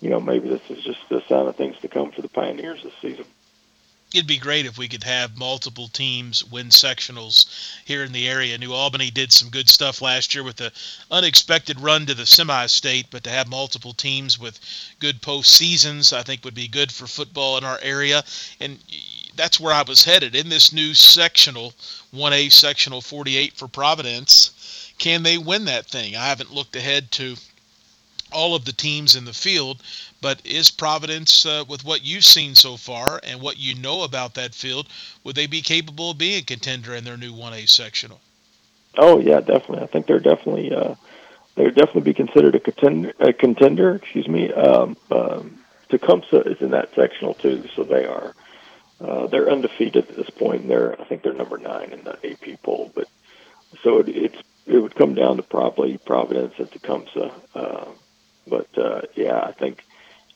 you 0.00 0.10
know 0.10 0.20
maybe 0.20 0.48
this 0.48 0.70
is 0.70 0.82
just 0.82 1.00
a 1.10 1.20
sign 1.28 1.46
of 1.46 1.56
things 1.56 1.76
to 1.80 1.88
come 1.88 2.10
for 2.10 2.22
the 2.22 2.28
Pioneers 2.28 2.82
this 2.82 2.94
season 3.00 3.24
it'd 4.14 4.26
be 4.26 4.38
great 4.38 4.64
if 4.64 4.78
we 4.78 4.88
could 4.88 5.04
have 5.04 5.36
multiple 5.36 5.88
teams 5.88 6.42
win 6.44 6.68
sectionals 6.68 7.46
here 7.84 8.02
in 8.04 8.12
the 8.12 8.26
area. 8.26 8.56
New 8.56 8.72
Albany 8.72 9.10
did 9.10 9.32
some 9.32 9.50
good 9.50 9.68
stuff 9.68 10.00
last 10.00 10.34
year 10.34 10.42
with 10.42 10.56
the 10.56 10.72
unexpected 11.10 11.78
run 11.78 12.06
to 12.06 12.14
the 12.14 12.24
semi-state, 12.24 13.06
but 13.10 13.22
to 13.24 13.30
have 13.30 13.48
multiple 13.48 13.92
teams 13.92 14.38
with 14.38 14.58
good 14.98 15.20
postseasons, 15.20 16.16
I 16.16 16.22
think 16.22 16.44
would 16.44 16.54
be 16.54 16.68
good 16.68 16.90
for 16.90 17.06
football 17.06 17.58
in 17.58 17.64
our 17.64 17.78
area. 17.82 18.22
And 18.60 18.78
that's 19.36 19.60
where 19.60 19.74
I 19.74 19.82
was 19.82 20.04
headed 20.04 20.34
in 20.34 20.48
this 20.48 20.72
new 20.72 20.94
sectional, 20.94 21.74
1A 22.14 22.50
sectional 22.50 23.02
48 23.02 23.56
for 23.56 23.68
Providence. 23.68 24.92
Can 24.96 25.22
they 25.22 25.36
win 25.36 25.66
that 25.66 25.86
thing? 25.86 26.16
I 26.16 26.28
haven't 26.28 26.54
looked 26.54 26.76
ahead 26.76 27.10
to 27.12 27.36
all 28.32 28.54
of 28.54 28.64
the 28.64 28.72
teams 28.72 29.16
in 29.16 29.24
the 29.24 29.32
field, 29.32 29.82
but 30.20 30.44
is 30.44 30.70
Providence, 30.70 31.46
uh, 31.46 31.64
with 31.68 31.84
what 31.84 32.04
you've 32.04 32.24
seen 32.24 32.54
so 32.54 32.76
far 32.76 33.20
and 33.22 33.40
what 33.40 33.58
you 33.58 33.74
know 33.74 34.02
about 34.02 34.34
that 34.34 34.54
field, 34.54 34.88
would 35.24 35.36
they 35.36 35.46
be 35.46 35.62
capable 35.62 36.10
of 36.10 36.18
being 36.18 36.38
a 36.38 36.42
contender 36.42 36.94
in 36.94 37.04
their 37.04 37.16
new 37.16 37.32
1A 37.32 37.68
sectional? 37.68 38.20
Oh 38.96 39.20
yeah, 39.20 39.40
definitely. 39.40 39.80
I 39.80 39.86
think 39.86 40.06
they're 40.06 40.18
definitely 40.18 40.74
uh, 40.74 40.94
they 41.54 41.64
would 41.64 41.74
definitely 41.74 42.02
be 42.02 42.14
considered 42.14 42.54
a 42.54 42.60
contender. 42.60 43.12
A 43.20 43.32
contender, 43.32 43.96
excuse 43.96 44.28
me. 44.28 44.52
Um, 44.52 44.96
um, 45.10 45.58
Tecumseh 45.88 46.42
is 46.42 46.60
in 46.60 46.70
that 46.70 46.94
sectional 46.94 47.34
too, 47.34 47.64
so 47.74 47.84
they 47.84 48.06
are 48.06 48.34
uh, 49.00 49.26
they're 49.26 49.50
undefeated 49.50 50.08
at 50.08 50.16
this 50.16 50.30
point. 50.30 50.62
And 50.62 50.70
they're 50.70 51.00
I 51.00 51.04
think 51.04 51.22
they're 51.22 51.32
number 51.32 51.58
nine 51.58 51.92
in 51.92 52.04
the 52.04 52.18
AP 52.24 52.62
poll, 52.62 52.90
but 52.94 53.08
so 53.82 53.98
it, 53.98 54.08
it's 54.08 54.38
it 54.66 54.78
would 54.78 54.94
come 54.94 55.14
down 55.14 55.36
to 55.36 55.42
probably 55.42 55.98
Providence 55.98 56.54
and 56.58 56.70
Tecumseh. 56.70 57.32
Uh, 57.54 57.86
but 58.48 58.68
uh, 58.78 59.02
yeah, 59.16 59.38
I 59.38 59.52
think 59.52 59.78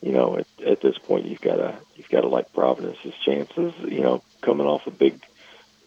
you 0.01 0.13
know, 0.13 0.37
at, 0.37 0.47
at 0.67 0.81
this 0.83 0.99
point, 0.99 1.27
you've 1.27 1.41
got 1.41 1.57
to 1.57 1.79
you've 1.97 2.09
got 2.09 2.23
to 2.23 2.29
like 2.29 2.53
Providence's 2.53 3.15
chances. 3.25 3.73
You 3.85 4.01
know, 4.01 4.23
coming 4.45 4.67
off 4.67 4.83
a 4.87 4.91
big 4.91 5.21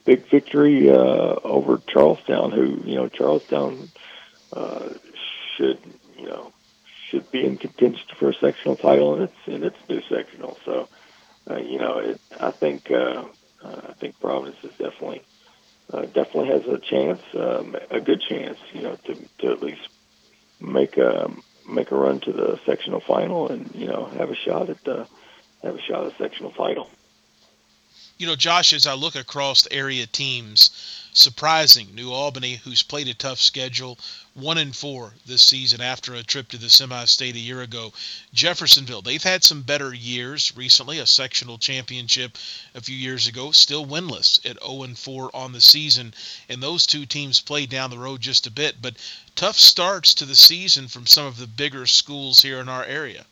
big 0.06 0.30
victory 0.30 0.90
uh, 0.90 1.36
over 1.44 1.82
Charlestown, 1.88 2.52
who 2.52 2.82
you 2.86 2.96
know 2.96 3.10
Charlestown 3.10 3.92
uh, 4.54 4.90
should 5.58 5.80
you 6.18 6.28
know 6.28 6.54
should 7.10 7.30
be 7.32 7.46
in 7.46 7.58
contention 7.58 8.06
for 8.18 8.30
a 8.30 8.34
sectional 8.34 8.78
title 8.78 9.16
in 9.16 9.24
its 9.24 9.34
in 9.48 9.64
its 9.64 9.78
new 9.90 10.02
sectional. 10.10 10.58
So, 10.66 10.88
uh, 11.50 11.58
you 11.58 11.78
know, 11.78 12.00
it, 12.00 12.22
I 12.40 12.52
think 12.52 12.90
uh, 12.90 13.26
uh, 13.64 13.82
I 13.90 13.94
think 14.00 14.20
Providence 14.20 14.58
is 14.64 14.72
definitely 14.72 15.22
uh, 15.92 16.02
definitely 16.06 16.48
has 16.48 16.64
a 16.68 16.80
chance, 16.80 17.22
um, 17.38 17.76
a 17.92 18.00
good 18.00 18.22
chance, 18.22 18.58
you 18.74 18.82
know, 18.82 18.96
to 19.06 19.16
to 19.40 19.52
at 19.52 19.62
least 19.62 19.88
make 20.60 20.98
a 20.98 21.26
um, 21.26 21.44
make 21.68 21.92
a 21.92 21.96
run 21.96 22.20
to 22.22 22.32
the 22.32 22.60
sectional 22.66 23.02
final 23.08 23.50
and 23.50 23.72
you 23.74 23.88
know 23.88 24.06
have 24.18 24.30
a 24.30 24.36
shot 24.36 24.70
at 24.70 24.84
the 24.84 25.08
have 25.64 25.76
a 25.76 25.82
shot 25.82 26.06
at 26.06 26.18
the 26.18 26.24
sectional 26.24 26.52
title. 26.52 26.90
You 28.18 28.28
know, 28.28 28.36
Josh, 28.36 28.72
as 28.72 28.88
I 28.88 28.94
look 28.94 29.16
across 29.16 29.64
the 29.64 29.74
area 29.74 30.06
teams, 30.06 30.70
surprising 31.12 31.94
New 31.94 32.12
Albany, 32.12 32.56
who's 32.56 32.84
played 32.84 33.10
a 33.10 33.14
tough 33.14 33.40
schedule, 33.40 33.98
one 34.34 34.58
and 34.58 34.76
four 34.76 35.14
this 35.26 35.42
season 35.44 35.82
after 35.82 36.14
a 36.14 36.24
trip 36.24 36.48
to 36.50 36.58
the 36.58 36.70
semi-state 36.70 37.36
a 37.36 37.40
year 37.40 37.62
ago. 37.62 37.92
Jeffersonville, 38.34 39.02
they've 39.02 39.24
had 39.24 39.44
some 39.44 39.62
better 39.62 39.94
years 39.94 40.54
recently, 40.56 41.00
a 41.00 41.06
sectional 41.06 41.58
championship 41.58 42.38
a 42.74 42.82
few 42.82 42.96
years 42.96 43.28
ago, 43.28 43.52
still 43.52 43.86
winless 43.86 44.46
at 44.50 44.64
0 44.64 44.84
and 44.84 44.98
4 44.98 45.34
on 45.34 45.52
the 45.52 45.62
season, 45.62 46.14
and 46.50 46.62
those 46.62 46.86
two 46.86 47.06
teams 47.06 47.40
played 47.40 47.70
down 47.70 47.90
the 47.90 48.00
road 48.00 48.22
just 48.22 48.48
a 48.48 48.52
bit, 48.52 48.82
but 48.82 48.96
tough 49.36 49.58
starts 49.58 50.14
to 50.14 50.26
the 50.26 50.36
season 50.36 50.88
from 50.88 51.06
some 51.06 51.26
of 51.26 51.38
the 51.38 51.48
bigger 51.48 51.86
schools 51.86 52.42
here 52.42 52.60
in 52.60 52.70
our 52.70 52.86
area. 52.86 53.26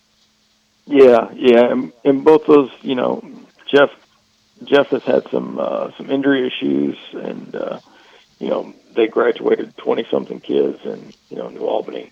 Yeah, 0.85 1.29
yeah, 1.33 1.71
and, 1.71 1.93
and 2.03 2.23
both 2.23 2.45
those, 2.45 2.69
you 2.81 2.95
know, 2.95 3.23
Jeff 3.65 3.89
Jeff 4.65 4.87
has 4.87 5.03
had 5.03 5.29
some 5.31 5.59
uh, 5.59 5.91
some 5.97 6.09
injury 6.09 6.47
issues, 6.47 6.97
and 7.13 7.55
uh, 7.55 7.79
you 8.39 8.49
know 8.49 8.73
they 8.95 9.07
graduated 9.07 9.75
twenty 9.77 10.05
something 10.09 10.39
kids, 10.39 10.79
and 10.85 11.15
you 11.29 11.37
know 11.37 11.49
New 11.49 11.65
Albany 11.65 12.11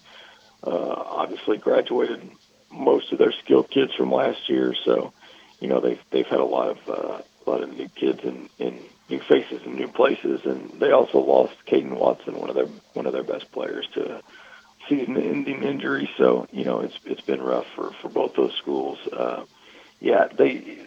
uh, 0.65 0.69
obviously 0.69 1.57
graduated 1.57 2.21
most 2.71 3.11
of 3.11 3.17
their 3.17 3.31
skilled 3.31 3.69
kids 3.69 3.93
from 3.95 4.11
last 4.11 4.49
year. 4.49 4.73
So 4.85 5.13
you 5.59 5.67
know 5.67 5.79
they've 5.79 6.01
they've 6.11 6.27
had 6.27 6.39
a 6.39 6.45
lot 6.45 6.69
of 6.69 6.89
uh, 6.89 7.21
a 7.45 7.49
lot 7.49 7.63
of 7.63 7.75
new 7.75 7.89
kids 7.89 8.19
and, 8.23 8.49
and 8.59 8.79
new 9.09 9.19
faces 9.19 9.61
and 9.65 9.75
new 9.75 9.87
places, 9.87 10.41
and 10.45 10.79
they 10.79 10.91
also 10.91 11.19
lost 11.19 11.53
Caden 11.67 11.97
Watson, 11.97 12.39
one 12.39 12.49
of 12.49 12.55
their 12.55 12.67
one 12.93 13.05
of 13.05 13.13
their 13.13 13.23
best 13.23 13.51
players, 13.51 13.87
to 13.93 14.21
season-ending 14.89 15.63
injury. 15.63 16.09
So 16.17 16.47
you 16.51 16.65
know 16.65 16.81
it's 16.81 16.97
it's 17.05 17.21
been 17.21 17.41
rough 17.41 17.67
for 17.75 17.91
for 18.01 18.09
both 18.09 18.35
those 18.35 18.53
schools. 18.55 18.99
Uh, 19.11 19.45
yeah, 19.99 20.27
they 20.27 20.79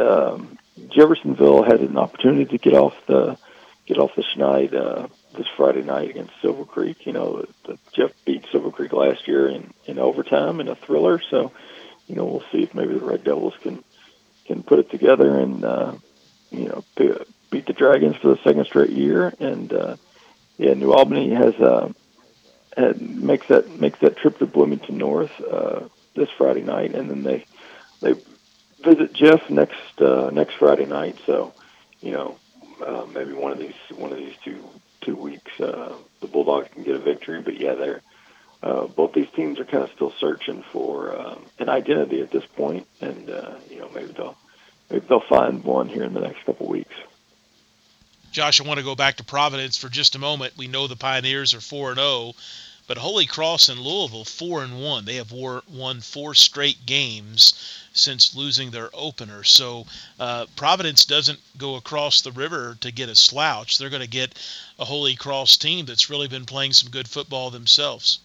um, 0.00 0.58
Jeffersonville 0.88 1.64
had 1.64 1.80
an 1.80 1.96
opportunity 1.96 2.44
to 2.46 2.58
get 2.58 2.74
off 2.74 2.94
the 3.06 3.36
get 3.86 3.98
off 3.98 4.14
the 4.14 4.22
schneid 4.22 4.74
uh, 4.74 5.08
this 5.36 5.46
Friday 5.56 5.82
night 5.82 6.10
against 6.10 6.32
Silver 6.40 6.64
Creek. 6.64 7.04
You 7.06 7.12
know, 7.12 7.44
the, 7.66 7.78
Jeff 7.92 8.12
beat 8.24 8.46
Silver 8.50 8.70
Creek 8.70 8.92
last 8.92 9.26
year 9.26 9.48
in, 9.48 9.72
in 9.86 9.98
overtime 9.98 10.60
in 10.60 10.68
a 10.68 10.76
thriller. 10.76 11.20
So, 11.30 11.52
you 12.06 12.14
know, 12.14 12.24
we'll 12.24 12.44
see 12.52 12.62
if 12.62 12.74
maybe 12.74 12.94
the 12.94 13.04
Red 13.04 13.24
Devils 13.24 13.54
can 13.62 13.82
can 14.46 14.62
put 14.62 14.78
it 14.78 14.90
together 14.90 15.38
and 15.38 15.64
uh, 15.64 15.94
you 16.50 16.68
know 16.68 16.84
beat 17.50 17.66
the 17.66 17.72
Dragons 17.72 18.16
for 18.16 18.28
the 18.28 18.42
second 18.42 18.64
straight 18.66 18.90
year. 18.90 19.32
And 19.38 19.72
uh, 19.72 19.96
yeah, 20.58 20.74
New 20.74 20.92
Albany 20.92 21.34
has 21.34 21.54
uh, 21.56 21.92
had, 22.76 23.00
makes 23.00 23.46
that 23.48 23.68
makes 23.80 23.98
that 24.00 24.16
trip 24.16 24.38
to 24.38 24.46
Bloomington 24.46 24.98
North 24.98 25.32
uh, 25.40 25.88
this 26.14 26.28
Friday 26.36 26.62
night, 26.62 26.94
and 26.94 27.10
then 27.10 27.22
they 27.22 27.44
they 28.00 28.14
visit 28.82 29.12
Jeff 29.12 29.48
next 29.50 30.00
uh, 30.00 30.30
next 30.32 30.54
Friday 30.54 30.86
night. 30.86 31.16
So, 31.26 31.52
you 32.00 32.12
know, 32.12 32.36
uh, 32.84 33.06
maybe 33.14 33.32
one 33.32 33.52
of 33.52 33.58
these 33.58 33.74
one 33.96 34.12
of 34.12 34.18
these 34.18 34.34
two 34.44 34.62
two 35.00 35.16
weeks, 35.16 35.60
uh, 35.60 35.94
the 36.20 36.26
Bulldogs 36.26 36.68
can 36.72 36.82
get 36.82 36.96
a 36.96 36.98
victory. 36.98 37.40
But 37.40 37.58
yeah, 37.58 37.74
they're 37.74 38.00
uh, 38.62 38.86
both 38.86 39.12
these 39.12 39.28
teams 39.34 39.58
are 39.58 39.64
kind 39.64 39.82
of 39.82 39.90
still 39.94 40.12
searching 40.20 40.62
for 40.72 41.16
uh, 41.16 41.36
an 41.58 41.68
identity 41.68 42.20
at 42.20 42.30
this 42.30 42.44
point, 42.56 42.86
and 43.00 43.28
uh, 43.28 43.54
you 43.68 43.78
know 43.78 43.90
maybe 43.94 44.12
they'll 44.12 44.36
maybe 44.90 45.04
they'll 45.08 45.20
find 45.20 45.64
one 45.64 45.88
here 45.88 46.04
in 46.04 46.14
the 46.14 46.20
next 46.20 46.44
couple 46.44 46.68
weeks. 46.68 46.94
Josh, 48.30 48.60
I 48.60 48.64
want 48.64 48.78
to 48.78 48.84
go 48.84 48.94
back 48.94 49.16
to 49.16 49.24
Providence 49.24 49.76
for 49.76 49.90
just 49.90 50.14
a 50.14 50.18
moment. 50.18 50.56
We 50.56 50.66
know 50.66 50.86
the 50.86 50.96
Pioneers 50.96 51.54
are 51.54 51.60
four 51.60 51.90
and 51.90 51.98
zero. 51.98 52.32
But 52.88 52.98
Holy 52.98 53.26
Cross 53.26 53.68
and 53.68 53.80
Louisville 53.80 54.24
four 54.24 54.64
and 54.64 54.82
one. 54.82 55.04
They 55.04 55.16
have 55.16 55.32
won 55.32 56.00
four 56.00 56.34
straight 56.34 56.84
games 56.84 57.54
since 57.94 58.34
losing 58.34 58.70
their 58.70 58.90
opener. 58.92 59.44
So 59.44 59.86
uh, 60.18 60.46
Providence 60.56 61.04
doesn't 61.04 61.38
go 61.58 61.76
across 61.76 62.22
the 62.22 62.32
river 62.32 62.76
to 62.80 62.90
get 62.90 63.08
a 63.08 63.14
slouch. 63.14 63.78
They're 63.78 63.90
going 63.90 64.02
to 64.02 64.08
get 64.08 64.34
a 64.78 64.84
Holy 64.84 65.14
Cross 65.14 65.58
team 65.58 65.86
that's 65.86 66.10
really 66.10 66.28
been 66.28 66.44
playing 66.44 66.72
some 66.72 66.90
good 66.90 67.08
football 67.08 67.50
themselves. 67.50 68.18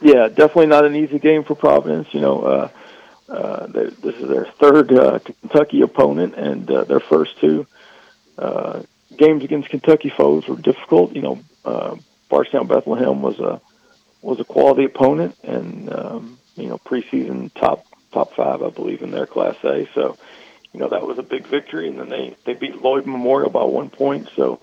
Yeah, 0.00 0.28
definitely 0.28 0.66
not 0.66 0.84
an 0.84 0.96
easy 0.96 1.18
game 1.18 1.44
for 1.44 1.54
Providence. 1.54 2.08
You 2.12 2.20
know, 2.20 2.42
uh, 2.42 2.68
uh, 3.28 3.66
this 3.66 4.16
is 4.16 4.28
their 4.28 4.46
third 4.46 4.92
uh, 4.92 5.18
Kentucky 5.18 5.82
opponent, 5.82 6.34
and 6.34 6.70
uh, 6.70 6.84
their 6.84 7.00
first 7.00 7.38
two 7.38 7.66
uh, 8.38 8.82
games 9.16 9.44
against 9.44 9.68
Kentucky 9.68 10.10
foes 10.10 10.46
were 10.48 10.56
difficult. 10.56 11.14
You 11.14 11.22
know, 11.22 11.38
uh, 11.64 11.96
Bardstown 12.28 12.66
Bethlehem 12.66 13.22
was 13.22 13.38
a 13.38 13.60
was 14.24 14.40
a 14.40 14.44
quality 14.44 14.84
opponent, 14.84 15.36
and 15.42 15.92
um, 15.92 16.38
you 16.56 16.68
know, 16.68 16.78
preseason 16.78 17.52
top 17.54 17.86
top 18.12 18.32
five, 18.34 18.62
I 18.62 18.70
believe, 18.70 19.02
in 19.02 19.10
their 19.10 19.26
Class 19.26 19.56
A. 19.64 19.88
So, 19.92 20.16
you 20.72 20.80
know, 20.80 20.88
that 20.88 21.06
was 21.06 21.18
a 21.18 21.22
big 21.22 21.46
victory. 21.46 21.88
And 21.88 21.98
then 21.98 22.08
they, 22.08 22.36
they 22.44 22.54
beat 22.54 22.80
Lloyd 22.80 23.06
Memorial 23.06 23.50
by 23.50 23.64
one 23.64 23.90
point. 23.90 24.30
So 24.36 24.60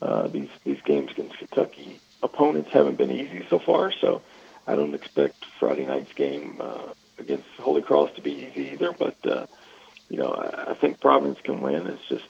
uh, 0.00 0.26
these, 0.28 0.48
these 0.64 0.80
games 0.86 1.10
against 1.12 1.38
Kentucky 1.38 2.00
opponents 2.22 2.70
haven't 2.72 2.96
been 2.96 3.10
easy 3.10 3.44
so 3.50 3.58
far. 3.58 3.92
So 3.92 4.22
I 4.66 4.74
don't 4.74 4.94
expect 4.94 5.44
Friday 5.60 5.84
night's 5.84 6.14
game 6.14 6.56
uh, 6.60 6.94
against 7.18 7.46
Holy 7.58 7.82
Cross 7.82 8.14
to 8.16 8.22
be 8.22 8.32
easy 8.32 8.70
either. 8.72 8.92
But, 8.92 9.18
uh, 9.26 9.46
you 10.08 10.16
know, 10.16 10.30
I, 10.30 10.70
I 10.70 10.74
think 10.74 11.00
Providence 11.00 11.40
can 11.42 11.60
win. 11.60 11.86
It's 11.86 12.08
just, 12.08 12.28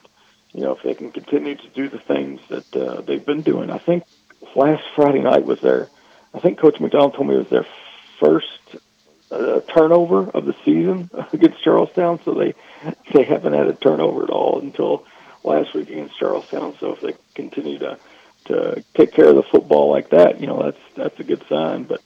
you 0.51 0.61
know, 0.61 0.73
if 0.73 0.83
they 0.83 0.93
can 0.93 1.11
continue 1.11 1.55
to 1.55 1.69
do 1.69 1.87
the 1.87 1.99
things 1.99 2.41
that 2.49 2.75
uh, 2.75 3.01
they've 3.01 3.25
been 3.25 3.43
doing. 3.43 3.69
I 3.71 3.77
think 3.77 4.03
last 4.55 4.83
Friday 4.93 5.21
night 5.21 5.45
was 5.45 5.61
their, 5.61 5.87
I 6.35 6.39
think 6.39 6.59
Coach 6.59 6.79
McDonald 6.79 7.13
told 7.13 7.27
me 7.27 7.35
it 7.35 7.39
was 7.39 7.49
their 7.49 7.65
first 8.19 8.59
uh, 9.31 9.61
turnover 9.73 10.29
of 10.29 10.45
the 10.45 10.55
season 10.65 11.09
against 11.33 11.63
Charlestown. 11.63 12.19
So 12.25 12.33
they 12.33 12.53
they 13.13 13.23
haven't 13.23 13.53
had 13.53 13.67
a 13.67 13.73
turnover 13.73 14.23
at 14.23 14.29
all 14.29 14.59
until 14.59 15.05
last 15.43 15.73
week 15.73 15.89
against 15.89 16.19
Charlestown. 16.19 16.75
So 16.79 16.93
if 16.93 17.01
they 17.01 17.13
continue 17.33 17.79
to 17.79 17.97
to 18.45 18.83
take 18.93 19.13
care 19.13 19.29
of 19.29 19.35
the 19.35 19.43
football 19.43 19.89
like 19.89 20.09
that, 20.09 20.41
you 20.41 20.47
know, 20.47 20.61
that's 20.61 20.81
that's 20.95 21.19
a 21.19 21.23
good 21.23 21.43
sign. 21.47 21.83
But 21.83 22.01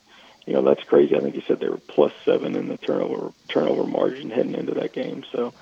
you 0.46 0.54
know, 0.54 0.62
that's 0.62 0.84
crazy. 0.84 1.16
I 1.16 1.20
think 1.20 1.36
you 1.36 1.42
said 1.48 1.60
they 1.60 1.70
were 1.70 1.78
plus 1.78 2.14
seven 2.24 2.56
in 2.56 2.68
the 2.68 2.78
turnover 2.78 3.34
turnover 3.48 3.84
margin 3.84 4.30
heading 4.30 4.56
into 4.56 4.76
that 4.76 4.94
game. 4.94 5.24
So 5.32 5.54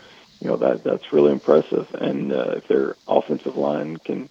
you 0.41 0.47
know 0.47 0.57
that 0.57 0.83
that's 0.83 1.13
really 1.13 1.31
impressive. 1.31 1.93
And 1.93 2.33
uh, 2.33 2.55
if 2.57 2.67
their 2.67 2.95
offensive 3.07 3.55
line 3.55 3.97
can 3.97 4.29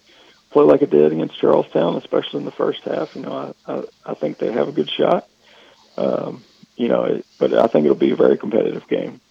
play 0.57 0.65
like 0.65 0.81
it 0.81 0.89
did 0.89 1.11
against 1.11 1.39
Charlestown, 1.39 1.97
especially 1.97 2.39
in 2.39 2.45
the 2.45 2.51
first 2.51 2.81
half, 2.83 3.15
you 3.15 3.21
know, 3.21 3.53
I 3.67 3.71
I, 3.71 3.83
I 4.05 4.13
think 4.15 4.39
they 4.39 4.51
have 4.51 4.67
a 4.67 4.71
good 4.71 4.89
shot. 4.89 5.27
Um, 5.95 6.43
you 6.75 6.87
know, 6.87 7.03
it, 7.03 7.25
but 7.37 7.53
I 7.53 7.67
think 7.67 7.85
it'll 7.85 7.95
be 7.95 8.11
a 8.11 8.15
very 8.15 8.37
competitive 8.37 8.87
game. 8.87 9.21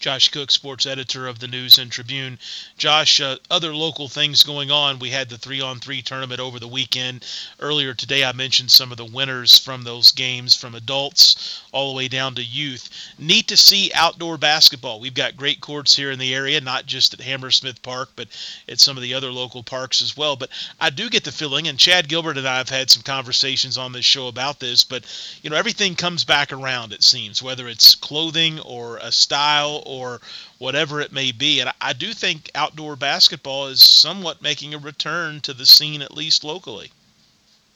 Josh 0.00 0.28
Cook, 0.28 0.52
sports 0.52 0.86
editor 0.86 1.26
of 1.26 1.40
the 1.40 1.48
News 1.48 1.76
and 1.76 1.90
Tribune. 1.90 2.38
Josh, 2.76 3.20
uh, 3.20 3.36
other 3.50 3.74
local 3.74 4.08
things 4.08 4.44
going 4.44 4.70
on. 4.70 5.00
We 5.00 5.10
had 5.10 5.28
the 5.28 5.36
three 5.36 5.60
on 5.60 5.80
three 5.80 6.02
tournament 6.02 6.38
over 6.38 6.60
the 6.60 6.68
weekend. 6.68 7.24
Earlier 7.58 7.94
today, 7.94 8.24
I 8.24 8.30
mentioned 8.30 8.70
some 8.70 8.92
of 8.92 8.96
the 8.96 9.04
winners 9.04 9.58
from 9.58 9.82
those 9.82 10.12
games, 10.12 10.54
from 10.54 10.76
adults 10.76 11.62
all 11.72 11.90
the 11.90 11.96
way 11.96 12.06
down 12.06 12.36
to 12.36 12.44
youth. 12.44 12.88
Neat 13.18 13.48
to 13.48 13.56
see 13.56 13.90
outdoor 13.92 14.38
basketball. 14.38 15.00
We've 15.00 15.12
got 15.12 15.36
great 15.36 15.60
courts 15.60 15.96
here 15.96 16.12
in 16.12 16.20
the 16.20 16.32
area, 16.32 16.60
not 16.60 16.86
just 16.86 17.12
at 17.14 17.20
Hammersmith 17.20 17.82
Park, 17.82 18.10
but 18.14 18.28
at 18.68 18.78
some 18.78 18.96
of 18.96 19.02
the 19.02 19.14
other 19.14 19.32
local 19.32 19.64
parks 19.64 20.00
as 20.00 20.16
well. 20.16 20.36
But 20.36 20.50
I 20.78 20.90
do 20.90 21.10
get 21.10 21.24
the 21.24 21.32
feeling, 21.32 21.66
and 21.66 21.76
Chad 21.76 22.08
Gilbert 22.08 22.38
and 22.38 22.46
I 22.46 22.58
have 22.58 22.70
had 22.70 22.88
some 22.88 23.02
conversations 23.02 23.76
on 23.76 23.90
this 23.90 24.04
show 24.04 24.28
about 24.28 24.60
this, 24.60 24.84
but 24.84 25.04
you 25.42 25.50
know 25.50 25.56
everything 25.56 25.96
comes 25.96 26.24
back 26.24 26.52
around. 26.52 26.92
It 26.92 27.02
seems 27.02 27.42
whether 27.42 27.66
it's 27.66 27.96
clothing 27.96 28.60
or 28.60 28.98
a 28.98 29.10
style 29.10 29.82
or 29.88 30.20
whatever 30.58 31.00
it 31.00 31.12
may 31.12 31.32
be. 31.32 31.60
And 31.60 31.70
I 31.80 31.92
do 31.92 32.12
think 32.12 32.50
outdoor 32.54 32.94
basketball 32.96 33.66
is 33.68 33.80
somewhat 33.80 34.42
making 34.42 34.74
a 34.74 34.78
return 34.78 35.40
to 35.40 35.54
the 35.54 35.66
scene, 35.66 36.02
at 36.02 36.14
least 36.14 36.44
locally. 36.44 36.92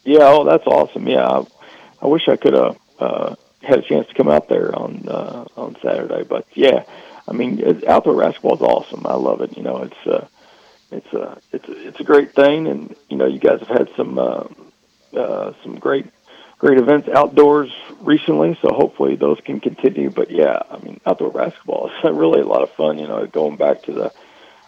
Yeah, 0.04 0.20
oh, 0.22 0.44
that's 0.44 0.66
awesome. 0.66 1.08
Yeah, 1.08 1.26
I, 1.26 1.44
I 2.02 2.06
wish 2.06 2.28
I 2.28 2.36
could 2.36 2.54
have 2.54 2.78
uh, 2.98 3.34
had 3.62 3.78
a 3.78 3.82
chance 3.82 4.08
to 4.08 4.14
come 4.14 4.28
out 4.28 4.48
there 4.48 4.76
on 4.76 5.08
uh, 5.08 5.44
on 5.56 5.76
Saturday, 5.82 6.24
but 6.24 6.46
yeah, 6.54 6.84
I 7.28 7.32
mean, 7.32 7.82
outdoor 7.86 8.20
basketball 8.20 8.56
is 8.56 8.60
awesome. 8.60 9.06
I 9.06 9.14
love 9.14 9.40
it. 9.40 9.56
You 9.56 9.62
know, 9.62 9.78
it's 9.78 10.06
uh, 10.06 10.26
it's 10.90 11.12
a 11.12 11.20
uh, 11.20 11.34
it's 11.52 11.68
it's 11.68 12.00
a 12.00 12.04
great 12.04 12.34
thing, 12.34 12.66
and 12.66 12.94
you 13.08 13.16
know, 13.16 13.26
you 13.26 13.38
guys 13.38 13.60
have 13.60 13.68
had 13.68 13.88
some 13.96 14.18
uh, 14.18 14.44
uh, 15.16 15.52
some 15.62 15.78
great 15.78 16.06
great 16.62 16.78
events 16.78 17.08
outdoors 17.08 17.72
recently, 18.00 18.56
so 18.62 18.72
hopefully 18.72 19.16
those 19.16 19.38
can 19.40 19.58
continue. 19.58 20.10
But 20.10 20.30
yeah, 20.30 20.62
I 20.70 20.78
mean, 20.78 21.00
outdoor 21.04 21.32
basketball 21.32 21.88
is 21.88 22.04
really 22.04 22.40
a 22.40 22.46
lot 22.46 22.62
of 22.62 22.70
fun. 22.70 22.98
You 22.98 23.08
know, 23.08 23.26
going 23.26 23.56
back 23.56 23.82
to 23.82 23.92
the 23.92 24.12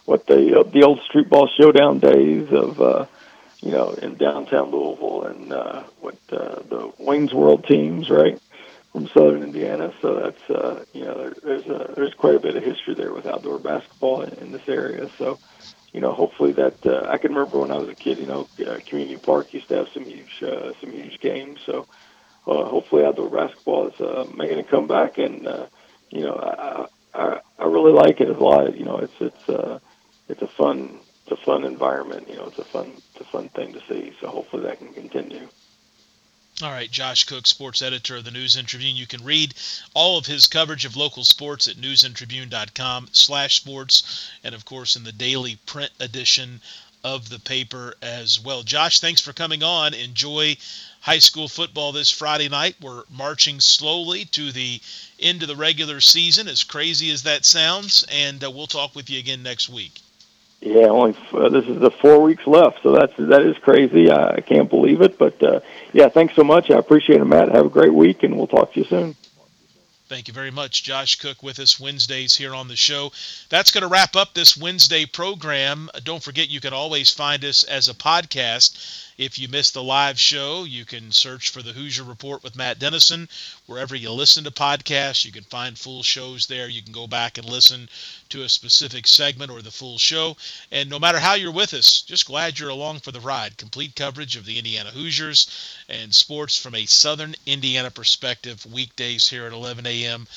what 0.03 0.27
the 0.27 0.59
uh, 0.59 0.63
the 0.63 0.83
old 0.83 0.99
street 1.01 1.29
ball 1.29 1.47
showdown 1.47 1.99
days 1.99 2.51
of 2.51 2.81
uh, 2.81 3.05
you 3.61 3.71
know 3.71 3.91
in 3.91 4.15
downtown 4.15 4.71
Louisville 4.71 5.23
and 5.23 5.53
uh, 5.53 5.83
what 6.01 6.17
uh, 6.31 6.59
the 6.67 6.91
Wayne's 6.99 7.33
World 7.33 7.65
teams, 7.65 8.09
right? 8.09 8.39
From 8.91 9.07
Southern 9.07 9.43
Indiana, 9.43 9.93
so 10.01 10.15
that's 10.15 10.49
uh, 10.49 10.83
you 10.93 11.05
know 11.05 11.15
there, 11.15 11.35
there's 11.43 11.65
a, 11.67 11.93
there's 11.95 12.13
quite 12.13 12.35
a 12.35 12.39
bit 12.39 12.57
of 12.57 12.63
history 12.63 12.93
there 12.93 13.13
with 13.13 13.25
outdoor 13.25 13.59
basketball 13.59 14.21
in, 14.21 14.33
in 14.39 14.51
this 14.51 14.67
area. 14.67 15.09
So 15.17 15.39
you 15.95 16.01
know, 16.01 16.13
hopefully 16.13 16.51
that 16.53 16.77
uh, 16.85 17.07
I 17.09 17.17
can 17.17 17.33
remember 17.33 17.61
when 17.61 17.71
I 17.71 17.77
was 17.77 17.87
a 17.89 17.95
kid. 17.95 18.19
You 18.19 18.27
know, 18.27 18.49
uh, 18.59 18.79
community 18.89 19.17
park 19.17 19.47
used 19.53 19.69
to 19.69 19.75
have 19.77 19.87
some 19.93 20.03
huge, 20.03 20.43
uh, 20.43 20.73
some 20.81 20.91
huge 20.91 21.17
games. 21.21 21.57
So 21.65 21.87
uh, 22.47 22.65
hopefully 22.67 23.05
outdoor 23.05 23.29
basketball 23.29 23.87
is 23.87 24.01
uh, 24.01 24.25
making 24.35 24.59
a 24.59 24.63
comeback, 24.69 25.17
and 25.17 25.47
uh, 25.47 25.67
you 26.11 26.21
know, 26.25 26.35
I, 26.35 26.87
I 27.13 27.39
I 27.59 27.65
really 27.65 27.93
like 27.93 28.19
it 28.19 28.29
a 28.29 28.43
lot. 28.43 28.77
You 28.77 28.83
know, 28.83 28.97
it's 28.97 29.13
it's 29.21 29.49
uh, 29.49 29.79
it's 30.27 30.41
a 30.41 30.49
fun 30.57 30.99
it's 31.25 31.39
a 31.41 31.45
fun 31.45 31.63
environment. 31.63 32.27
You 32.29 32.35
know, 32.35 32.47
it's 32.47 32.59
a 32.59 32.71
fun 32.73 33.01
it's 33.15 33.25
a 33.25 33.31
fun 33.31 33.49
thing 33.55 33.71
to 33.71 33.79
see. 33.89 34.11
So 34.19 34.27
hopefully 34.27 34.63
that 34.63 34.79
can 34.79 34.93
continue. 34.93 35.47
All 36.61 36.71
right, 36.71 36.89
Josh 36.89 37.25
Cook, 37.25 37.47
sports 37.47 37.81
editor 37.81 38.15
of 38.15 38.23
the 38.23 38.31
News 38.31 38.55
and 38.55 38.65
Tribune. 38.65 38.95
You 38.95 39.05
can 39.05 39.25
read 39.25 39.53
all 39.93 40.17
of 40.17 40.25
his 40.25 40.47
coverage 40.47 40.85
of 40.85 40.95
local 40.95 41.25
sports 41.25 41.67
at 41.67 41.75
newsandtribune.com 41.75 43.09
slash 43.11 43.57
sports, 43.57 44.29
and 44.41 44.55
of 44.55 44.63
course 44.63 44.95
in 44.95 45.03
the 45.03 45.11
daily 45.11 45.57
print 45.65 45.91
edition 45.99 46.61
of 47.03 47.27
the 47.27 47.39
paper 47.39 47.97
as 48.01 48.39
well. 48.39 48.63
Josh, 48.63 49.01
thanks 49.01 49.19
for 49.19 49.33
coming 49.33 49.63
on. 49.63 49.93
Enjoy 49.93 50.55
high 51.01 51.19
school 51.19 51.49
football 51.49 51.91
this 51.91 52.09
Friday 52.09 52.47
night. 52.47 52.77
We're 52.79 53.03
marching 53.09 53.59
slowly 53.59 54.23
to 54.23 54.53
the 54.53 54.81
end 55.19 55.41
of 55.41 55.49
the 55.49 55.57
regular 55.57 55.99
season, 55.99 56.47
as 56.47 56.63
crazy 56.63 57.11
as 57.11 57.23
that 57.23 57.43
sounds, 57.43 58.05
and 58.09 58.41
uh, 58.41 58.49
we'll 58.49 58.67
talk 58.67 58.95
with 58.95 59.09
you 59.09 59.19
again 59.19 59.43
next 59.43 59.67
week. 59.67 59.99
Yeah, 60.61 60.87
only 60.87 61.15
uh, 61.31 61.49
this 61.49 61.65
is 61.65 61.79
the 61.79 61.91
four 61.91 62.21
weeks 62.21 62.47
left, 62.47 62.81
so 62.81 62.91
that's 62.93 63.13
that 63.17 63.43
is 63.43 63.57
crazy. 63.59 64.11
I, 64.11 64.41
can't 64.41 64.69
believe 64.69 65.01
it, 65.01 65.17
but 65.17 65.41
uh, 65.43 65.59
yeah, 65.93 66.09
thanks 66.09 66.35
so 66.35 66.43
much. 66.43 66.71
I 66.71 66.77
appreciate 66.77 67.21
it, 67.21 67.25
Matt. 67.25 67.49
Have 67.49 67.67
a 67.67 67.69
great 67.69 67.93
week, 67.93 68.23
and 68.23 68.35
we'll 68.35 68.47
talk 68.47 68.73
to 68.73 68.79
you 68.79 68.85
soon. 68.85 69.15
Thank 70.07 70.27
you 70.27 70.33
very 70.33 70.51
much. 70.51 70.83
Josh 70.83 71.15
Cook 71.15 71.41
with 71.41 71.59
us 71.59 71.79
Wednesdays 71.79 72.35
here 72.35 72.53
on 72.53 72.67
the 72.67 72.75
show. 72.75 73.11
That's 73.49 73.71
going 73.71 73.81
to 73.81 73.87
wrap 73.87 74.15
up 74.15 74.33
this 74.33 74.55
Wednesday 74.55 75.05
program. 75.05 75.89
Don't 76.03 76.21
forget, 76.21 76.47
you 76.47 76.61
can 76.61 76.73
always 76.73 77.09
find 77.09 77.43
us 77.43 77.63
as 77.63 77.89
a 77.89 77.93
podcast 77.95 79.05
if 79.17 79.39
you 79.39 79.47
missed 79.47 79.73
the 79.73 79.83
live 79.83 80.19
show, 80.19 80.65
you 80.65 80.83
can 80.83 81.11
search 81.11 81.49
for 81.49 81.61
the 81.61 81.71
Hoosier 81.71 82.03
Report 82.03 82.43
with 82.43 82.57
Matt 82.57 82.79
Dennison 82.79 83.29
wherever 83.67 83.95
you 83.95 84.11
listen 84.11 84.43
to 84.43 84.51
podcasts. 84.51 85.25
You 85.25 85.31
can 85.31 85.43
find 85.43 85.77
full 85.77 86.03
shows 86.03 86.47
there. 86.47 86.67
You 86.67 86.81
can 86.81 86.93
go 86.93 87.07
back 87.07 87.37
and 87.37 87.47
listen 87.47 87.89
to 88.29 88.43
a 88.43 88.49
specific 88.49 89.07
segment 89.07 89.51
or 89.51 89.61
the 89.61 89.71
full 89.71 89.97
show. 89.97 90.37
And 90.71 90.89
no 90.89 90.99
matter 90.99 91.19
how 91.19 91.33
you're 91.33 91.51
with 91.51 91.73
us, 91.73 92.01
just 92.01 92.27
glad 92.27 92.59
you're 92.59 92.69
along 92.69 92.99
for 92.99 93.11
the 93.11 93.19
ride. 93.19 93.57
Complete 93.57 93.95
coverage 93.95 94.35
of 94.35 94.45
the 94.45 94.57
Indiana 94.57 94.91
Hoosiers 94.91 95.47
and 95.89 96.13
sports 96.13 96.57
from 96.57 96.75
a 96.75 96.85
Southern 96.85 97.35
Indiana 97.45 97.91
perspective, 97.91 98.65
weekdays 98.65 99.29
here 99.29 99.45
at 99.45 99.53
11 99.53 99.85
a.m 99.85 100.27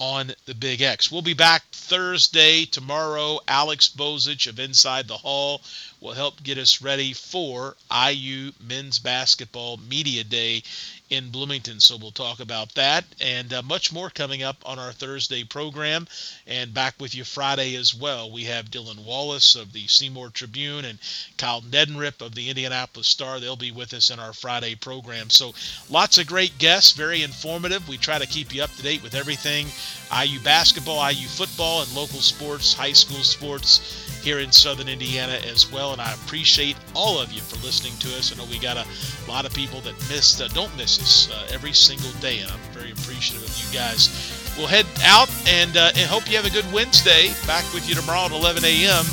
on 0.00 0.32
the 0.46 0.54
Big 0.54 0.80
X. 0.80 1.10
We'll 1.10 1.22
be 1.22 1.34
back 1.34 1.64
Thursday, 1.72 2.64
tomorrow. 2.64 3.40
Alex 3.48 3.88
Bozich 3.88 4.46
of 4.46 4.60
Inside 4.60 5.08
the 5.08 5.16
Hall 5.16 5.60
will 6.00 6.12
help 6.12 6.40
get 6.44 6.56
us 6.56 6.80
ready 6.80 7.12
for 7.12 7.76
IU 7.90 8.52
Men's 8.60 9.00
Basketball 9.00 9.76
Media 9.78 10.22
Day 10.22 10.62
in 11.10 11.30
Bloomington. 11.30 11.80
So 11.80 11.96
we'll 11.96 12.10
talk 12.10 12.40
about 12.40 12.74
that 12.74 13.04
and 13.20 13.52
uh, 13.52 13.62
much 13.62 13.92
more 13.92 14.10
coming 14.10 14.42
up 14.42 14.56
on 14.66 14.78
our 14.78 14.92
Thursday 14.92 15.44
program. 15.44 16.06
And 16.46 16.74
back 16.74 16.94
with 17.00 17.14
you 17.14 17.24
Friday 17.24 17.76
as 17.76 17.94
well. 17.94 18.30
We 18.30 18.44
have 18.44 18.70
Dylan 18.70 19.04
Wallace 19.04 19.54
of 19.54 19.72
the 19.72 19.86
Seymour 19.86 20.30
Tribune 20.30 20.84
and 20.84 20.98
Kyle 21.36 21.62
Neddenriep 21.62 22.20
of 22.20 22.34
the 22.34 22.48
Indianapolis 22.48 23.06
Star. 23.06 23.40
They'll 23.40 23.56
be 23.56 23.72
with 23.72 23.94
us 23.94 24.10
in 24.10 24.18
our 24.18 24.32
Friday 24.32 24.74
program. 24.74 25.30
So 25.30 25.54
lots 25.88 26.18
of 26.18 26.26
great 26.26 26.58
guests, 26.58 26.92
very 26.92 27.22
informative. 27.22 27.88
We 27.88 27.96
try 27.96 28.18
to 28.18 28.26
keep 28.26 28.54
you 28.54 28.62
up 28.62 28.74
to 28.74 28.82
date 28.82 29.02
with 29.02 29.14
everything 29.14 29.66
IU 30.10 30.40
basketball, 30.40 31.06
IU 31.10 31.26
football, 31.28 31.82
and 31.82 31.94
local 31.94 32.20
sports, 32.20 32.72
high 32.72 32.92
school 32.92 33.22
sports 33.22 34.06
here 34.22 34.40
in 34.40 34.52
Southern 34.52 34.88
Indiana 34.88 35.38
as 35.46 35.70
well. 35.70 35.92
And 35.92 36.00
I 36.00 36.12
appreciate 36.14 36.76
all 36.94 37.18
of 37.20 37.32
you 37.32 37.40
for 37.40 37.56
listening 37.64 37.96
to 37.98 38.08
us. 38.16 38.32
I 38.32 38.36
know 38.36 38.50
we 38.50 38.58
got 38.58 38.76
a 38.76 38.86
lot 39.30 39.46
of 39.46 39.54
people 39.54 39.80
that 39.82 39.94
missed, 40.08 40.40
uh, 40.40 40.48
don't 40.48 40.74
miss 40.76 40.97
us 41.00 41.30
uh, 41.30 41.46
every 41.50 41.72
single 41.72 42.10
day, 42.20 42.40
and 42.40 42.50
I'm 42.50 42.58
very 42.72 42.92
appreciative 42.92 43.46
of 43.46 43.56
you 43.58 43.78
guys. 43.78 44.08
We'll 44.56 44.66
head 44.66 44.86
out 45.04 45.30
and, 45.46 45.76
uh, 45.76 45.92
and 45.94 46.10
hope 46.10 46.28
you 46.30 46.36
have 46.36 46.46
a 46.46 46.50
good 46.50 46.70
Wednesday. 46.72 47.32
Back 47.46 47.64
with 47.72 47.88
you 47.88 47.94
tomorrow 47.94 48.26
at 48.26 48.32
11 48.32 48.64
a.m. 48.64 49.04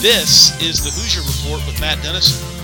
This 0.00 0.60
is 0.62 0.82
the 0.82 0.90
Hoosier 0.90 1.20
Report 1.20 1.66
with 1.66 1.80
Matt 1.80 2.02
Dennison. 2.02 2.55